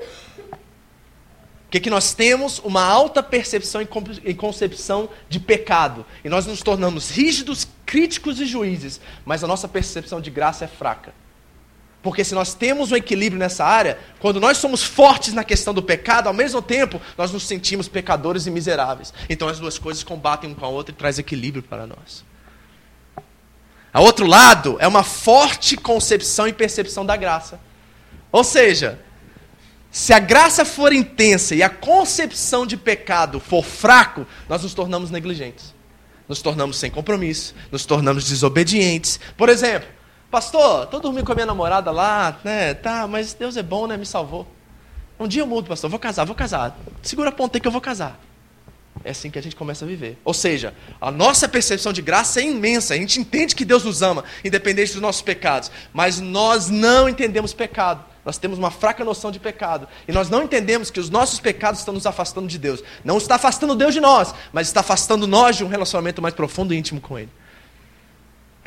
O 0.00 1.70
que, 1.70 1.80
que 1.80 1.90
nós 1.90 2.14
temos? 2.14 2.60
Uma 2.60 2.84
alta 2.84 3.20
percepção 3.20 3.80
e 4.24 4.32
concepção 4.32 5.10
de 5.28 5.40
pecado. 5.40 6.06
E 6.22 6.28
nós 6.28 6.46
nos 6.46 6.62
tornamos 6.62 7.10
rígidos, 7.10 7.66
críticos 7.84 8.40
e 8.40 8.46
juízes. 8.46 9.00
Mas 9.24 9.42
a 9.42 9.48
nossa 9.48 9.66
percepção 9.66 10.20
de 10.20 10.30
graça 10.30 10.64
é 10.66 10.68
fraca. 10.68 11.12
Porque 12.02 12.24
se 12.24 12.34
nós 12.34 12.54
temos 12.54 12.92
um 12.92 12.96
equilíbrio 12.96 13.38
nessa 13.38 13.64
área, 13.64 13.98
quando 14.20 14.40
nós 14.40 14.58
somos 14.58 14.82
fortes 14.82 15.34
na 15.34 15.42
questão 15.42 15.74
do 15.74 15.82
pecado, 15.82 16.28
ao 16.28 16.32
mesmo 16.32 16.62
tempo 16.62 17.00
nós 17.16 17.32
nos 17.32 17.46
sentimos 17.46 17.88
pecadores 17.88 18.46
e 18.46 18.50
miseráveis. 18.50 19.12
Então 19.28 19.48
as 19.48 19.58
duas 19.58 19.78
coisas 19.78 20.04
combatem 20.04 20.50
um 20.50 20.54
com 20.54 20.64
a 20.64 20.68
outra 20.68 20.92
e 20.92 20.96
traz 20.96 21.18
equilíbrio 21.18 21.62
para 21.62 21.86
nós. 21.86 22.24
A 23.92 24.00
outro 24.00 24.26
lado, 24.26 24.76
é 24.78 24.86
uma 24.86 25.02
forte 25.02 25.76
concepção 25.76 26.46
e 26.46 26.52
percepção 26.52 27.04
da 27.04 27.16
graça. 27.16 27.58
Ou 28.30 28.44
seja, 28.44 29.00
Se 29.90 30.12
a 30.12 30.18
graça 30.18 30.64
for 30.64 30.92
intensa 30.92 31.54
e 31.54 31.62
a 31.62 31.70
concepção 31.70 32.66
de 32.66 32.76
pecado 32.76 33.40
for 33.40 33.64
fraco, 33.64 34.26
nós 34.48 34.62
nos 34.62 34.74
tornamos 34.74 35.10
negligentes. 35.10 35.74
Nos 36.28 36.42
tornamos 36.42 36.76
sem 36.76 36.90
compromisso, 36.90 37.54
nos 37.72 37.86
tornamos 37.86 38.28
desobedientes. 38.28 39.18
Por 39.36 39.48
exemplo, 39.48 39.88
pastor, 40.30 40.86
tô 40.86 40.98
dormindo 40.98 41.24
com 41.24 41.32
a 41.32 41.34
minha 41.34 41.46
namorada 41.46 41.90
lá, 41.90 42.38
né? 42.44 42.74
Tá, 42.74 43.06
mas 43.06 43.34
Deus 43.34 43.56
é 43.56 43.62
bom, 43.62 43.86
né? 43.86 43.96
Me 43.96 44.06
salvou. 44.06 44.46
Um 45.18 45.26
dia 45.26 45.42
eu 45.42 45.46
mudo, 45.46 45.68
pastor, 45.68 45.90
vou 45.90 45.98
casar, 45.98 46.24
vou 46.24 46.34
casar. 46.34 46.78
Segura 47.02 47.30
a 47.30 47.32
ponta 47.32 47.56
aí 47.56 47.60
que 47.60 47.66
eu 47.66 47.72
vou 47.72 47.80
casar. 47.80 48.20
É 49.04 49.10
assim 49.10 49.30
que 49.30 49.38
a 49.38 49.42
gente 49.42 49.56
começa 49.56 49.84
a 49.84 49.88
viver. 49.88 50.18
Ou 50.24 50.34
seja, 50.34 50.74
a 51.00 51.10
nossa 51.10 51.48
percepção 51.48 51.92
de 51.92 52.02
graça 52.02 52.40
é 52.40 52.44
imensa. 52.44 52.94
A 52.94 52.96
gente 52.96 53.20
entende 53.20 53.54
que 53.54 53.64
Deus 53.64 53.84
nos 53.84 54.02
ama, 54.02 54.24
independente 54.44 54.92
dos 54.92 55.00
nossos 55.00 55.22
pecados. 55.22 55.70
Mas 55.92 56.20
nós 56.20 56.68
não 56.68 57.08
entendemos 57.08 57.52
pecado. 57.52 58.04
Nós 58.24 58.38
temos 58.38 58.58
uma 58.58 58.70
fraca 58.70 59.04
noção 59.04 59.30
de 59.30 59.38
pecado. 59.40 59.88
E 60.06 60.12
nós 60.12 60.28
não 60.28 60.42
entendemos 60.42 60.90
que 60.90 61.00
os 61.00 61.08
nossos 61.08 61.40
pecados 61.40 61.80
estão 61.80 61.94
nos 61.94 62.06
afastando 62.06 62.46
de 62.46 62.58
Deus. 62.58 62.82
Não 63.04 63.18
está 63.18 63.36
afastando 63.36 63.74
Deus 63.74 63.94
de 63.94 64.00
nós, 64.00 64.34
mas 64.52 64.66
está 64.66 64.80
afastando 64.80 65.26
nós 65.26 65.56
de 65.56 65.64
um 65.64 65.68
relacionamento 65.68 66.20
mais 66.20 66.34
profundo 66.34 66.74
e 66.74 66.76
íntimo 66.76 67.00
com 67.00 67.18
Ele. 67.18 67.30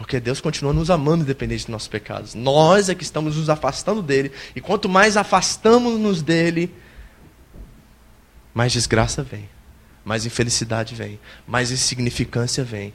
Porque 0.02 0.20
Deus 0.20 0.42
continua 0.42 0.74
nos 0.74 0.90
amando 0.90 1.24
independente 1.24 1.60
dos 1.60 1.70
nossos 1.70 1.88
pecados. 1.88 2.34
Nós 2.34 2.90
é 2.90 2.96
que 2.96 3.04
estamos 3.04 3.38
nos 3.38 3.50
afastando 3.50 4.02
dele. 4.02 4.32
E 4.56 4.60
quanto 4.60 4.90
mais 4.90 5.16
afastamos-nos 5.16 6.24
dele, 6.24 6.74
mais 8.52 8.74
desgraça 8.74 9.22
vem. 9.22 9.48
Mais 10.04 10.26
infelicidade 10.26 10.96
vem. 10.96 11.20
Mais 11.48 11.70
insignificância 11.70 12.64
vem. 12.64 12.92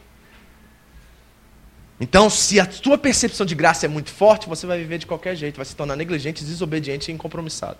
Então, 2.00 2.28
se 2.28 2.58
a 2.58 2.66
tua 2.66 2.98
percepção 2.98 3.46
de 3.46 3.54
graça 3.54 3.86
é 3.86 3.88
muito 3.88 4.10
forte, 4.10 4.48
você 4.48 4.66
vai 4.66 4.76
viver 4.76 4.98
de 4.98 5.06
qualquer 5.06 5.36
jeito, 5.36 5.56
vai 5.56 5.64
se 5.64 5.76
tornar 5.76 5.94
negligente, 5.94 6.44
desobediente 6.44 7.10
e 7.10 7.14
incompromissado. 7.14 7.78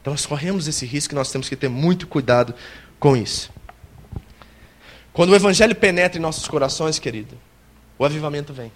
Então, 0.00 0.12
nós 0.12 0.24
corremos 0.24 0.68
esse 0.68 0.86
risco 0.86 1.12
e 1.12 1.16
nós 1.16 1.32
temos 1.32 1.48
que 1.48 1.56
ter 1.56 1.68
muito 1.68 2.06
cuidado 2.06 2.54
com 2.98 3.16
isso. 3.16 3.52
Quando 5.12 5.30
o 5.30 5.34
evangelho 5.34 5.74
penetra 5.74 6.16
em 6.16 6.22
nossos 6.22 6.46
corações, 6.46 6.98
querido, 6.98 7.36
o 8.00 8.04
avivamento 8.06 8.54
vem. 8.54 8.72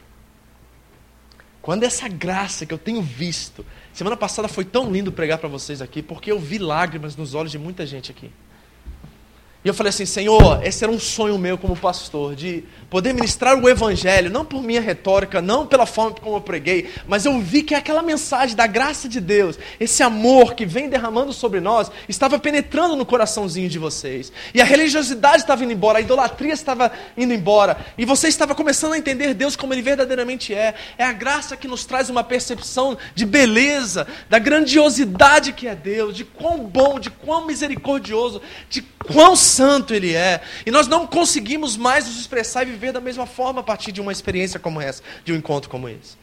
Quando 1.63 1.83
essa 1.83 2.07
graça 2.07 2.67
que 2.67 2.75
eu 2.75 2.77
tenho 2.77 3.01
visto, 3.01 3.65
semana 3.91 4.19
passada 4.19 4.49
foi 4.49 4.67
tão 4.67 4.93
lindo 4.93 5.11
pregar 5.11 5.39
para 5.39 5.49
vocês 5.49 5.81
aqui, 5.81 6.03
porque 6.03 6.31
eu 6.31 6.39
vi 6.39 6.59
lágrimas 6.59 7.17
nos 7.17 7.33
olhos 7.33 7.51
de 7.51 7.59
muita 7.59 7.87
gente 7.87 8.11
aqui. 8.11 8.31
E 9.65 9.69
eu 9.69 9.73
falei 9.73 9.89
assim, 9.89 10.05
Senhor, 10.05 10.61
esse 10.63 10.85
era 10.85 10.93
um 10.93 11.01
sonho 11.01 11.39
meu 11.39 11.57
como 11.57 11.75
pastor, 11.75 12.35
de 12.35 12.65
poder 12.91 13.15
ministrar 13.15 13.59
o 13.59 13.67
evangelho, 13.67 14.31
não 14.31 14.45
por 14.45 14.63
minha 14.63 14.81
retórica, 14.81 15.41
não 15.41 15.67
pela 15.67 15.87
forma 15.87 16.13
como 16.13 16.37
eu 16.37 16.41
preguei, 16.43 16.91
mas 17.09 17.25
eu 17.25 17.41
vi 17.41 17.63
que 17.63 17.75
aquela 17.75 18.03
mensagem 18.03 18.55
da 18.55 18.67
graça 18.67 19.09
de 19.09 19.23
Deus, 19.23 19.59
esse 19.81 20.03
amor 20.03 20.55
que 20.55 20.67
vem 20.67 20.91
derramando 20.91 21.33
sobre 21.33 21.61
nós, 21.61 21.91
estava 22.07 22.39
penetrando 22.39 22.95
no 22.95 23.07
coraçãozinho 23.07 23.71
de 23.71 23.79
vocês. 23.79 24.31
E 24.53 24.61
a 24.61 24.65
religiosidade 24.67 25.39
estava 25.39 25.65
indo 25.65 25.73
embora, 25.73 25.97
a 25.97 26.03
idolatria 26.03 26.53
estava 26.53 26.93
indo 27.17 27.33
embora, 27.33 27.79
e 27.97 28.05
você 28.05 28.29
estava 28.29 28.55
começando 28.55 28.93
a 28.93 28.99
entender 28.99 29.33
Deus 29.33 29.57
como 29.57 29.73
ele 29.73 29.81
verdadeiramente 29.81 30.55
é. 30.55 30.75
É 30.99 31.05
a 31.05 31.13
graça 31.13 31.57
que 31.57 31.67
nos 31.67 31.87
traz 31.87 32.11
uma 32.11 32.23
percepção 32.23 32.99
de 33.15 33.25
beleza, 33.25 34.07
da 34.29 34.39
grandiosidade 34.39 35.55
que 35.55 35.67
é 35.67 35.75
Deus, 35.75 36.15
de 36.15 36.23
quão 36.23 36.59
bom, 36.59 37.01
de 37.01 37.09
quão 37.09 37.47
misericordioso, 37.47 38.43
de 38.69 38.83
quão 38.83 39.35
santo 39.55 39.95
Ele 39.95 40.15
é. 40.15 40.41
E 40.67 40.71
nós 40.71 40.87
não 40.89 41.07
conseguimos 41.07 41.77
mais 41.77 42.07
nos 42.07 42.19
expressar 42.19 42.63
e 42.63 42.71
viver 42.71 42.93
da 42.93 43.01
mesma 43.01 43.27
forma 43.27 43.61
a 43.61 43.65
partir 43.65 43.93
de 43.93 44.01
uma 44.01 44.13
experiência 44.13 44.59
como 44.59 44.81
essa, 44.81 45.03
de 45.25 45.33
um 45.33 45.37
encontro 45.37 45.71
como 45.71 45.89
esse. 45.89 46.17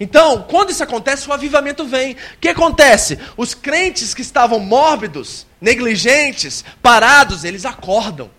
Então, 0.00 0.42
quando 0.42 0.70
isso 0.70 0.82
acontece, 0.82 1.28
o 1.28 1.32
avivamento 1.32 1.84
vem. 1.84 2.12
O 2.12 2.16
que 2.40 2.48
acontece? 2.48 3.18
Os 3.36 3.52
crentes 3.52 4.14
que 4.14 4.22
estavam 4.22 4.60
mórbidos, 4.60 5.46
negligentes, 5.60 6.64
parados, 6.80 7.44
eles 7.44 7.64
acordam. 7.64 8.30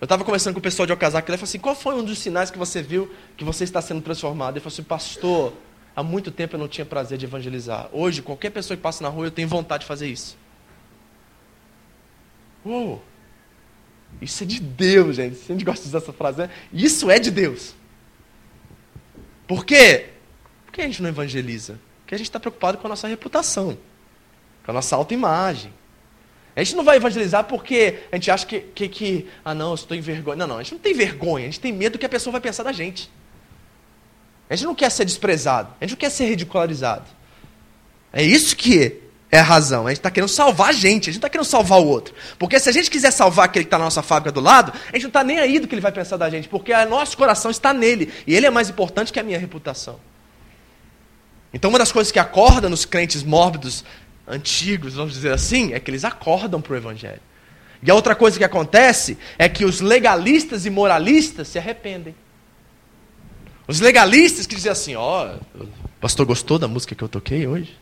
Eu 0.00 0.04
estava 0.04 0.24
conversando 0.24 0.54
com 0.54 0.60
o 0.60 0.62
pessoal 0.62 0.86
de 0.86 0.92
Okazaki, 0.92 1.30
ele 1.30 1.38
falou 1.38 1.48
assim: 1.48 1.58
qual 1.58 1.74
foi 1.74 1.94
um 1.94 2.04
dos 2.04 2.18
sinais 2.18 2.50
que 2.50 2.58
você 2.58 2.82
viu 2.82 3.12
que 3.36 3.44
você 3.44 3.64
está 3.64 3.80
sendo 3.80 4.00
transformado? 4.00 4.54
Ele 4.54 4.60
falou 4.60 4.72
assim: 4.72 4.82
pastor, 4.82 5.52
há 5.94 6.02
muito 6.02 6.30
tempo 6.30 6.56
eu 6.56 6.60
não 6.60 6.68
tinha 6.68 6.84
prazer 6.84 7.18
de 7.18 7.24
evangelizar. 7.24 7.88
Hoje, 7.92 8.22
qualquer 8.22 8.50
pessoa 8.50 8.76
que 8.76 8.82
passa 8.82 9.02
na 9.02 9.08
rua, 9.08 9.26
eu 9.26 9.30
tenho 9.30 9.48
vontade 9.48 9.82
de 9.82 9.86
fazer 9.86 10.08
isso. 10.08 10.36
Oh, 12.64 12.98
isso 14.20 14.42
é 14.42 14.46
de 14.46 14.60
Deus, 14.60 15.16
gente. 15.16 15.36
Se 15.36 15.52
a 15.52 15.54
gente 15.54 15.64
gosta 15.64 15.82
de 15.82 15.88
usar 15.88 15.98
essa 15.98 16.12
frase, 16.12 16.38
né? 16.38 16.50
isso 16.72 17.10
é 17.10 17.18
de 17.18 17.30
Deus. 17.30 17.74
Por 19.46 19.64
quê? 19.64 20.10
Por 20.64 20.72
que 20.72 20.80
a 20.80 20.86
gente 20.86 21.02
não 21.02 21.08
evangeliza? 21.08 21.78
Porque 22.00 22.14
a 22.14 22.18
gente 22.18 22.28
está 22.28 22.38
preocupado 22.38 22.78
com 22.78 22.86
a 22.86 22.90
nossa 22.90 23.08
reputação, 23.08 23.76
com 24.64 24.70
a 24.70 24.74
nossa 24.74 24.94
autoimagem. 24.94 25.72
A 26.54 26.62
gente 26.62 26.76
não 26.76 26.84
vai 26.84 26.96
evangelizar 26.96 27.44
porque 27.44 28.00
a 28.12 28.16
gente 28.16 28.30
acha 28.30 28.46
que, 28.46 28.60
que, 28.60 28.88
que 28.88 29.28
ah 29.44 29.54
não, 29.54 29.70
eu 29.70 29.74
estou 29.74 29.96
em 29.96 30.00
vergonha. 30.00 30.36
Não, 30.36 30.46
não, 30.46 30.58
a 30.58 30.62
gente 30.62 30.74
não 30.74 30.80
tem 30.80 30.94
vergonha, 30.94 31.46
a 31.46 31.50
gente 31.50 31.60
tem 31.60 31.72
medo 31.72 31.94
do 31.94 31.98
que 31.98 32.06
a 32.06 32.10
pessoa 32.10 32.32
vai 32.32 32.40
pensar 32.40 32.62
da 32.62 32.72
gente. 32.72 33.10
A 34.48 34.54
gente 34.54 34.66
não 34.66 34.74
quer 34.74 34.90
ser 34.90 35.06
desprezado, 35.06 35.74
a 35.80 35.84
gente 35.84 35.92
não 35.92 35.98
quer 35.98 36.10
ser 36.10 36.26
ridicularizado. 36.26 37.06
É 38.12 38.22
isso 38.22 38.54
que 38.54 39.01
é 39.32 39.38
a 39.38 39.42
razão. 39.42 39.86
A 39.86 39.90
gente 39.90 40.00
está 40.00 40.10
querendo 40.10 40.28
salvar 40.28 40.68
a 40.68 40.72
gente, 40.72 41.08
a 41.08 41.12
gente 41.12 41.14
não 41.14 41.26
está 41.26 41.30
querendo 41.30 41.46
salvar 41.46 41.80
o 41.80 41.86
outro. 41.86 42.14
Porque 42.38 42.60
se 42.60 42.68
a 42.68 42.72
gente 42.72 42.90
quiser 42.90 43.10
salvar 43.10 43.46
aquele 43.46 43.64
que 43.64 43.68
está 43.68 43.78
na 43.78 43.84
nossa 43.84 44.02
fábrica 44.02 44.30
do 44.30 44.40
lado, 44.42 44.74
a 44.90 44.92
gente 44.92 45.04
não 45.04 45.08
está 45.08 45.24
nem 45.24 45.38
aí 45.38 45.58
do 45.58 45.66
que 45.66 45.74
ele 45.74 45.80
vai 45.80 45.90
pensar 45.90 46.18
da 46.18 46.28
gente, 46.28 46.48
porque 46.48 46.70
o 46.70 46.88
nosso 46.90 47.16
coração 47.16 47.50
está 47.50 47.72
nele. 47.72 48.12
E 48.26 48.34
ele 48.34 48.44
é 48.44 48.50
mais 48.50 48.68
importante 48.68 49.10
que 49.10 49.18
a 49.18 49.22
minha 49.22 49.38
reputação. 49.38 49.98
Então, 51.54 51.70
uma 51.70 51.78
das 51.78 51.90
coisas 51.90 52.12
que 52.12 52.18
acorda 52.18 52.68
nos 52.68 52.84
crentes 52.84 53.22
mórbidos, 53.22 53.84
antigos, 54.28 54.94
vamos 54.94 55.14
dizer 55.14 55.32
assim, 55.32 55.72
é 55.72 55.80
que 55.80 55.90
eles 55.90 56.04
acordam 56.04 56.60
para 56.60 56.74
o 56.74 56.76
Evangelho. 56.76 57.20
E 57.82 57.90
a 57.90 57.94
outra 57.94 58.14
coisa 58.14 58.36
que 58.36 58.44
acontece 58.44 59.16
é 59.38 59.48
que 59.48 59.64
os 59.64 59.80
legalistas 59.80 60.66
e 60.66 60.70
moralistas 60.70 61.48
se 61.48 61.58
arrependem. 61.58 62.14
Os 63.66 63.80
legalistas 63.80 64.46
que 64.46 64.54
dizem 64.54 64.70
assim: 64.70 64.94
ó, 64.94 65.36
oh, 65.58 65.64
o 65.64 65.68
pastor 66.00 66.26
gostou 66.26 66.58
da 66.58 66.68
música 66.68 66.94
que 66.94 67.02
eu 67.02 67.08
toquei 67.08 67.46
hoje? 67.46 67.81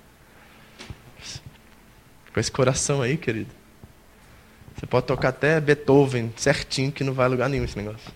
Com 2.33 2.41
esse 2.41 2.51
coração 2.51 3.03
aí, 3.03 3.17
querido. 3.17 3.51
Você 4.77 4.87
pode 4.87 5.07
tocar 5.07 5.29
até 5.29 5.61
Beethoven 5.61 6.33
certinho, 6.37 6.91
que 6.91 7.05
não 7.05 7.13
vai 7.13 7.27
a 7.27 7.29
lugar 7.29 7.49
nenhum 7.49 7.65
esse 7.65 7.77
negócio. 7.77 8.11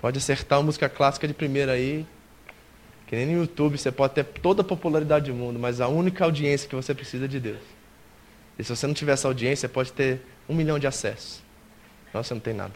Pode 0.00 0.18
acertar 0.18 0.58
uma 0.58 0.66
música 0.66 0.88
clássica 0.88 1.26
de 1.26 1.34
primeira 1.34 1.72
aí. 1.72 2.06
Que 3.06 3.16
nem 3.16 3.26
no 3.26 3.32
YouTube 3.32 3.76
você 3.76 3.90
pode 3.90 4.14
ter 4.14 4.24
toda 4.24 4.62
a 4.62 4.64
popularidade 4.64 5.30
do 5.30 5.36
mundo, 5.36 5.58
mas 5.58 5.80
a 5.80 5.88
única 5.88 6.24
audiência 6.24 6.68
que 6.68 6.76
você 6.76 6.94
precisa 6.94 7.24
é 7.24 7.28
de 7.28 7.40
Deus. 7.40 7.60
E 8.56 8.62
se 8.62 8.74
você 8.74 8.86
não 8.86 8.94
tiver 8.94 9.12
essa 9.12 9.26
audiência, 9.26 9.68
pode 9.68 9.92
ter 9.92 10.20
um 10.48 10.54
milhão 10.54 10.78
de 10.78 10.86
acessos. 10.86 11.42
Não, 12.14 12.22
você 12.22 12.34
não 12.34 12.40
tem 12.40 12.54
nada. 12.54 12.74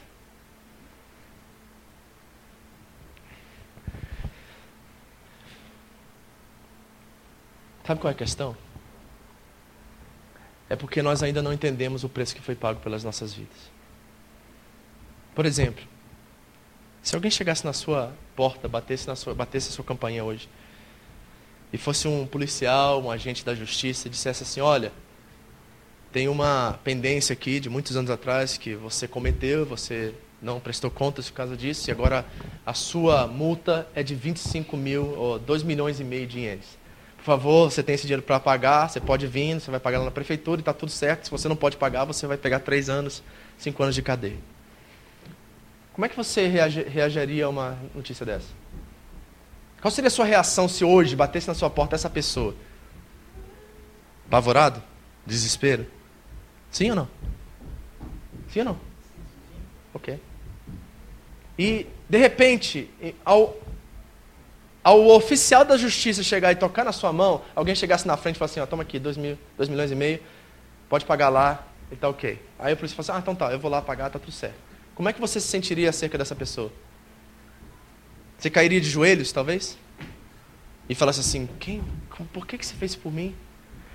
Sabe 7.86 8.00
qual 8.00 8.10
é 8.10 8.14
a 8.14 8.16
questão? 8.16 8.56
É 10.68 10.76
porque 10.76 11.02
nós 11.02 11.22
ainda 11.22 11.42
não 11.42 11.52
entendemos 11.52 12.04
o 12.04 12.08
preço 12.08 12.34
que 12.34 12.40
foi 12.40 12.54
pago 12.54 12.80
pelas 12.80 13.04
nossas 13.04 13.34
vidas. 13.34 13.56
Por 15.34 15.44
exemplo, 15.44 15.84
se 17.02 17.14
alguém 17.14 17.30
chegasse 17.30 17.64
na 17.64 17.72
sua 17.72 18.12
porta, 18.34 18.68
batesse, 18.68 19.06
na 19.06 19.16
sua, 19.16 19.34
batesse 19.34 19.68
a 19.68 19.72
sua 19.72 19.84
campainha 19.84 20.24
hoje, 20.24 20.48
e 21.72 21.76
fosse 21.76 22.06
um 22.06 22.26
policial, 22.26 23.02
um 23.02 23.10
agente 23.10 23.44
da 23.44 23.54
justiça, 23.54 24.06
e 24.06 24.10
dissesse 24.10 24.44
assim: 24.44 24.60
Olha, 24.60 24.92
tem 26.12 26.28
uma 26.28 26.78
pendência 26.84 27.32
aqui 27.32 27.58
de 27.58 27.68
muitos 27.68 27.96
anos 27.96 28.10
atrás 28.10 28.56
que 28.56 28.74
você 28.74 29.08
cometeu, 29.08 29.66
você 29.66 30.14
não 30.40 30.60
prestou 30.60 30.90
contas 30.90 31.28
por 31.28 31.36
causa 31.36 31.56
disso, 31.56 31.90
e 31.90 31.92
agora 31.92 32.24
a 32.64 32.72
sua 32.72 33.26
multa 33.26 33.88
é 33.94 34.02
de 34.02 34.14
25 34.14 34.76
mil, 34.76 35.06
ou 35.18 35.38
2 35.38 35.62
milhões 35.62 36.00
e 36.00 36.04
meio 36.04 36.26
de 36.26 36.38
ienes 36.38 36.83
por 37.24 37.38
favor, 37.38 37.70
você 37.70 37.82
tem 37.82 37.94
esse 37.94 38.02
dinheiro 38.02 38.22
para 38.22 38.38
pagar, 38.38 38.86
você 38.86 39.00
pode 39.00 39.26
vir, 39.26 39.58
você 39.58 39.70
vai 39.70 39.80
pagar 39.80 39.98
lá 39.98 40.04
na 40.04 40.10
prefeitura 40.10 40.60
e 40.60 40.60
está 40.60 40.74
tudo 40.74 40.92
certo. 40.92 41.24
Se 41.24 41.30
você 41.30 41.48
não 41.48 41.56
pode 41.56 41.78
pagar, 41.78 42.04
você 42.04 42.26
vai 42.26 42.36
pegar 42.36 42.60
três 42.60 42.90
anos, 42.90 43.22
cinco 43.56 43.82
anos 43.82 43.94
de 43.94 44.02
cadeia. 44.02 44.36
Como 45.94 46.04
é 46.04 46.08
que 46.10 46.16
você 46.16 46.46
reagiria 46.46 47.46
a 47.46 47.48
uma 47.48 47.78
notícia 47.94 48.26
dessa? 48.26 48.48
Qual 49.80 49.90
seria 49.90 50.08
a 50.08 50.10
sua 50.10 50.26
reação 50.26 50.68
se 50.68 50.84
hoje 50.84 51.16
batesse 51.16 51.48
na 51.48 51.54
sua 51.54 51.70
porta 51.70 51.94
essa 51.94 52.10
pessoa? 52.10 52.54
Apavorado? 54.26 54.82
Desespero? 55.24 55.86
Sim 56.70 56.90
ou 56.90 56.96
não? 56.96 57.08
Sim 58.50 58.58
ou 58.58 58.64
não? 58.66 58.80
Ok. 59.94 60.20
E, 61.58 61.86
de 62.06 62.18
repente, 62.18 62.90
ao 63.24 63.56
ao 64.84 65.08
oficial 65.08 65.64
da 65.64 65.78
justiça 65.78 66.22
chegar 66.22 66.52
e 66.52 66.56
tocar 66.56 66.84
na 66.84 66.92
sua 66.92 67.10
mão, 67.10 67.42
alguém 67.56 67.74
chegasse 67.74 68.06
na 68.06 68.18
frente 68.18 68.36
e 68.36 68.38
falasse 68.38 68.60
assim, 68.60 68.60
ó, 68.60 68.66
toma 68.66 68.82
aqui, 68.82 68.98
dois, 68.98 69.16
mil, 69.16 69.38
dois 69.56 69.70
milhões 69.70 69.90
e 69.90 69.94
meio, 69.94 70.20
pode 70.90 71.06
pagar 71.06 71.30
lá, 71.30 71.66
e 71.90 71.96
tá 71.96 72.06
ok. 72.06 72.38
Aí 72.58 72.74
o 72.74 72.76
polícia 72.76 72.94
fala 72.94 73.18
assim, 73.18 73.18
ah, 73.18 73.22
então 73.22 73.34
tá, 73.34 73.50
eu 73.50 73.58
vou 73.58 73.70
lá 73.70 73.80
pagar, 73.80 74.10
tá 74.10 74.18
tudo 74.18 74.32
certo. 74.32 74.56
Como 74.94 75.08
é 75.08 75.12
que 75.12 75.20
você 75.20 75.40
se 75.40 75.48
sentiria 75.48 75.88
acerca 75.88 76.18
dessa 76.18 76.34
pessoa? 76.34 76.70
Você 78.38 78.50
cairia 78.50 78.80
de 78.80 78.90
joelhos, 78.90 79.32
talvez? 79.32 79.78
E 80.86 80.94
falasse 80.94 81.20
assim, 81.20 81.48
quem, 81.58 81.82
por 82.30 82.46
que, 82.46 82.58
que 82.58 82.66
você 82.66 82.74
fez 82.74 82.90
isso 82.92 83.00
por 83.00 83.10
mim? 83.10 83.34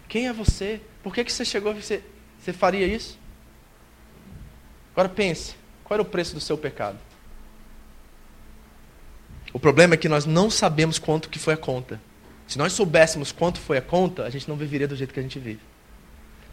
Quem 0.07 0.27
é 0.27 0.33
você? 0.33 0.81
Por 1.03 1.13
que, 1.13 1.23
que 1.23 1.31
você 1.31 1.45
chegou 1.45 1.71
você, 1.71 2.03
você 2.39 2.51
faria 2.51 2.87
isso? 2.87 3.17
Agora 4.93 5.07
pense, 5.07 5.55
qual 5.83 5.95
era 5.95 6.01
o 6.01 6.05
preço 6.05 6.33
do 6.33 6.41
seu 6.41 6.57
pecado? 6.57 6.97
O 9.51 9.59
problema 9.59 9.95
é 9.95 9.97
que 9.97 10.09
nós 10.09 10.25
não 10.25 10.49
sabemos 10.49 10.99
quanto 10.99 11.29
que 11.29 11.39
foi 11.39 11.55
a 11.55 11.57
conta. 11.57 11.99
Se 12.47 12.57
nós 12.57 12.73
soubéssemos 12.73 13.31
quanto 13.31 13.59
foi 13.59 13.77
a 13.77 13.81
conta, 13.81 14.23
a 14.23 14.29
gente 14.29 14.47
não 14.47 14.55
viveria 14.55 14.87
do 14.87 14.95
jeito 14.95 15.13
que 15.13 15.19
a 15.19 15.23
gente 15.23 15.39
vive. 15.39 15.59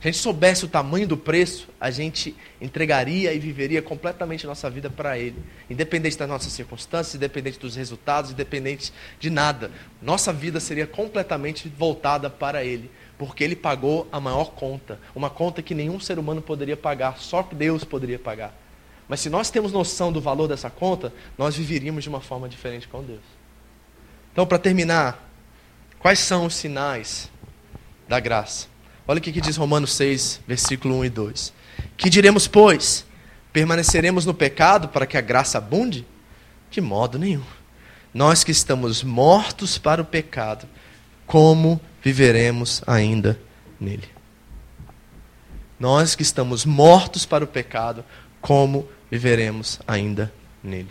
Se 0.01 0.09
a 0.09 0.13
gente 0.13 0.21
soubesse 0.21 0.65
o 0.65 0.69
tamanho 0.69 1.09
do 1.09 1.17
preço, 1.17 1.69
a 1.81 1.91
gente 1.91 2.37
entregaria 2.61 3.33
e 3.33 3.39
viveria 3.39 3.81
completamente 3.81 4.45
a 4.45 4.49
nossa 4.49 4.69
vida 4.69 4.91
para 4.91 5.19
Ele. 5.19 5.43
Independente 5.71 6.19
das 6.19 6.29
nossas 6.29 6.53
circunstâncias, 6.53 7.15
independente 7.15 7.59
dos 7.59 7.77
resultados, 7.77 8.31
independente 8.31 8.93
de 9.19 9.31
nada. 9.31 9.71
Nossa 10.01 10.35
vida 10.35 10.61
seria 10.61 10.87
completamente 10.87 11.67
voltada 11.69 12.29
para 12.29 12.63
Ele. 12.63 12.91
Porque 13.17 13.43
Ele 13.43 13.57
pagou 13.57 14.07
a 14.13 14.21
maior 14.21 14.53
conta. 14.53 15.01
Uma 15.15 15.31
conta 15.31 15.63
que 15.63 15.75
nenhum 15.75 15.99
ser 15.99 16.19
humano 16.19 16.43
poderia 16.43 16.77
pagar, 16.77 17.19
só 17.19 17.43
Deus 17.43 17.83
poderia 17.83 18.19
pagar. 18.19 18.66
Mas 19.09 19.21
se 19.21 19.31
nós 19.31 19.51
temos 19.51 19.73
noção 19.73 20.13
do 20.13 20.21
valor 20.21 20.49
dessa 20.49 20.69
conta, 20.69 21.13
nós 21.39 21.57
viveríamos 21.57 22.03
de 22.03 22.09
uma 22.09 22.21
forma 22.21 22.49
diferente 22.49 22.89
com 22.89 23.03
Deus. 23.03 23.21
Então, 24.33 24.47
para 24.47 24.59
terminar, 24.59 25.31
quais 25.99 26.19
são 26.19 26.47
os 26.47 26.55
sinais 26.55 27.31
da 28.09 28.19
graça? 28.19 28.67
Olha 29.07 29.19
o 29.19 29.23
que 29.23 29.41
diz 29.41 29.57
Romanos 29.57 29.93
6, 29.93 30.41
versículo 30.47 30.99
1 30.99 31.05
e 31.05 31.11
2. 31.11 31.53
Que 31.97 32.11
diremos, 32.11 32.49
pois? 32.49 33.07
Permaneceremos 33.53 34.27
no 34.27 34.35
pecado 34.35 34.89
para 34.89 35.07
que 35.07 35.17
a 35.17 35.21
graça 35.21 35.59
abunde? 35.59 36.05
De 36.71 36.81
modo 36.81 37.19
nenhum. 37.19 37.45
Nós 38.13 38.43
que 38.43 38.51
estamos 38.51 39.05
mortos 39.05 39.79
para 39.79 40.03
o 40.03 40.05
pecado, 40.05 40.67
como 41.27 41.81
viveremos 42.03 42.83
ainda 42.87 43.39
nele? 43.81 44.09
Nós 45.79 46.15
que 46.15 46.23
estamos 46.23 46.65
mortos 46.65 47.25
para 47.25 47.45
o 47.45 47.47
pecado, 47.47 48.05
como 48.41 48.89
viveremos 49.11 49.81
ainda 49.87 50.33
nele? 50.63 50.91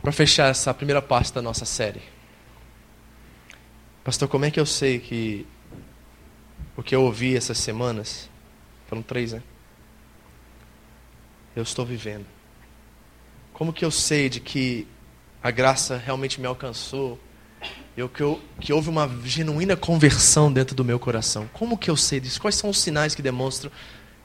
Para 0.00 0.12
fechar 0.12 0.50
essa 0.50 0.72
primeira 0.72 1.02
parte 1.02 1.32
da 1.32 1.42
nossa 1.42 1.64
série. 1.64 2.02
Pastor, 4.02 4.28
como 4.28 4.44
é 4.46 4.50
que 4.50 4.58
eu 4.58 4.64
sei 4.64 4.98
que 4.98 5.46
o 6.78 6.82
que 6.82 6.94
eu 6.94 7.02
ouvi 7.02 7.36
essas 7.36 7.58
semanas, 7.58 8.30
foram 8.86 9.02
três, 9.02 9.32
né? 9.32 9.42
Eu 11.54 11.62
estou 11.62 11.84
vivendo. 11.84 12.24
Como 13.52 13.72
que 13.72 13.84
eu 13.84 13.90
sei 13.90 14.28
de 14.28 14.38
que 14.38 14.86
a 15.42 15.50
graça 15.50 15.96
realmente 15.96 16.40
me 16.40 16.46
alcançou? 16.46 17.18
Eu, 17.98 18.08
que, 18.08 18.22
eu, 18.22 18.40
que 18.60 18.72
houve 18.72 18.88
uma 18.88 19.10
genuína 19.24 19.76
conversão 19.76 20.52
dentro 20.52 20.72
do 20.72 20.84
meu 20.84 21.00
coração. 21.00 21.50
Como 21.52 21.76
que 21.76 21.90
eu 21.90 21.96
sei 21.96 22.20
disso? 22.20 22.40
Quais 22.40 22.54
são 22.54 22.70
os 22.70 22.78
sinais 22.78 23.12
que 23.12 23.20
demonstram 23.20 23.72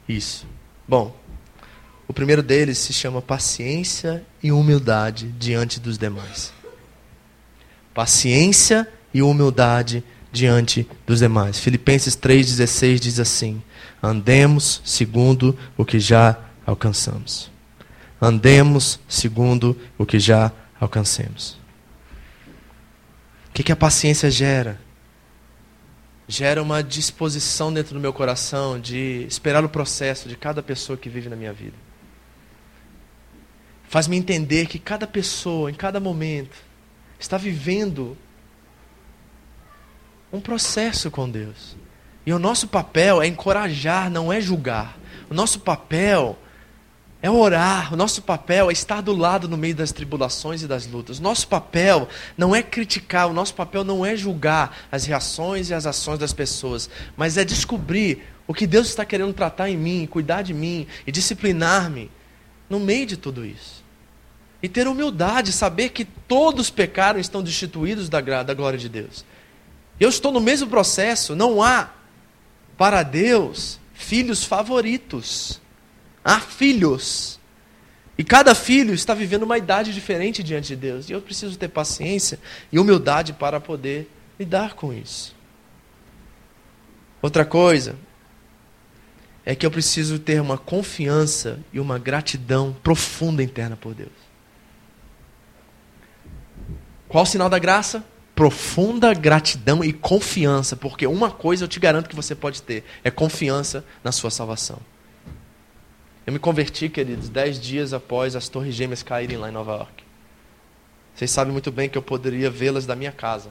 isso? 0.08 0.46
Bom, 0.88 1.20
o 2.08 2.14
primeiro 2.14 2.44
deles 2.44 2.78
se 2.78 2.94
chama 2.94 3.20
paciência 3.20 4.24
e 4.44 4.52
humildade 4.52 5.34
diante 5.40 5.80
dos 5.80 5.98
demais. 5.98 6.54
Paciência 7.96 8.88
e 9.12 9.24
humildade 9.24 10.04
diante 10.32 10.88
dos 11.08 11.18
demais. 11.18 11.58
Filipenses 11.58 12.16
3,16 12.16 13.00
diz 13.00 13.20
assim: 13.20 13.60
Andemos 14.04 14.84
segundo 14.86 15.58
o 15.76 15.84
que 15.84 16.00
já 16.00 16.38
alcançamos. 16.64 17.50
Andemos 18.22 19.00
segundo 19.10 19.76
o 19.98 20.06
que 20.06 20.20
já 20.20 20.52
alcancemos. 20.80 21.63
O 23.54 23.56
que, 23.56 23.62
que 23.62 23.72
a 23.72 23.76
paciência 23.76 24.32
gera? 24.32 24.82
Gera 26.28 26.60
uma 26.60 26.82
disposição 26.82 27.72
dentro 27.72 27.94
do 27.94 28.00
meu 28.00 28.12
coração 28.12 28.80
de 28.80 29.28
esperar 29.30 29.64
o 29.64 29.70
processo 29.70 30.28
de 30.28 30.36
cada 30.36 30.64
pessoa 30.64 30.98
que 30.98 31.08
vive 31.08 31.30
na 31.30 31.36
minha 31.36 31.54
vida. 31.54 31.78
Faz-me 33.88 34.18
entender 34.18 34.66
que 34.66 34.80
cada 34.80 35.06
pessoa, 35.06 35.70
em 35.70 35.76
cada 35.76 36.00
momento, 36.00 36.58
está 37.20 37.38
vivendo 37.38 38.18
um 40.32 40.42
processo 40.42 41.12
com 41.12 41.30
Deus. 41.30 41.78
E 42.26 42.34
o 42.34 42.40
nosso 42.40 42.68
papel 42.68 43.22
é 43.22 43.28
encorajar, 43.28 44.10
não 44.10 44.34
é 44.34 44.42
julgar. 44.42 44.98
O 45.30 45.34
nosso 45.36 45.60
papel 45.60 46.40
é 47.24 47.32
orar, 47.32 47.94
o 47.94 47.96
nosso 47.96 48.22
papel 48.22 48.70
é 48.70 48.74
estar 48.74 49.00
do 49.00 49.16
lado 49.16 49.48
no 49.48 49.56
meio 49.56 49.74
das 49.74 49.94
tribulações 49.94 50.62
e 50.62 50.68
das 50.68 50.86
lutas. 50.86 51.22
Nosso 51.22 51.48
papel 51.48 52.10
não 52.38 52.54
é 52.54 52.62
criticar, 52.62 53.30
o 53.30 53.34
nosso 53.34 53.56
papel 53.56 53.86
não 53.86 54.06
é 54.06 54.14
julgar 54.14 54.78
as 54.92 55.06
reações 55.06 55.70
e 55.70 55.74
as 55.74 55.86
ações 55.86 56.20
das 56.20 56.34
pessoas, 56.34 56.90
mas 57.16 57.38
é 57.38 57.46
descobrir 57.46 58.28
o 58.46 58.54
que 58.54 58.68
Deus 58.68 58.88
está 58.90 59.06
querendo 59.06 59.34
tratar 59.34 59.70
em 59.70 59.78
mim, 59.78 60.06
cuidar 60.06 60.42
de 60.42 60.54
mim 60.54 60.86
e 61.08 61.14
disciplinar-me 61.14 62.12
no 62.70 62.78
meio 62.78 63.06
de 63.06 63.16
tudo 63.16 63.46
isso. 63.46 63.82
E 64.62 64.68
ter 64.68 64.86
humildade, 64.86 65.54
saber 65.54 65.92
que 65.92 66.04
todos 66.04 66.70
pecaram 66.70 67.20
e 67.20 67.22
estão 67.22 67.42
destituídos 67.42 68.10
da, 68.10 68.20
da 68.20 68.54
glória 68.54 68.78
de 68.78 68.90
Deus. 68.90 69.24
Eu 69.98 70.10
estou 70.10 70.30
no 70.30 70.42
mesmo 70.42 70.68
processo. 70.68 71.38
Não 71.38 71.64
há 71.64 71.90
para 72.78 73.02
Deus 73.02 73.80
filhos 73.94 74.44
favoritos. 74.44 75.63
Há 76.24 76.40
filhos. 76.40 77.40
E 78.18 78.24
cada 78.24 78.54
filho 78.54 78.94
está 78.94 79.14
vivendo 79.14 79.44
uma 79.44 79.58
idade 79.58 79.94
diferente 79.94 80.44
diante 80.44 80.70
de 80.70 80.76
Deus. 80.76 81.10
E 81.10 81.14
eu 81.14 81.22
preciso 81.22 81.58
ter 81.58 81.68
paciência 81.68 82.40
e 82.72 82.80
humildade 82.80 83.34
para 83.34 83.60
poder 83.60 84.10
lidar 84.40 84.76
com 84.76 84.94
isso. 84.94 85.36
Outra 87.22 87.44
coisa 87.44 87.96
é 89.46 89.56
que 89.56 89.66
eu 89.66 89.72
preciso 89.72 90.20
ter 90.20 90.42
uma 90.42 90.58
confiança 90.58 91.60
e 91.72 91.80
uma 91.80 91.98
gratidão 91.98 92.76
profunda 92.84 93.44
interna 93.44 93.76
por 93.76 93.94
Deus. 93.94 94.12
Qual 97.08 97.24
o 97.24 97.28
sinal 97.28 97.50
da 97.50 97.60
graça? 97.60 98.04
profunda 98.36 99.14
gratidão 99.14 99.84
e 99.84 99.94
confiança, 99.94 100.76
porque 100.76 101.06
uma 101.06 101.30
coisa 101.32 101.64
eu 101.64 101.68
te 101.68 101.80
garanto 101.80 102.10
que 102.10 102.16
você 102.16 102.36
pode 102.36 102.62
ter: 102.62 102.84
é 103.04 103.12
confiança 103.12 103.86
na 104.04 104.12
sua 104.12 104.32
salvação. 104.32 104.80
Eu 106.26 106.32
me 106.32 106.40
converti, 106.40 106.88
queridos, 106.88 107.28
dez 107.28 107.60
dias 107.60 107.94
após 107.94 108.34
as 108.34 108.48
Torres 108.48 108.74
Gêmeas 108.74 109.04
caírem 109.04 109.36
lá 109.36 109.50
em 109.50 109.52
Nova 109.52 109.74
York. 109.74 110.04
Vocês 111.14 111.30
sabem 111.30 111.52
muito 111.52 111.70
bem 111.70 111.90
que 111.90 111.98
eu 111.98 112.02
poderia 112.02 112.50
vê-las 112.50 112.86
da 112.86 112.96
minha 112.96 113.12
casa. 113.12 113.50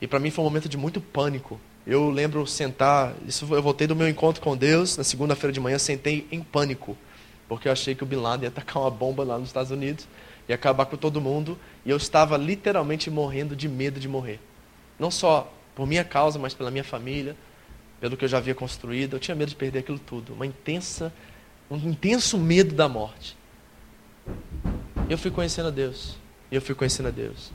E 0.00 0.08
para 0.08 0.18
mim 0.18 0.30
foi 0.30 0.42
um 0.42 0.48
momento 0.48 0.68
de 0.68 0.76
muito 0.76 1.00
pânico. 1.00 1.60
Eu 1.86 2.10
lembro 2.10 2.44
sentar, 2.44 3.14
isso 3.24 3.46
eu 3.54 3.62
voltei 3.62 3.86
do 3.86 3.94
meu 3.94 4.08
encontro 4.08 4.42
com 4.42 4.56
Deus, 4.56 4.96
na 4.96 5.04
segunda-feira 5.04 5.52
de 5.52 5.60
manhã, 5.60 5.78
sentei 5.78 6.26
em 6.32 6.42
pânico, 6.42 6.98
porque 7.48 7.68
eu 7.68 7.72
achei 7.72 7.94
que 7.94 8.02
o 8.02 8.06
Bin 8.06 8.16
Laden 8.16 8.44
ia 8.44 8.48
atacar 8.48 8.82
uma 8.82 8.90
bomba 8.90 9.22
lá 9.22 9.38
nos 9.38 9.50
Estados 9.50 9.70
Unidos 9.70 10.08
e 10.48 10.52
acabar 10.52 10.86
com 10.86 10.96
todo 10.96 11.20
mundo. 11.20 11.56
E 11.86 11.90
eu 11.90 11.96
estava 11.96 12.36
literalmente 12.36 13.08
morrendo 13.10 13.54
de 13.54 13.68
medo 13.68 14.00
de 14.00 14.08
morrer. 14.08 14.40
Não 14.98 15.10
só 15.10 15.52
por 15.76 15.86
minha 15.86 16.02
causa, 16.02 16.36
mas 16.36 16.52
pela 16.52 16.70
minha 16.70 16.84
família, 16.84 17.36
pelo 18.00 18.16
que 18.16 18.24
eu 18.24 18.28
já 18.28 18.38
havia 18.38 18.56
construído. 18.56 19.14
Eu 19.14 19.20
tinha 19.20 19.36
medo 19.36 19.50
de 19.50 19.56
perder 19.56 19.78
aquilo 19.78 20.00
tudo. 20.00 20.32
Uma 20.34 20.46
intensa, 20.46 21.12
um 21.70 21.76
intenso 21.76 22.38
medo 22.38 22.74
da 22.74 22.88
morte. 22.88 23.36
E 25.08 25.12
eu 25.12 25.18
fui 25.18 25.30
conhecendo 25.30 25.68
a 25.68 25.70
Deus. 25.70 26.16
E 26.50 26.54
eu 26.54 26.62
fui 26.62 26.74
conhecendo 26.74 27.08
a 27.08 27.10
Deus. 27.10 27.50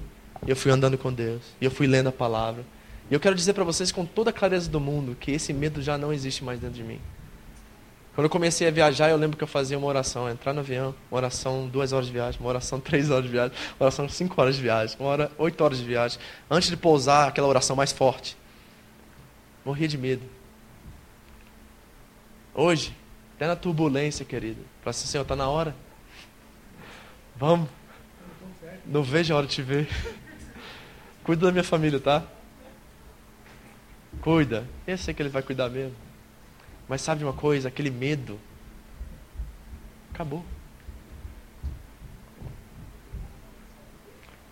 E 0.45 0.49
eu 0.49 0.55
fui 0.55 0.71
andando 0.71 0.97
com 0.97 1.11
Deus. 1.11 1.41
E 1.59 1.65
eu 1.65 1.71
fui 1.71 1.87
lendo 1.87 2.07
a 2.07 2.11
palavra. 2.11 2.63
E 3.09 3.13
eu 3.13 3.19
quero 3.19 3.35
dizer 3.35 3.53
para 3.53 3.63
vocês 3.63 3.91
com 3.91 4.05
toda 4.05 4.29
a 4.29 4.33
clareza 4.33 4.69
do 4.69 4.79
mundo 4.79 5.15
que 5.19 5.31
esse 5.31 5.51
medo 5.51 5.81
já 5.81 5.97
não 5.97 6.13
existe 6.13 6.43
mais 6.43 6.59
dentro 6.59 6.75
de 6.75 6.83
mim. 6.83 6.99
Quando 8.13 8.25
eu 8.25 8.29
comecei 8.29 8.67
a 8.67 8.71
viajar, 8.71 9.09
eu 9.09 9.17
lembro 9.17 9.37
que 9.37 9.43
eu 9.43 9.47
fazia 9.47 9.77
uma 9.77 9.87
oração, 9.87 10.29
entrar 10.29 10.53
no 10.53 10.59
avião, 10.59 10.93
uma 11.09 11.17
oração 11.17 11.67
duas 11.67 11.93
horas 11.93 12.07
de 12.07 12.11
viagem, 12.11 12.39
uma 12.39 12.49
oração 12.49 12.77
três 12.81 13.09
horas 13.09 13.23
de 13.23 13.31
viagem, 13.31 13.57
uma 13.79 13.85
oração 13.85 14.09
cinco 14.09 14.39
horas 14.41 14.57
de 14.57 14.61
viagem, 14.61 14.97
uma 14.99 15.09
hora 15.09 15.31
oito 15.37 15.63
horas 15.63 15.77
de 15.77 15.85
viagem, 15.85 16.19
antes 16.51 16.69
de 16.69 16.75
pousar 16.75 17.29
aquela 17.29 17.47
oração 17.47 17.75
mais 17.75 17.91
forte. 17.91 18.37
Morria 19.63 19.87
de 19.87 19.97
medo. 19.97 20.23
Hoje, 22.53 22.93
até 23.39 23.47
na 23.47 23.55
turbulência, 23.55 24.25
querido, 24.25 24.65
para 24.81 24.89
assim, 24.89 25.07
Senhor, 25.07 25.21
está 25.21 25.33
na 25.33 25.47
hora. 25.47 25.73
Vamos. 27.37 27.69
Não 28.85 29.01
vejo 29.01 29.33
a 29.33 29.37
hora 29.37 29.47
de 29.47 29.53
te 29.53 29.61
ver. 29.61 29.87
Cuida 31.23 31.45
da 31.45 31.51
minha 31.53 31.63
família, 31.63 32.01
tá? 32.01 32.21
Cuida. 34.19 34.67
Eu 34.85 34.97
sei 34.97 35.13
que 35.13 35.21
ele 35.21 35.29
vai 35.29 35.41
cuidar 35.41 35.69
mesmo. 35.69 35.95
Mas 36.85 37.01
sabe 37.01 37.23
uma 37.23 37.31
coisa? 37.31 37.69
Aquele 37.69 37.89
medo 37.89 38.37
acabou. 40.13 40.43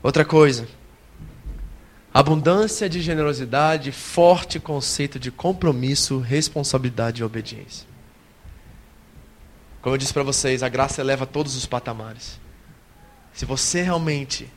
Outra 0.01 0.23
coisa. 0.23 0.65
Abundância 2.13 2.87
de 2.87 3.01
generosidade, 3.01 3.91
forte 3.91 4.61
conceito 4.61 5.19
de 5.19 5.29
compromisso, 5.29 6.19
responsabilidade 6.19 7.21
e 7.21 7.25
obediência. 7.25 7.96
Como 9.87 9.95
eu 9.95 9.99
disse 9.99 10.11
para 10.11 10.21
vocês, 10.21 10.63
a 10.63 10.67
graça 10.67 10.99
eleva 10.99 11.25
todos 11.25 11.55
os 11.55 11.65
patamares. 11.65 12.41
Se 13.31 13.45
você 13.45 13.81
realmente 13.81 14.51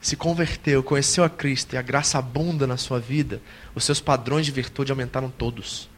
se 0.00 0.16
converteu, 0.16 0.82
conheceu 0.82 1.22
a 1.22 1.28
Cristo 1.28 1.74
e 1.74 1.76
a 1.76 1.82
graça 1.82 2.16
abunda 2.16 2.66
na 2.66 2.78
sua 2.78 2.98
vida, 2.98 3.42
os 3.74 3.84
seus 3.84 4.00
padrões 4.00 4.46
de 4.46 4.52
virtude 4.52 4.90
aumentaram 4.90 5.28
todos. 5.28 5.90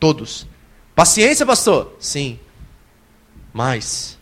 Todos. 0.00 0.46
Paciência, 0.94 1.44
pastor? 1.44 1.94
Sim. 2.00 2.40
Mais. 3.52 4.18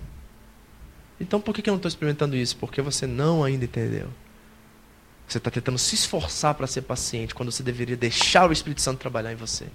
Então 1.21 1.41
por 1.41 1.55
que 1.55 1.71
eu 1.71 1.73
não 1.73 1.77
estou 1.77 1.89
experimentando 1.89 2.35
isso? 2.35 2.57
Porque 2.57 2.83
você 2.83 3.07
não 3.07 3.45
ainda 3.45 3.65
entendeu. 3.65 4.09
Você 5.29 5.39
está 5.39 5.53
tentando 5.53 5.79
se 5.79 5.95
esforçar 5.95 6.57
para 6.57 6.67
ser 6.67 6.83
paciente, 6.83 7.33
quando 7.33 7.53
você 7.53 7.63
deveria 7.63 7.97
deixar 7.97 8.51
o 8.51 8.53
Espírito 8.53 8.83
Santo 8.83 8.99
trabalhar 8.99 9.33
em 9.33 9.37
você. 9.37 9.69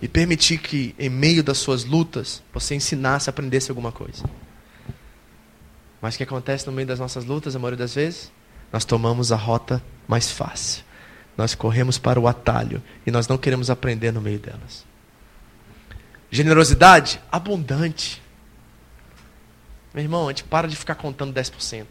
E 0.00 0.08
permitir 0.08 0.58
que, 0.58 0.94
em 0.98 1.08
meio 1.08 1.42
das 1.42 1.58
suas 1.58 1.84
lutas, 1.84 2.42
você 2.52 2.74
ensinasse, 2.74 3.28
aprendesse 3.28 3.70
alguma 3.70 3.92
coisa. 3.92 4.24
Mas 6.00 6.14
o 6.14 6.18
que 6.18 6.24
acontece 6.24 6.66
no 6.66 6.72
meio 6.72 6.88
das 6.88 6.98
nossas 6.98 7.24
lutas, 7.24 7.54
a 7.54 7.58
maioria 7.58 7.78
das 7.78 7.94
vezes? 7.94 8.32
Nós 8.72 8.84
tomamos 8.84 9.30
a 9.32 9.36
rota 9.36 9.82
mais 10.08 10.30
fácil. 10.30 10.84
Nós 11.36 11.54
corremos 11.54 11.98
para 11.98 12.18
o 12.18 12.26
atalho 12.26 12.82
e 13.06 13.10
nós 13.10 13.28
não 13.28 13.36
queremos 13.36 13.70
aprender 13.70 14.12
no 14.12 14.20
meio 14.20 14.38
delas. 14.38 14.84
Generosidade 16.30 17.20
abundante. 17.30 18.22
Meu 19.92 20.02
irmão, 20.04 20.28
a 20.28 20.30
gente 20.30 20.44
para 20.44 20.68
de 20.68 20.76
ficar 20.76 20.94
contando 20.94 21.34
10%. 21.34 21.86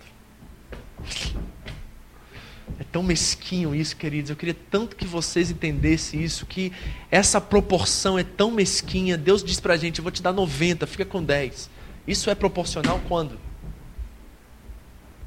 É 2.80 2.84
tão 2.90 3.04
mesquinho 3.04 3.76
isso, 3.76 3.96
queridos. 3.98 4.30
Eu 4.30 4.38
queria 4.38 4.56
tanto 4.72 4.96
que 4.96 5.06
vocês 5.06 5.52
entendessem 5.52 6.24
isso, 6.24 6.46
que 6.46 6.72
essa 7.12 7.42
proporção 7.42 8.18
é 8.18 8.24
tão 8.24 8.50
mesquinha. 8.50 9.18
Deus 9.18 9.44
diz 9.44 9.60
pra 9.60 9.76
gente: 9.76 10.00
eu 10.00 10.04
vou 10.04 10.12
te 10.12 10.24
dar 10.24 10.32
90, 10.32 10.88
fica 10.88 11.04
com 11.04 11.22
10. 11.22 11.70
Isso 12.08 12.30
é 12.30 12.36
proporcional 12.36 13.02
quando? 13.08 13.38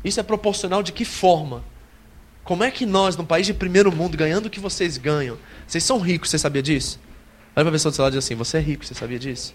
Isso 0.02 0.18
é 0.18 0.22
proporcional 0.22 0.82
de 0.82 0.92
que 0.92 1.04
forma? 1.04 1.62
Como 2.42 2.64
é 2.64 2.70
que 2.70 2.86
nós, 2.86 3.16
num 3.16 3.24
país 3.24 3.46
de 3.46 3.54
primeiro 3.54 3.94
mundo, 3.94 4.16
ganhando 4.16 4.46
o 4.46 4.50
que 4.50 4.58
vocês 4.58 4.96
ganham, 4.96 5.38
vocês 5.66 5.84
são 5.84 6.00
ricos, 6.00 6.30
você 6.30 6.38
sabia 6.38 6.62
disso? 6.62 6.98
Olha 7.54 7.64
para 7.64 7.68
a 7.68 7.72
pessoa 7.72 7.92
do 7.92 7.94
seu 7.94 8.02
lado 8.02 8.14
e 8.14 8.18
diz 8.18 8.24
assim: 8.24 8.34
Você 8.34 8.56
é 8.56 8.60
rico, 8.60 8.84
você 8.84 8.94
sabia 8.94 9.18
disso? 9.18 9.54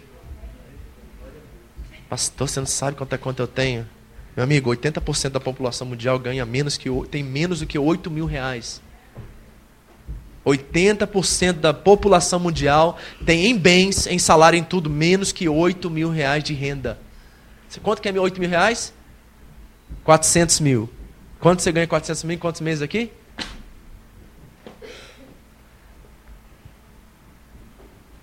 Pastor, 2.07 2.47
você 2.47 2.59
não 2.59 2.67
sabe 2.67 2.95
quanto 2.95 3.13
é 3.13 3.17
quanto 3.17 3.39
eu 3.41 3.47
tenho? 3.47 3.89
Meu 4.37 4.43
amigo, 4.43 4.69
80% 4.69 5.29
da 5.31 5.39
população 5.39 5.87
mundial 5.87 6.19
ganha 6.19 6.45
menos 6.45 6.77
que, 6.77 6.87
tem 7.09 7.23
menos 7.23 7.61
do 7.61 7.65
que 7.65 7.79
8 7.79 8.11
mil 8.11 8.27
reais. 8.27 8.79
80% 10.45 11.53
da 11.53 11.73
população 11.73 12.39
mundial 12.39 12.99
tem 13.25 13.47
em 13.47 13.57
bens, 13.57 14.05
em 14.05 14.19
salário, 14.19 14.55
em 14.55 14.63
tudo, 14.63 14.91
menos 14.91 15.31
que 15.31 15.49
8 15.49 15.89
mil 15.89 16.11
reais 16.11 16.43
de 16.43 16.53
renda. 16.53 16.99
Quanto 17.81 17.99
que 17.99 18.07
é 18.07 18.11
8 18.11 18.39
mil 18.39 18.47
reais? 18.47 18.93
400 20.03 20.59
mil. 20.59 20.87
Quanto 21.39 21.63
você 21.63 21.71
ganha 21.71 21.87
400 21.87 22.23
mil 22.23 22.35
em 22.35 22.39
quantos 22.39 22.61
meses 22.61 22.83
aqui? 22.83 23.11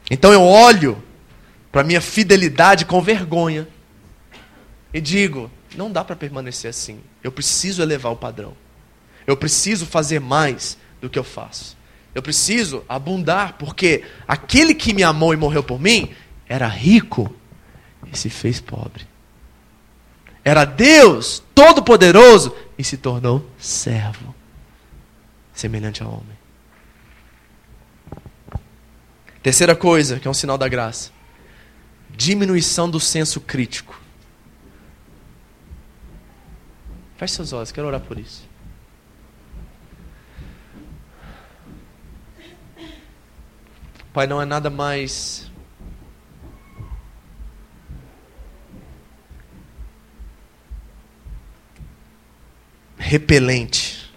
Então 0.08 0.32
eu 0.32 0.42
olho 0.42 1.02
para 1.72 1.82
minha 1.82 2.00
fidelidade 2.00 2.84
com 2.84 3.02
vergonha 3.02 3.66
e 4.92 5.00
digo: 5.00 5.50
não 5.76 5.90
dá 5.90 6.04
para 6.04 6.16
permanecer 6.16 6.70
assim. 6.70 7.00
Eu 7.22 7.32
preciso 7.32 7.82
elevar 7.82 8.12
o 8.12 8.16
padrão. 8.16 8.54
Eu 9.26 9.36
preciso 9.36 9.86
fazer 9.86 10.20
mais 10.20 10.76
do 11.00 11.08
que 11.08 11.18
eu 11.18 11.24
faço. 11.24 11.76
Eu 12.14 12.22
preciso 12.22 12.84
abundar, 12.88 13.54
porque 13.58 14.04
aquele 14.26 14.74
que 14.74 14.94
me 14.94 15.02
amou 15.02 15.34
e 15.34 15.36
morreu 15.36 15.62
por 15.62 15.80
mim 15.80 16.14
era 16.48 16.68
rico 16.68 17.34
e 18.12 18.16
se 18.16 18.30
fez 18.30 18.60
pobre. 18.60 19.06
Era 20.44 20.64
Deus 20.64 21.42
Todo-Poderoso 21.54 22.54
e 22.78 22.84
se 22.84 22.96
tornou 22.96 23.48
servo, 23.58 24.34
semelhante 25.54 26.02
ao 26.02 26.10
homem. 26.10 26.36
Terceira 29.42 29.74
coisa, 29.74 30.20
que 30.20 30.28
é 30.28 30.30
um 30.30 30.34
sinal 30.34 30.56
da 30.56 30.68
graça: 30.68 31.10
diminuição 32.10 32.88
do 32.88 33.00
senso 33.00 33.40
crítico. 33.40 34.03
Feche 37.24 37.36
seus 37.36 37.54
olhos, 37.54 37.72
quero 37.72 37.86
orar 37.86 38.02
por 38.02 38.18
isso. 38.18 38.46
Pai, 44.12 44.26
não 44.26 44.42
é 44.42 44.44
nada 44.44 44.68
mais 44.68 45.50
repelente 52.98 54.12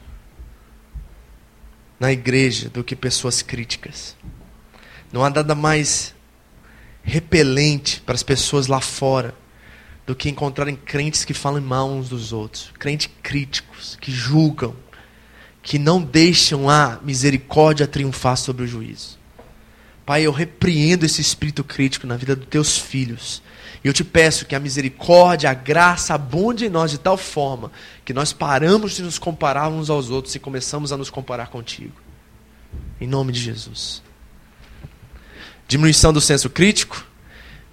na 1.97 2.12
igreja 2.12 2.70
do 2.70 2.84
que 2.84 2.93
pessoas 2.93 3.41
críticas. 3.41 4.18
Não 5.14 5.24
há 5.24 5.30
nada 5.30 5.55
mais 5.55 6.14
repelente 7.03 8.01
para 8.01 8.16
as 8.16 8.24
pessoas 8.24 8.68
lá 8.68 8.82
fora 8.82 9.34
do 10.08 10.16
que 10.16 10.30
encontrarem 10.30 10.78
crentes 10.78 11.26
que 11.26 11.34
falam 11.34 11.62
mal 11.62 11.89
uns 11.89 12.08
dos 12.08 12.32
outros, 12.32 12.72
crentes 12.80 13.10
críticos, 13.22 13.97
que 13.99 14.10
julgam, 14.10 14.74
que 15.62 15.78
não 15.78 16.01
deixam 16.01 16.70
a 16.70 16.97
misericórdia 17.03 17.86
triunfar 17.86 18.38
sobre 18.38 18.64
o 18.64 18.68
juízo. 18.68 19.20
Pai, 20.05 20.22
eu 20.22 20.32
repreendo 20.32 21.05
esse 21.05 21.20
espírito 21.20 21.62
crítico 21.62 22.08
na 22.08 22.16
vida 22.16 22.38
dos 22.38 22.47
teus 22.47 22.78
filhos. 22.78 23.43
E 23.84 23.88
eu 23.89 23.93
te 23.93 24.05
peço 24.05 24.45
que 24.45 24.55
a 24.55 24.60
misericórdia, 24.62 25.49
a 25.49 25.53
graça 25.53 26.14
abunde 26.14 26.66
em 26.66 26.70
nós 26.70 26.89
de 26.89 26.97
tal 26.97 27.18
forma 27.18 27.70
que 28.05 28.14
nós 28.14 28.32
paramos 28.32 28.93
de 28.93 29.03
nos 29.03 29.20
comparar 29.20 29.68
uns 29.68 29.89
aos 29.89 30.10
outros 30.10 30.34
e 30.34 30.39
começamos 30.39 30.93
a 30.93 30.97
nos 30.97 31.10
comparar 31.10 31.47
contigo. 31.47 32.01
Em 33.01 33.08
nome 33.08 33.34
de 33.34 33.41
Jesus. 33.41 34.01
Diminuição 35.68 36.14
do 36.14 36.22
senso 36.22 36.49
crítico, 36.49 37.05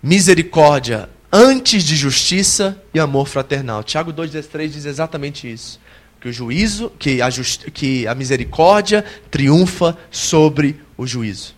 misericórdia 0.03 1.09
antes 1.37 1.83
de 1.83 1.97
justiça 1.97 2.81
e 2.95 3.01
amor 3.01 3.27
fraternal. 3.27 3.83
Tiago 3.83 4.13
2,3 4.13 4.69
diz 4.69 4.85
exatamente 4.85 5.51
isso. 5.53 5.81
Que 6.21 6.29
o 6.29 6.33
juízo, 6.33 6.91
que 6.97 7.21
a, 7.21 7.29
just, 7.29 7.73
que 7.73 8.07
a 8.07 8.15
misericórdia 8.15 9.05
triunfa 9.33 9.99
sobre 10.13 10.81
o 10.97 11.05
juízo. 11.05 11.57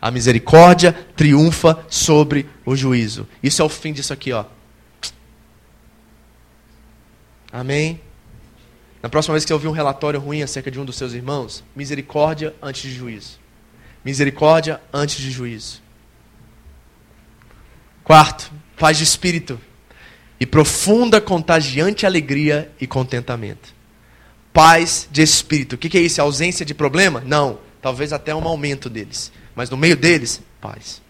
A 0.00 0.12
misericórdia 0.12 0.92
triunfa 1.16 1.84
sobre 1.90 2.46
o 2.64 2.76
juízo. 2.76 3.26
Isso 3.42 3.60
é 3.60 3.64
o 3.64 3.68
fim 3.68 3.92
disso 3.92 4.12
aqui, 4.12 4.32
ó. 4.32 4.44
Amém? 7.52 8.00
Na 9.02 9.08
próxima 9.08 9.34
vez 9.34 9.44
que 9.44 9.48
você 9.48 9.54
ouvir 9.54 9.66
um 9.66 9.72
relatório 9.72 10.20
ruim 10.20 10.42
acerca 10.42 10.70
de 10.70 10.78
um 10.78 10.84
dos 10.84 10.94
seus 10.94 11.12
irmãos, 11.12 11.64
misericórdia 11.74 12.54
antes 12.62 12.82
de 12.82 12.94
juízo. 12.94 13.40
Misericórdia 14.04 14.80
antes 14.92 15.16
de 15.16 15.30
juízo. 15.32 15.82
Quarto, 18.04 18.50
paz 18.78 18.96
de 18.96 19.04
espírito 19.04 19.60
e 20.40 20.46
profunda, 20.46 21.20
contagiante 21.20 22.06
alegria 22.06 22.70
e 22.80 22.86
contentamento. 22.86 23.74
Paz 24.52 25.08
de 25.10 25.22
espírito. 25.22 25.74
O 25.74 25.78
que 25.78 25.96
é 25.98 26.00
isso? 26.00 26.22
Ausência 26.22 26.64
de 26.64 26.74
problema? 26.74 27.22
Não. 27.26 27.58
Talvez 27.82 28.12
até 28.12 28.34
um 28.34 28.46
aumento 28.46 28.88
deles. 28.88 29.32
Mas 29.54 29.68
no 29.68 29.76
meio 29.76 29.96
deles, 29.96 30.40
paz. 30.60 31.02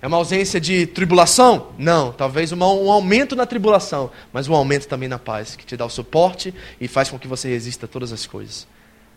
É 0.00 0.06
uma 0.08 0.16
ausência 0.16 0.60
de 0.60 0.86
tribulação? 0.86 1.72
Não. 1.78 2.12
Talvez 2.12 2.50
um 2.52 2.62
aumento 2.62 3.36
na 3.36 3.46
tribulação, 3.46 4.10
mas 4.32 4.48
um 4.48 4.54
aumento 4.54 4.88
também 4.88 5.08
na 5.08 5.18
paz, 5.18 5.54
que 5.54 5.64
te 5.64 5.76
dá 5.76 5.86
o 5.86 5.90
suporte 5.90 6.52
e 6.80 6.88
faz 6.88 7.08
com 7.08 7.18
que 7.18 7.28
você 7.28 7.48
resista 7.48 7.86
a 7.86 7.88
todas 7.88 8.12
as 8.12 8.26
coisas. 8.26 8.66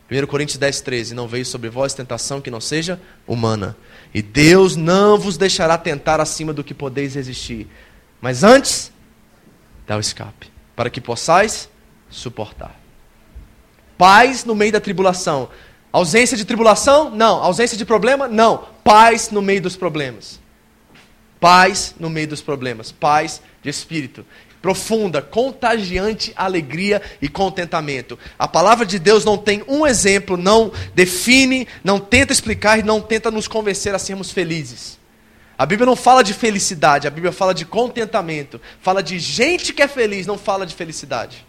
1 0.10 0.28
Coríntios 0.28 0.58
10, 0.58 0.82
13. 0.82 1.16
Não 1.16 1.28
veio 1.28 1.46
sobre 1.46 1.70
vós 1.70 1.94
tentação 1.94 2.40
que 2.40 2.52
não 2.52 2.62
seja 2.62 3.02
humana. 3.26 3.76
E 4.14 4.22
Deus 4.22 4.76
não 4.76 5.18
vos 5.18 5.38
deixará 5.38 5.78
tentar 5.78 6.20
acima 6.22 6.54
do 6.54 6.64
que 6.64 6.74
podeis 6.74 7.16
resistir. 7.16 7.68
Mas 8.22 8.44
antes, 8.44 8.92
dá 9.88 9.98
o 9.98 10.00
escape, 10.00 10.52
para 10.76 10.90
que 10.90 11.02
possais 11.02 11.70
suportar. 12.10 12.80
Paz 13.98 14.46
no 14.46 14.56
meio 14.56 14.72
da 14.72 14.80
tribulação. 14.80 15.50
Ausência 15.92 16.36
de 16.36 16.46
tribulação? 16.46 17.10
Não. 17.10 17.42
Ausência 17.44 17.78
de 17.78 17.86
problema? 17.86 18.28
Não. 18.28 18.68
Paz 18.84 19.32
no 19.32 19.42
meio 19.42 19.62
dos 19.62 19.76
problemas. 19.76 20.40
Paz 21.40 21.96
no 22.00 22.10
meio 22.10 22.28
dos 22.28 22.42
problemas. 22.42 22.92
Paz 22.92 23.42
de 23.64 23.70
espírito. 23.70 24.26
Profunda, 24.66 25.22
contagiante 25.22 26.34
alegria 26.36 27.00
e 27.22 27.30
contentamento. 27.30 28.18
A 28.36 28.48
palavra 28.48 28.84
de 28.84 28.98
Deus 28.98 29.24
não 29.24 29.38
tem 29.38 29.64
um 29.68 29.86
exemplo, 29.86 30.36
não 30.36 30.72
define, 30.96 31.68
não 31.84 32.00
tenta 32.00 32.34
explicar 32.34 32.80
e 32.80 32.82
não 32.82 33.00
tenta 33.00 33.30
nos 33.30 33.48
convencer 33.48 33.94
a 33.94 34.00
sermos 34.00 34.32
felizes. 34.32 34.98
A 35.56 35.68
Bíblia 35.68 35.86
não 35.86 35.96
fala 35.96 36.24
de 36.24 36.34
felicidade, 36.34 37.08
a 37.08 37.12
Bíblia 37.12 37.32
fala 37.32 37.54
de 37.54 37.64
contentamento. 37.64 38.60
Fala 38.82 39.04
de 39.04 39.20
gente 39.20 39.72
que 39.72 39.84
é 39.84 39.88
feliz, 39.88 40.26
não 40.26 40.36
fala 40.36 40.66
de 40.66 40.74
felicidade. 40.74 41.46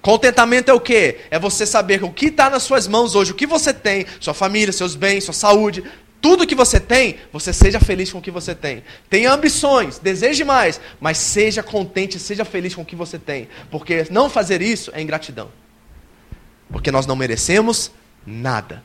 Contentamento 0.00 0.68
é 0.68 0.74
o 0.74 0.80
quê? 0.80 1.20
É 1.30 1.38
você 1.38 1.64
saber 1.64 2.02
o 2.02 2.10
que 2.10 2.26
está 2.26 2.50
nas 2.50 2.64
suas 2.64 2.88
mãos 2.88 3.14
hoje, 3.14 3.30
o 3.30 3.36
que 3.36 3.46
você 3.46 3.72
tem, 3.72 4.04
sua 4.18 4.34
família, 4.34 4.72
seus 4.72 4.96
bens, 4.96 5.22
sua 5.22 5.32
saúde, 5.32 5.84
tudo 6.22 6.46
que 6.46 6.54
você 6.54 6.78
tem, 6.78 7.18
você 7.32 7.52
seja 7.52 7.80
feliz 7.80 8.12
com 8.12 8.20
o 8.20 8.22
que 8.22 8.30
você 8.30 8.54
tem. 8.54 8.84
Tenha 9.10 9.32
ambições, 9.32 9.98
deseje 9.98 10.44
mais, 10.44 10.80
mas 11.00 11.18
seja 11.18 11.64
contente, 11.64 12.20
seja 12.20 12.44
feliz 12.44 12.76
com 12.76 12.82
o 12.82 12.86
que 12.86 12.94
você 12.94 13.18
tem. 13.18 13.48
Porque 13.72 14.06
não 14.08 14.30
fazer 14.30 14.62
isso 14.62 14.92
é 14.94 15.02
ingratidão. 15.02 15.50
Porque 16.70 16.92
nós 16.92 17.06
não 17.06 17.16
merecemos 17.16 17.90
nada. 18.24 18.84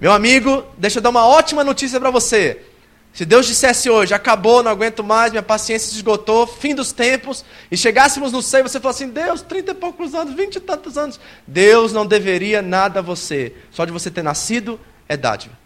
Meu 0.00 0.12
amigo, 0.12 0.64
deixa 0.78 0.98
eu 0.98 1.02
dar 1.02 1.10
uma 1.10 1.26
ótima 1.26 1.64
notícia 1.64 1.98
para 1.98 2.12
você. 2.12 2.62
Se 3.12 3.24
Deus 3.24 3.44
dissesse 3.48 3.90
hoje, 3.90 4.14
acabou, 4.14 4.62
não 4.62 4.70
aguento 4.70 5.02
mais, 5.02 5.32
minha 5.32 5.42
paciência 5.42 5.90
se 5.90 5.96
esgotou, 5.96 6.46
fim 6.46 6.76
dos 6.76 6.92
tempos, 6.92 7.44
e 7.68 7.76
chegássemos 7.76 8.30
no 8.30 8.40
céu 8.40 8.60
e 8.60 8.62
você 8.62 8.78
falasse 8.78 9.02
assim, 9.02 9.12
Deus, 9.12 9.42
trinta 9.42 9.72
e 9.72 9.74
poucos 9.74 10.14
anos, 10.14 10.34
vinte 10.34 10.56
e 10.56 10.60
tantos 10.60 10.96
anos, 10.96 11.18
Deus 11.44 11.92
não 11.92 12.06
deveria 12.06 12.62
nada 12.62 13.00
a 13.00 13.02
você. 13.02 13.52
Só 13.72 13.84
de 13.84 13.90
você 13.90 14.12
ter 14.12 14.22
nascido 14.22 14.78
é 15.08 15.16
dádiva. 15.16 15.56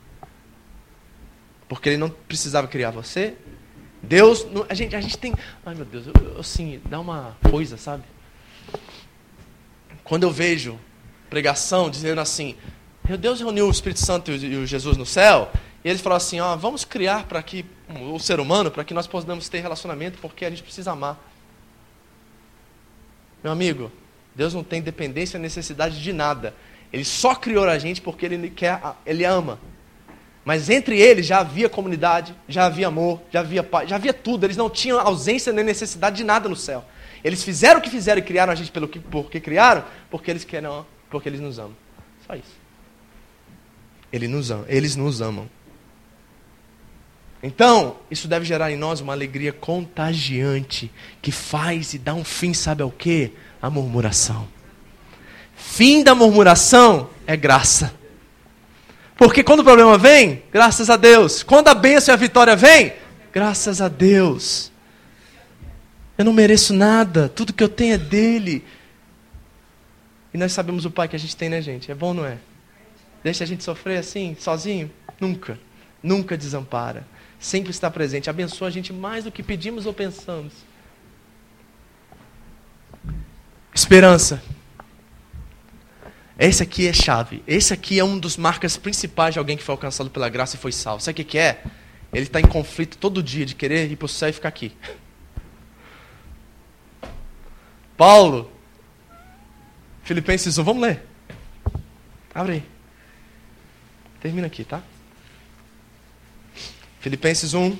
Porque 1.68 1.88
Ele 1.88 1.98
não 1.98 2.10
precisava 2.10 2.68
criar 2.68 2.90
você. 2.90 3.34
Deus, 4.02 4.46
a 4.68 4.74
gente, 4.74 4.96
a 4.96 5.00
gente 5.00 5.16
tem, 5.16 5.32
ai 5.64 5.74
meu 5.74 5.84
Deus, 5.84 6.06
eu, 6.06 6.40
assim, 6.40 6.80
dá 6.86 6.98
uma 6.98 7.36
coisa, 7.50 7.76
sabe? 7.76 8.02
Quando 10.02 10.24
eu 10.24 10.30
vejo 10.30 10.78
pregação 11.30 11.88
dizendo 11.88 12.20
assim, 12.20 12.56
meu 13.08 13.16
Deus 13.16 13.40
reuniu 13.40 13.68
o 13.68 13.70
Espírito 13.70 14.00
Santo 14.00 14.30
e 14.32 14.56
o 14.56 14.66
Jesus 14.66 14.96
no 14.96 15.06
céu, 15.06 15.50
e 15.84 15.88
eles 15.88 16.00
falaram 16.00 16.18
assim: 16.18 16.40
ó, 16.40 16.56
vamos 16.56 16.84
criar 16.84 17.26
para 17.26 17.42
que 17.42 17.64
o 18.12 18.18
ser 18.18 18.40
humano, 18.40 18.70
para 18.70 18.84
que 18.84 18.94
nós 18.94 19.06
possamos 19.06 19.48
ter 19.48 19.60
relacionamento, 19.60 20.18
porque 20.18 20.44
a 20.44 20.50
gente 20.50 20.62
precisa 20.62 20.92
amar. 20.92 21.18
Meu 23.42 23.52
amigo, 23.52 23.90
Deus 24.34 24.54
não 24.54 24.62
tem 24.62 24.80
dependência, 24.80 25.38
necessidade 25.38 26.00
de 26.00 26.12
nada. 26.12 26.54
Ele 26.92 27.04
só 27.04 27.34
criou 27.34 27.64
a 27.64 27.78
gente 27.78 28.00
porque 28.02 28.26
ele 28.26 28.50
quer, 28.50 28.80
ele 29.06 29.24
ama. 29.24 29.58
Mas 30.44 30.68
entre 30.68 31.00
eles 31.00 31.24
já 31.24 31.38
havia 31.38 31.68
comunidade, 31.68 32.34
já 32.48 32.66
havia 32.66 32.88
amor, 32.88 33.22
já 33.30 33.40
havia 33.40 33.62
paz, 33.62 33.88
já 33.88 33.96
havia 33.96 34.12
tudo. 34.12 34.44
Eles 34.44 34.56
não 34.56 34.68
tinham 34.68 35.00
ausência 35.00 35.52
nem 35.52 35.64
necessidade 35.64 36.16
de 36.16 36.24
nada 36.24 36.48
no 36.48 36.56
céu. 36.56 36.84
Eles 37.22 37.42
fizeram 37.42 37.78
o 37.78 37.82
que 37.82 37.88
fizeram 37.88 38.18
e 38.20 38.24
criaram 38.24 38.52
a 38.52 38.56
gente 38.56 38.72
pelo 38.72 38.88
que, 38.88 38.98
porque 38.98 39.40
criaram, 39.40 39.84
porque 40.10 40.30
eles 40.30 40.44
querem, 40.44 40.68
porque 41.08 41.28
eles 41.28 41.40
nos 41.40 41.58
amam. 41.58 41.76
Só 42.26 42.34
isso. 42.34 42.60
Ele 44.12 44.26
nos 44.28 44.50
ama, 44.50 44.64
eles 44.68 44.96
nos 44.96 45.22
amam. 45.22 45.48
Então, 47.42 47.96
isso 48.10 48.28
deve 48.28 48.44
gerar 48.44 48.70
em 48.70 48.76
nós 48.76 49.00
uma 49.00 49.12
alegria 49.12 49.52
contagiante 49.52 50.90
que 51.20 51.32
faz 51.32 51.94
e 51.94 51.98
dá 51.98 52.14
um 52.14 52.22
fim, 52.22 52.52
sabe 52.52 52.82
ao 52.82 52.90
que? 52.90 53.32
A 53.60 53.70
murmuração. 53.70 54.46
Fim 55.64 56.02
da 56.02 56.14
murmuração 56.14 57.10
é 57.26 57.36
graça. 57.36 57.94
Porque 59.16 59.42
quando 59.42 59.60
o 59.60 59.64
problema 59.64 59.96
vem, 59.96 60.42
graças 60.52 60.90
a 60.90 60.96
Deus. 60.96 61.42
Quando 61.42 61.68
a 61.68 61.74
bênção 61.74 62.12
e 62.12 62.14
a 62.14 62.18
vitória 62.18 62.56
vem, 62.56 62.92
graças 63.32 63.80
a 63.80 63.88
Deus. 63.88 64.70
Eu 66.18 66.24
não 66.24 66.32
mereço 66.32 66.74
nada, 66.74 67.28
tudo 67.28 67.52
que 67.52 67.62
eu 67.62 67.68
tenho 67.68 67.94
é 67.94 67.98
dele. 67.98 68.64
E 70.34 70.38
nós 70.38 70.52
sabemos 70.52 70.84
o 70.84 70.90
pai 70.90 71.08
que 71.08 71.16
a 71.16 71.18
gente 71.18 71.36
tem, 71.36 71.48
né, 71.48 71.60
gente? 71.62 71.90
É 71.90 71.94
bom, 71.94 72.12
não 72.12 72.24
é? 72.24 72.38
Deixa 73.22 73.44
a 73.44 73.46
gente 73.46 73.62
sofrer 73.62 73.98
assim, 73.98 74.36
sozinho? 74.38 74.90
Nunca. 75.20 75.58
Nunca 76.02 76.36
desampara 76.36 77.06
sempre 77.42 77.72
está 77.72 77.90
presente. 77.90 78.30
Abençoa 78.30 78.68
a 78.68 78.70
gente 78.70 78.92
mais 78.92 79.24
do 79.24 79.32
que 79.32 79.42
pedimos 79.42 79.84
ou 79.84 79.92
pensamos. 79.92 80.52
Esperança. 83.74 84.40
Esse 86.42 86.64
aqui 86.64 86.88
é 86.88 86.92
chave. 86.92 87.40
Esse 87.46 87.72
aqui 87.72 88.00
é 88.00 88.04
um 88.04 88.18
dos 88.18 88.36
marcas 88.36 88.76
principais 88.76 89.32
de 89.32 89.38
alguém 89.38 89.56
que 89.56 89.62
foi 89.62 89.74
alcançado 89.74 90.10
pela 90.10 90.28
graça 90.28 90.56
e 90.56 90.58
foi 90.58 90.72
salvo. 90.72 91.00
Sabe 91.00 91.22
o 91.22 91.24
que 91.24 91.38
é? 91.38 91.62
Ele 92.12 92.24
está 92.24 92.40
em 92.40 92.48
conflito 92.48 92.98
todo 92.98 93.22
dia 93.22 93.46
de 93.46 93.54
querer 93.54 93.88
ir 93.88 93.94
para 93.94 94.06
o 94.06 94.08
céu 94.08 94.28
e 94.28 94.32
ficar 94.32 94.48
aqui. 94.48 94.76
Paulo, 97.96 98.50
Filipenses 100.02 100.58
1, 100.58 100.64
vamos 100.64 100.82
ler. 100.82 101.06
Abre 102.34 102.54
aí. 102.54 102.64
Termina 104.20 104.48
aqui, 104.48 104.64
tá? 104.64 104.82
Filipenses 106.98 107.54
1. 107.54 107.78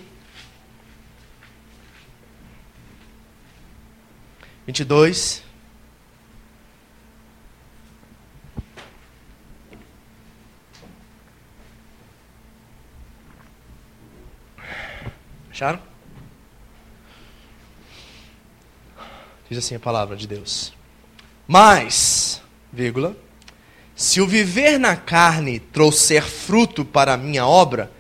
22. 4.68 5.42
Acharam? 15.62 15.78
Diz 19.48 19.58
assim 19.58 19.76
a 19.76 19.78
palavra 19.78 20.16
de 20.16 20.26
Deus. 20.26 20.72
Mas, 21.46 22.42
vírgula, 22.72 23.16
se 23.94 24.20
o 24.20 24.26
viver 24.26 24.76
na 24.76 24.96
carne 24.96 25.60
trouxer 25.60 26.24
fruto 26.24 26.84
para 26.84 27.14
a 27.14 27.16
minha 27.16 27.46
obra, 27.46 27.92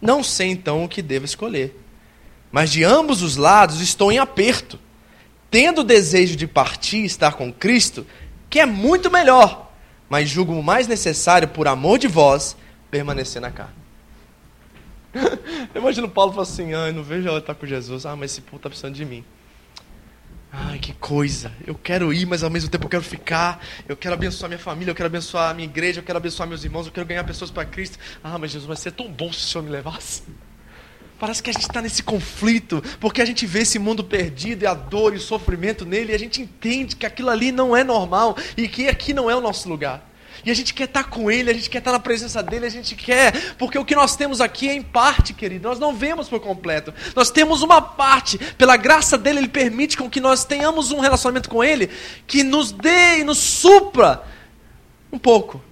não 0.00 0.22
sei 0.22 0.50
então 0.50 0.84
o 0.84 0.88
que 0.88 1.02
devo 1.02 1.24
escolher. 1.24 1.76
Mas 2.52 2.70
de 2.70 2.84
ambos 2.84 3.20
os 3.20 3.36
lados 3.36 3.80
estou 3.80 4.12
em 4.12 4.20
aperto, 4.20 4.78
tendo 5.50 5.80
o 5.80 5.84
desejo 5.84 6.36
de 6.36 6.46
partir 6.46 6.98
e 6.98 7.06
estar 7.06 7.32
com 7.32 7.52
Cristo, 7.52 8.06
que 8.48 8.60
é 8.60 8.66
muito 8.66 9.10
melhor, 9.10 9.72
mas 10.08 10.28
julgo 10.28 10.62
mais 10.62 10.86
necessário, 10.86 11.48
por 11.48 11.66
amor 11.66 11.98
de 11.98 12.06
vós, 12.06 12.56
permanecer 12.92 13.42
na 13.42 13.50
carne. 13.50 13.81
Imagina 15.74 16.06
o 16.06 16.10
Paulo 16.10 16.32
falando 16.32 16.48
assim: 16.48 16.74
ah, 16.74 16.90
não 16.92 17.02
vejo 17.02 17.28
ela 17.28 17.38
estar 17.38 17.54
com 17.54 17.66
Jesus, 17.66 18.06
ah, 18.06 18.16
mas 18.16 18.32
esse 18.32 18.40
povo 18.40 18.56
está 18.56 18.68
precisando 18.68 18.94
de 18.94 19.04
mim. 19.04 19.24
Ai, 20.54 20.78
que 20.78 20.92
coisa. 20.92 21.50
Eu 21.66 21.74
quero 21.74 22.12
ir, 22.12 22.26
mas 22.26 22.44
ao 22.44 22.50
mesmo 22.50 22.68
tempo 22.68 22.84
eu 22.84 22.90
quero 22.90 23.02
ficar. 23.02 23.64
Eu 23.88 23.96
quero 23.96 24.14
abençoar 24.14 24.50
minha 24.50 24.58
família, 24.58 24.90
eu 24.90 24.94
quero 24.94 25.06
abençoar 25.06 25.50
a 25.50 25.54
minha 25.54 25.66
igreja, 25.66 26.00
eu 26.00 26.04
quero 26.04 26.18
abençoar 26.18 26.46
meus 26.46 26.62
irmãos, 26.62 26.86
eu 26.86 26.92
quero 26.92 27.06
ganhar 27.06 27.24
pessoas 27.24 27.50
para 27.50 27.64
Cristo. 27.64 27.98
Ah, 28.22 28.36
mas 28.38 28.50
Jesus, 28.50 28.66
vai 28.66 28.76
ser 28.76 28.92
tão 28.92 29.10
bom 29.10 29.32
se 29.32 29.38
o 29.38 29.48
Senhor 29.48 29.64
me 29.64 29.70
levasse. 29.70 30.24
Parece 31.18 31.42
que 31.42 31.48
a 31.48 31.52
gente 31.52 31.62
está 31.62 31.80
nesse 31.80 32.02
conflito, 32.02 32.82
porque 33.00 33.22
a 33.22 33.24
gente 33.24 33.46
vê 33.46 33.60
esse 33.60 33.78
mundo 33.78 34.02
perdido 34.02 34.64
e 34.64 34.66
a 34.66 34.74
dor 34.74 35.14
e 35.14 35.18
o 35.18 35.20
sofrimento 35.20 35.86
nele, 35.86 36.12
e 36.12 36.14
a 36.14 36.18
gente 36.18 36.42
entende 36.42 36.96
que 36.96 37.06
aquilo 37.06 37.30
ali 37.30 37.52
não 37.52 37.76
é 37.76 37.84
normal 37.84 38.36
e 38.56 38.68
que 38.68 38.88
aqui 38.88 39.14
não 39.14 39.30
é 39.30 39.36
o 39.36 39.40
nosso 39.40 39.68
lugar. 39.68 40.11
E 40.44 40.50
a 40.50 40.54
gente 40.54 40.74
quer 40.74 40.84
estar 40.84 41.04
com 41.04 41.30
Ele, 41.30 41.50
a 41.50 41.54
gente 41.54 41.70
quer 41.70 41.78
estar 41.78 41.92
na 41.92 42.00
presença 42.00 42.42
dEle, 42.42 42.66
a 42.66 42.70
gente 42.70 42.96
quer, 42.96 43.54
porque 43.54 43.78
o 43.78 43.84
que 43.84 43.94
nós 43.94 44.16
temos 44.16 44.40
aqui 44.40 44.68
é 44.68 44.74
em 44.74 44.82
parte, 44.82 45.32
querido, 45.32 45.68
nós 45.68 45.78
não 45.78 45.94
vemos 45.94 46.28
por 46.28 46.40
completo. 46.40 46.92
Nós 47.14 47.30
temos 47.30 47.62
uma 47.62 47.80
parte, 47.80 48.38
pela 48.54 48.76
graça 48.76 49.16
dEle, 49.16 49.38
Ele 49.38 49.48
permite 49.48 49.96
com 49.96 50.10
que 50.10 50.20
nós 50.20 50.44
tenhamos 50.44 50.90
um 50.90 51.00
relacionamento 51.00 51.48
com 51.48 51.62
Ele 51.62 51.88
que 52.26 52.42
nos 52.42 52.72
dê 52.72 53.20
e 53.20 53.24
nos 53.24 53.38
supra 53.38 54.22
um 55.12 55.18
pouco. 55.18 55.62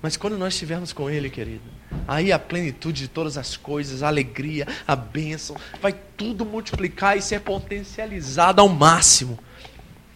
Mas 0.00 0.16
quando 0.16 0.38
nós 0.38 0.54
estivermos 0.54 0.92
com 0.92 1.08
Ele, 1.10 1.28
querido, 1.30 1.64
aí 2.06 2.32
a 2.32 2.38
plenitude 2.38 3.02
de 3.02 3.08
todas 3.08 3.36
as 3.36 3.56
coisas, 3.56 4.02
a 4.02 4.08
alegria, 4.08 4.66
a 4.86 4.94
bênção, 4.94 5.56
vai 5.80 5.94
tudo 6.16 6.44
multiplicar 6.44 7.16
e 7.16 7.22
ser 7.22 7.40
potencializado 7.40 8.60
ao 8.60 8.68
máximo. 8.68 9.38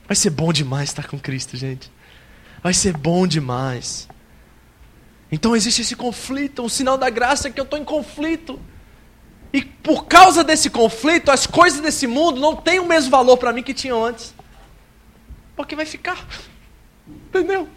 Vai 0.07 0.17
ser 0.17 0.31
bom 0.31 0.53
demais 0.53 0.91
estar 0.91 1.07
com 1.07 1.19
Cristo, 1.19 1.57
gente. 1.57 1.91
Vai 2.63 2.75
ser 2.75 2.97
bom 2.97 3.27
demais. 3.27 4.09
Então 5.31 5.55
existe 5.55 5.83
esse 5.83 5.95
conflito, 5.95 6.63
um 6.63 6.69
sinal 6.69 6.97
da 6.97 7.11
graça 7.11 7.49
é 7.49 7.51
que 7.51 7.61
eu 7.61 7.65
estou 7.65 7.79
em 7.79 7.85
conflito. 7.85 8.59
E 9.53 9.63
por 9.63 10.07
causa 10.07 10.45
desse 10.45 10.69
conflito, 10.69 11.31
as 11.31 11.47
coisas 11.47 11.81
desse 11.81 12.07
mundo 12.07 12.41
não 12.41 12.55
têm 12.55 12.81
o 12.81 12.87
mesmo 12.87 13.11
valor 13.11 13.37
para 13.37 13.53
mim 13.53 13.63
que 13.63 13.73
tinham 13.73 14.05
antes. 14.05 14.35
Porque 15.57 15.75
vai 15.75 15.87
ficar. 15.87 16.27
Entendeu? 17.07 17.69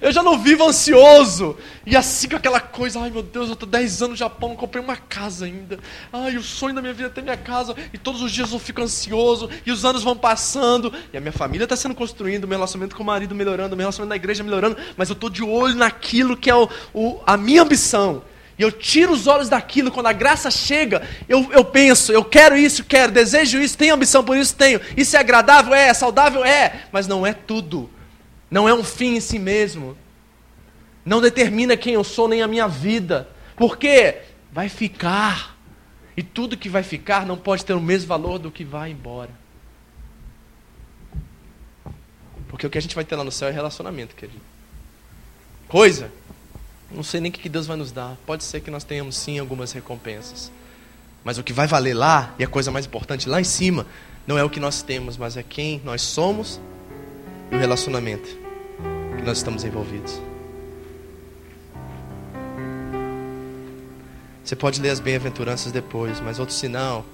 Eu 0.00 0.12
já 0.12 0.22
não 0.22 0.38
vivo 0.38 0.64
ansioso. 0.64 1.56
E 1.84 1.96
assim 1.96 2.28
com 2.28 2.36
aquela 2.36 2.60
coisa, 2.60 3.00
ai 3.00 3.10
meu 3.10 3.22
Deus, 3.22 3.48
eu 3.48 3.54
estou 3.54 3.68
10 3.68 4.02
anos 4.02 4.10
no 4.10 4.16
Japão, 4.16 4.50
não 4.50 4.56
comprei 4.56 4.82
uma 4.82 4.96
casa 4.96 5.44
ainda. 5.46 5.78
Ai, 6.12 6.36
o 6.36 6.42
sonho 6.42 6.74
da 6.74 6.80
minha 6.80 6.94
vida 6.94 7.08
é 7.08 7.10
ter 7.10 7.22
minha 7.22 7.36
casa. 7.36 7.74
E 7.92 7.98
todos 7.98 8.22
os 8.22 8.30
dias 8.30 8.52
eu 8.52 8.58
fico 8.58 8.80
ansioso. 8.80 9.50
E 9.66 9.72
os 9.72 9.84
anos 9.84 10.02
vão 10.02 10.16
passando. 10.16 10.92
E 11.12 11.16
a 11.16 11.20
minha 11.20 11.32
família 11.32 11.64
está 11.64 11.76
sendo 11.76 11.94
construindo, 11.94 12.46
meu 12.46 12.58
relacionamento 12.58 12.96
com 12.96 13.02
o 13.02 13.06
marido 13.06 13.34
melhorando, 13.34 13.76
meu 13.76 13.84
relacionamento 13.84 14.10
na 14.10 14.16
igreja 14.16 14.44
melhorando. 14.44 14.76
Mas 14.96 15.08
eu 15.08 15.14
estou 15.14 15.28
de 15.28 15.42
olho 15.42 15.74
naquilo 15.74 16.36
que 16.36 16.50
é 16.50 16.54
o, 16.54 16.68
o, 16.94 17.20
a 17.26 17.36
minha 17.36 17.62
ambição. 17.62 18.22
E 18.58 18.62
eu 18.62 18.70
tiro 18.70 19.12
os 19.12 19.26
olhos 19.26 19.48
daquilo, 19.48 19.90
quando 19.90 20.06
a 20.06 20.12
graça 20.12 20.50
chega, 20.50 21.02
eu, 21.28 21.48
eu 21.52 21.64
penso, 21.64 22.12
eu 22.12 22.22
quero 22.22 22.56
isso, 22.56 22.84
quero, 22.84 23.10
desejo 23.10 23.58
isso, 23.58 23.78
tenho 23.78 23.94
ambição 23.94 24.22
por 24.22 24.36
isso, 24.36 24.54
tenho. 24.54 24.80
Isso 24.96 25.16
é 25.16 25.20
agradável? 25.20 25.74
É, 25.74 25.88
é 25.88 25.94
saudável? 25.94 26.44
É, 26.44 26.82
mas 26.92 27.06
não 27.06 27.26
é 27.26 27.32
tudo 27.32 27.90
não 28.52 28.68
é 28.68 28.74
um 28.74 28.84
fim 28.84 29.16
em 29.16 29.20
si 29.20 29.38
mesmo, 29.38 29.96
não 31.06 31.22
determina 31.22 31.74
quem 31.74 31.94
eu 31.94 32.04
sou 32.04 32.28
nem 32.28 32.42
a 32.42 32.46
minha 32.46 32.68
vida, 32.68 33.26
porque 33.56 34.18
vai 34.52 34.68
ficar, 34.68 35.56
e 36.14 36.22
tudo 36.22 36.54
que 36.54 36.68
vai 36.68 36.82
ficar 36.82 37.24
não 37.24 37.38
pode 37.38 37.64
ter 37.64 37.72
o 37.72 37.80
mesmo 37.80 38.08
valor 38.08 38.38
do 38.38 38.50
que 38.50 38.62
vai 38.62 38.90
embora. 38.90 39.30
Porque 42.46 42.66
o 42.66 42.70
que 42.70 42.76
a 42.76 42.82
gente 42.82 42.94
vai 42.94 43.06
ter 43.06 43.16
lá 43.16 43.24
no 43.24 43.32
céu 43.32 43.48
é 43.48 43.50
relacionamento, 43.50 44.14
querido. 44.14 44.42
Coisa 45.66 46.12
Não 46.90 47.02
sei 47.02 47.22
nem 47.22 47.30
o 47.30 47.32
que 47.32 47.48
Deus 47.48 47.66
vai 47.66 47.78
nos 47.78 47.90
dar. 47.90 48.18
Pode 48.26 48.44
ser 48.44 48.60
que 48.60 48.70
nós 48.70 48.84
tenhamos 48.84 49.16
sim 49.16 49.38
algumas 49.38 49.72
recompensas. 49.72 50.52
Mas 51.24 51.38
o 51.38 51.42
que 51.42 51.54
vai 51.54 51.66
valer 51.66 51.94
lá, 51.94 52.34
e 52.38 52.44
a 52.44 52.46
coisa 52.46 52.70
mais 52.70 52.84
importante 52.84 53.26
lá 53.30 53.40
em 53.40 53.44
cima, 53.44 53.86
não 54.26 54.36
é 54.36 54.44
o 54.44 54.50
que 54.50 54.60
nós 54.60 54.82
temos, 54.82 55.16
mas 55.16 55.38
é 55.38 55.42
quem 55.42 55.80
nós 55.82 56.02
somos 56.02 56.60
e 57.50 57.56
o 57.56 57.58
relacionamento 57.58 58.41
que 59.16 59.22
nós 59.22 59.38
estamos 59.38 59.64
envolvidos. 59.64 60.20
Você 64.44 64.56
pode 64.56 64.80
ler 64.80 64.90
as 64.90 65.00
bem-aventuranças 65.00 65.72
depois, 65.72 66.20
mas 66.20 66.38
outro 66.38 66.54
sinal 66.54 67.06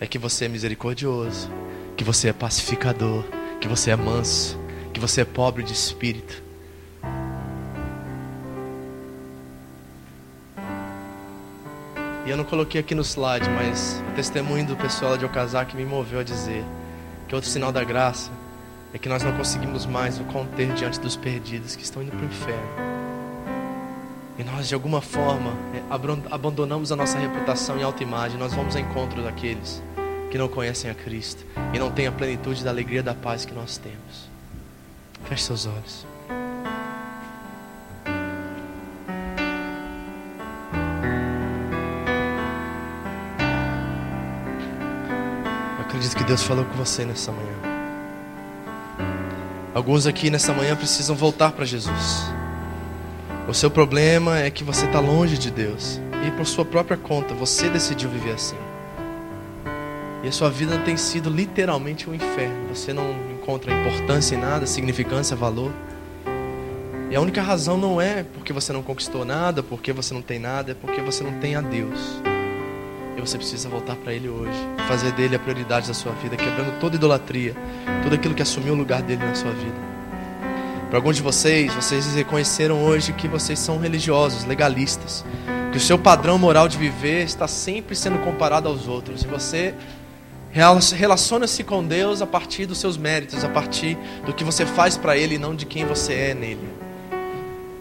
é 0.00 0.06
que 0.06 0.18
você 0.18 0.44
é 0.44 0.48
misericordioso, 0.48 1.50
que 1.96 2.04
você 2.04 2.28
é 2.28 2.32
pacificador, 2.32 3.24
que 3.60 3.68
você 3.68 3.90
é 3.90 3.96
manso, 3.96 4.58
que 4.94 5.00
você 5.00 5.22
é 5.22 5.24
pobre 5.24 5.62
de 5.62 5.72
espírito. 5.72 6.42
E 12.24 12.30
eu 12.30 12.36
não 12.36 12.44
coloquei 12.44 12.80
aqui 12.80 12.94
no 12.94 13.02
slide, 13.02 13.48
mas 13.50 14.02
o 14.10 14.14
testemunho 14.14 14.66
do 14.66 14.76
pessoal 14.76 15.16
de 15.16 15.24
Okazaki 15.24 15.76
me 15.76 15.84
moveu 15.84 16.20
a 16.20 16.24
dizer 16.24 16.64
que 17.28 17.34
outro 17.34 17.50
sinal 17.50 17.70
da 17.70 17.84
graça 17.84 18.30
é 18.96 18.98
que 18.98 19.10
nós 19.10 19.22
não 19.22 19.36
conseguimos 19.36 19.84
mais 19.84 20.18
o 20.18 20.24
conter 20.24 20.72
diante 20.72 20.98
dos 20.98 21.16
perdidos 21.16 21.76
que 21.76 21.82
estão 21.82 22.02
indo 22.02 22.12
para 22.12 22.22
o 22.22 22.24
inferno. 22.24 22.68
E 24.38 24.44
nós, 24.44 24.68
de 24.68 24.74
alguma 24.74 25.02
forma, 25.02 25.52
é, 25.74 25.82
abandonamos 26.30 26.90
a 26.90 26.96
nossa 26.96 27.18
reputação 27.18 27.78
em 27.78 27.82
autoimagem. 27.82 28.38
Nós 28.38 28.54
vamos 28.54 28.74
ao 28.74 28.80
encontro 28.80 29.22
daqueles 29.22 29.82
que 30.30 30.38
não 30.38 30.48
conhecem 30.48 30.90
a 30.90 30.94
Cristo 30.94 31.44
e 31.74 31.78
não 31.78 31.90
têm 31.90 32.06
a 32.06 32.12
plenitude 32.12 32.64
da 32.64 32.70
alegria 32.70 33.00
e 33.00 33.02
da 33.02 33.14
paz 33.14 33.44
que 33.44 33.52
nós 33.52 33.76
temos. 33.76 34.30
Feche 35.24 35.44
seus 35.44 35.66
olhos. 35.66 36.06
acredito 45.80 46.16
que 46.16 46.24
Deus 46.24 46.42
falou 46.42 46.64
com 46.64 46.74
você 46.74 47.04
nessa 47.04 47.32
manhã. 47.32 47.65
Alguns 49.76 50.06
aqui 50.06 50.30
nessa 50.30 50.54
manhã 50.54 50.74
precisam 50.74 51.14
voltar 51.14 51.52
para 51.52 51.66
Jesus. 51.66 52.32
O 53.46 53.52
seu 53.52 53.70
problema 53.70 54.38
é 54.38 54.50
que 54.50 54.64
você 54.64 54.86
está 54.86 55.00
longe 55.00 55.36
de 55.36 55.50
Deus 55.50 56.00
e 56.26 56.30
por 56.30 56.46
sua 56.46 56.64
própria 56.64 56.96
conta 56.96 57.34
você 57.34 57.68
decidiu 57.68 58.08
viver 58.08 58.32
assim. 58.32 58.56
E 60.24 60.28
a 60.28 60.32
sua 60.32 60.48
vida 60.48 60.78
tem 60.78 60.96
sido 60.96 61.28
literalmente 61.28 62.08
um 62.08 62.14
inferno. 62.14 62.74
Você 62.74 62.94
não 62.94 63.04
encontra 63.34 63.70
importância 63.70 64.34
em 64.34 64.38
nada, 64.38 64.64
significância, 64.66 65.36
valor. 65.36 65.70
E 67.10 67.14
a 67.14 67.20
única 67.20 67.42
razão 67.42 67.76
não 67.76 68.00
é 68.00 68.22
porque 68.22 68.54
você 68.54 68.72
não 68.72 68.82
conquistou 68.82 69.26
nada, 69.26 69.62
porque 69.62 69.92
você 69.92 70.14
não 70.14 70.22
tem 70.22 70.38
nada, 70.38 70.72
é 70.72 70.74
porque 70.74 71.02
você 71.02 71.22
não 71.22 71.38
tem 71.38 71.54
a 71.54 71.60
Deus. 71.60 72.22
E 73.16 73.20
você 73.20 73.38
precisa 73.38 73.68
voltar 73.68 73.96
para 73.96 74.12
Ele 74.12 74.28
hoje, 74.28 74.58
fazer 74.86 75.10
dele 75.12 75.36
a 75.36 75.38
prioridade 75.38 75.88
da 75.88 75.94
sua 75.94 76.12
vida, 76.12 76.36
quebrando 76.36 76.78
toda 76.78 76.96
idolatria, 76.96 77.56
tudo 78.02 78.14
aquilo 78.14 78.34
que 78.34 78.42
assumiu 78.42 78.74
o 78.74 78.76
lugar 78.76 79.02
dele 79.02 79.24
na 79.24 79.34
sua 79.34 79.52
vida. 79.52 79.96
Para 80.90 80.98
alguns 80.98 81.16
de 81.16 81.22
vocês, 81.22 81.72
vocês 81.74 82.14
reconheceram 82.14 82.84
hoje 82.84 83.12
que 83.12 83.26
vocês 83.26 83.58
são 83.58 83.78
religiosos, 83.78 84.44
legalistas, 84.44 85.24
que 85.72 85.78
o 85.78 85.80
seu 85.80 85.98
padrão 85.98 86.38
moral 86.38 86.68
de 86.68 86.76
viver 86.76 87.24
está 87.24 87.48
sempre 87.48 87.96
sendo 87.96 88.18
comparado 88.18 88.68
aos 88.68 88.86
outros, 88.86 89.24
e 89.24 89.26
você 89.26 89.74
relaciona-se 90.52 91.64
com 91.64 91.84
Deus 91.84 92.22
a 92.22 92.26
partir 92.26 92.66
dos 92.66 92.78
seus 92.78 92.96
méritos, 92.96 93.44
a 93.44 93.48
partir 93.48 93.98
do 94.24 94.32
que 94.32 94.44
você 94.44 94.64
faz 94.64 94.96
para 94.96 95.16
Ele 95.16 95.34
e 95.34 95.38
não 95.38 95.54
de 95.54 95.66
quem 95.66 95.84
você 95.84 96.12
é 96.12 96.34
nele. 96.34 96.68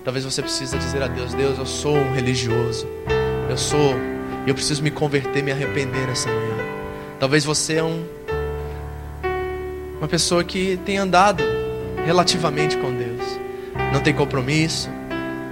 Talvez 0.03 0.25
você 0.25 0.41
precise 0.41 0.77
dizer 0.77 1.01
a 1.03 1.07
Deus: 1.07 1.33
Deus, 1.33 1.57
eu 1.57 1.65
sou 1.65 1.95
um 1.95 2.13
religioso, 2.13 2.87
eu 3.49 3.57
sou 3.57 3.95
e 4.45 4.49
eu 4.49 4.55
preciso 4.55 4.83
me 4.83 4.91
converter, 4.91 5.41
me 5.41 5.51
arrepender 5.51 6.07
nessa 6.07 6.29
manhã. 6.29 6.55
Talvez 7.19 7.43
você 7.43 7.75
é 7.75 7.83
um 7.83 8.05
uma 9.97 10.07
pessoa 10.09 10.43
que 10.43 10.77
tem 10.85 10.97
andado 10.97 11.43
relativamente 12.05 12.77
com 12.77 12.93
Deus. 12.93 13.21
Não 13.91 14.01
tem 14.01 14.13
compromisso, 14.13 14.89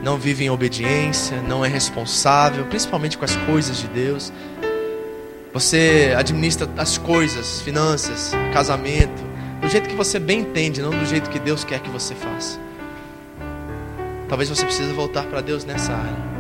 não 0.03 0.17
vive 0.17 0.43
em 0.43 0.49
obediência, 0.49 1.41
não 1.41 1.65
é 1.65 1.67
responsável, 1.67 2.65
principalmente 2.65 3.17
com 3.17 3.25
as 3.25 3.35
coisas 3.35 3.77
de 3.77 3.87
Deus. 3.87 4.31
Você 5.53 6.13
administra 6.15 6.69
as 6.77 6.97
coisas, 6.97 7.61
finanças, 7.61 8.33
casamento, 8.53 9.23
do 9.61 9.69
jeito 9.69 9.89
que 9.89 9.95
você 9.95 10.19
bem 10.19 10.41
entende, 10.41 10.81
não 10.81 10.91
do 10.91 11.05
jeito 11.05 11.29
que 11.29 11.39
Deus 11.39 11.63
quer 11.63 11.79
que 11.79 11.89
você 11.89 12.13
faça. 12.13 12.59
Talvez 14.27 14.49
você 14.49 14.65
precise 14.65 14.91
voltar 14.93 15.23
para 15.23 15.41
Deus 15.41 15.63
nessa 15.63 15.93
área 15.93 16.32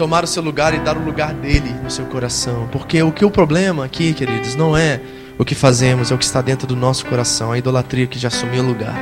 tomar 0.00 0.24
o 0.24 0.26
seu 0.26 0.42
lugar 0.42 0.72
e 0.72 0.78
dar 0.78 0.96
o 0.96 1.04
lugar 1.04 1.34
dele 1.34 1.74
no 1.82 1.90
seu 1.90 2.06
coração. 2.06 2.66
Porque 2.72 3.02
o 3.02 3.12
que 3.12 3.22
o 3.22 3.30
problema 3.30 3.84
aqui, 3.84 4.14
queridos, 4.14 4.56
não 4.56 4.74
é 4.74 4.98
o 5.36 5.44
que 5.44 5.54
fazemos, 5.54 6.10
é 6.10 6.14
o 6.14 6.16
que 6.16 6.24
está 6.24 6.40
dentro 6.40 6.66
do 6.66 6.74
nosso 6.74 7.04
coração, 7.04 7.52
a 7.52 7.58
idolatria 7.58 8.06
que 8.06 8.18
já 8.18 8.28
assumiu 8.28 8.62
lugar. 8.62 8.96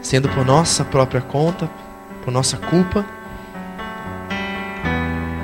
Sendo 0.00 0.28
por 0.30 0.44
nossa 0.44 0.84
própria 0.84 1.20
conta, 1.20 1.70
por 2.24 2.32
nossa 2.32 2.56
culpa, 2.56 3.06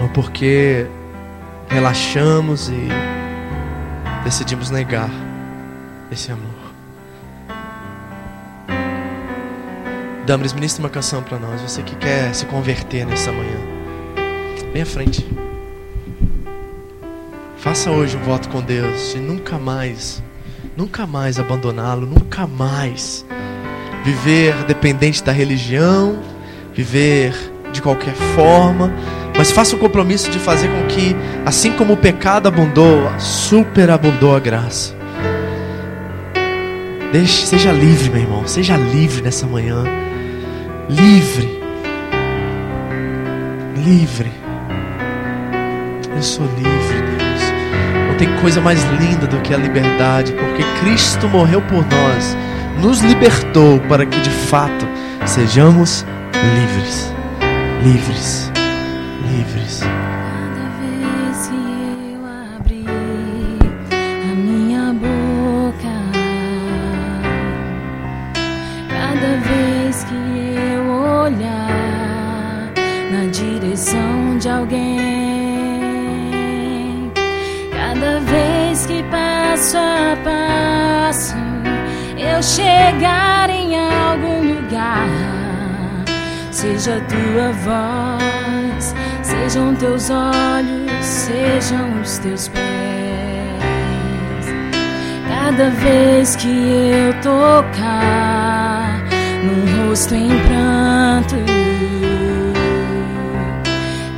ou 0.02 0.08
porque 0.08 0.84
relaxamos 1.68 2.68
e 2.68 2.88
decidimos 4.24 4.68
negar 4.68 5.10
esse 6.10 6.32
amor. 6.32 6.58
Dambres, 10.26 10.52
ministra 10.52 10.82
uma 10.82 10.90
canção 10.90 11.22
para 11.22 11.38
nós, 11.38 11.60
você 11.60 11.84
que 11.84 11.94
quer 11.94 12.34
se 12.34 12.46
converter 12.46 13.06
nessa 13.06 13.30
manhã. 13.30 13.77
Vem 14.72 14.82
à 14.82 14.86
frente. 14.86 15.26
Faça 17.56 17.90
hoje 17.90 18.16
um 18.16 18.20
voto 18.20 18.48
com 18.48 18.60
Deus 18.60 19.12
de 19.12 19.18
nunca 19.18 19.58
mais, 19.58 20.22
nunca 20.76 21.06
mais 21.06 21.38
abandoná-lo, 21.38 22.06
nunca 22.06 22.46
mais 22.46 23.26
viver 24.04 24.54
dependente 24.64 25.22
da 25.22 25.32
religião, 25.32 26.18
viver 26.72 27.34
de 27.72 27.82
qualquer 27.82 28.14
forma, 28.34 28.92
mas 29.36 29.50
faça 29.50 29.76
o 29.76 29.78
compromisso 29.78 30.30
de 30.30 30.38
fazer 30.38 30.68
com 30.68 30.86
que, 30.86 31.14
assim 31.44 31.72
como 31.72 31.94
o 31.94 31.96
pecado 31.96 32.48
abundou, 32.48 33.10
superabundou 33.18 34.34
a 34.34 34.40
graça. 34.40 34.96
Deixe, 37.12 37.46
seja 37.46 37.72
livre, 37.72 38.10
meu 38.10 38.20
irmão, 38.20 38.46
seja 38.46 38.76
livre 38.76 39.22
nessa 39.22 39.46
manhã. 39.46 39.84
Livre. 40.88 41.58
Livre. 43.76 44.27
Eu 46.18 46.22
sou 46.24 46.46
livre, 46.46 46.66
Deus. 47.16 48.08
Não 48.08 48.16
tem 48.16 48.28
coisa 48.40 48.60
mais 48.60 48.82
linda 49.00 49.24
do 49.28 49.40
que 49.40 49.54
a 49.54 49.56
liberdade, 49.56 50.32
porque 50.32 50.64
Cristo 50.80 51.28
morreu 51.28 51.62
por 51.62 51.86
nós, 51.86 52.36
nos 52.82 53.00
libertou 53.02 53.78
para 53.88 54.04
que 54.04 54.20
de 54.20 54.30
fato 54.30 54.84
sejamos 55.24 56.04
livres. 56.56 57.14
Livres. 57.84 58.52
Livres. 59.30 59.97
Seja 86.88 86.96
a 86.96 87.00
tua 87.00 87.52
voz, 87.52 88.94
sejam 89.22 89.74
teus 89.74 90.08
olhos, 90.10 91.04
sejam 91.04 92.00
os 92.00 92.18
teus 92.18 92.48
pés. 92.48 92.64
Cada 95.28 95.70
vez 95.70 96.36
que 96.36 96.48
eu 96.48 97.12
tocar 97.20 99.02
num 99.44 99.88
rosto 99.88 100.14
em 100.14 100.28
pranto, 100.28 101.36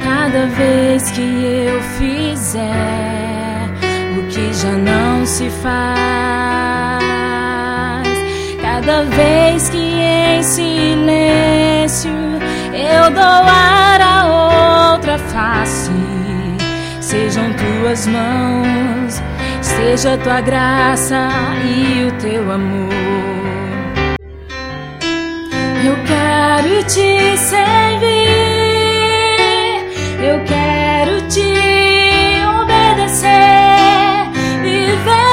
cada 0.05 0.47
vez 0.47 1.11
que 1.11 1.21
eu 1.21 1.83
fizer 1.99 2.71
o 4.17 4.23
que 4.29 4.53
já 4.53 4.73
não 4.73 5.27
se 5.27 5.51
faz 5.51 6.91
Cada 8.83 9.05
vez 9.05 9.69
que 9.69 9.79
em 9.79 10.43
silêncio 10.43 12.11
eu 12.73 13.11
dou 13.11 13.23
ar 13.23 14.01
a 14.01 14.93
outra 14.95 15.19
face, 15.19 15.91
sejam 17.01 17.53
tuas 17.55 18.07
mãos, 18.07 19.23
seja 19.61 20.17
tua 20.19 20.41
graça 20.41 21.29
e 21.65 22.05
o 22.05 22.13
teu 22.21 22.51
amor. 22.53 22.91
Eu 25.85 25.97
quero 26.07 26.85
te 26.85 27.37
servir. 27.39 28.11
Eu 30.23 30.45
quero 30.45 31.23
te 31.29 31.41
obedecer, 32.61 33.31
viver 34.63 35.30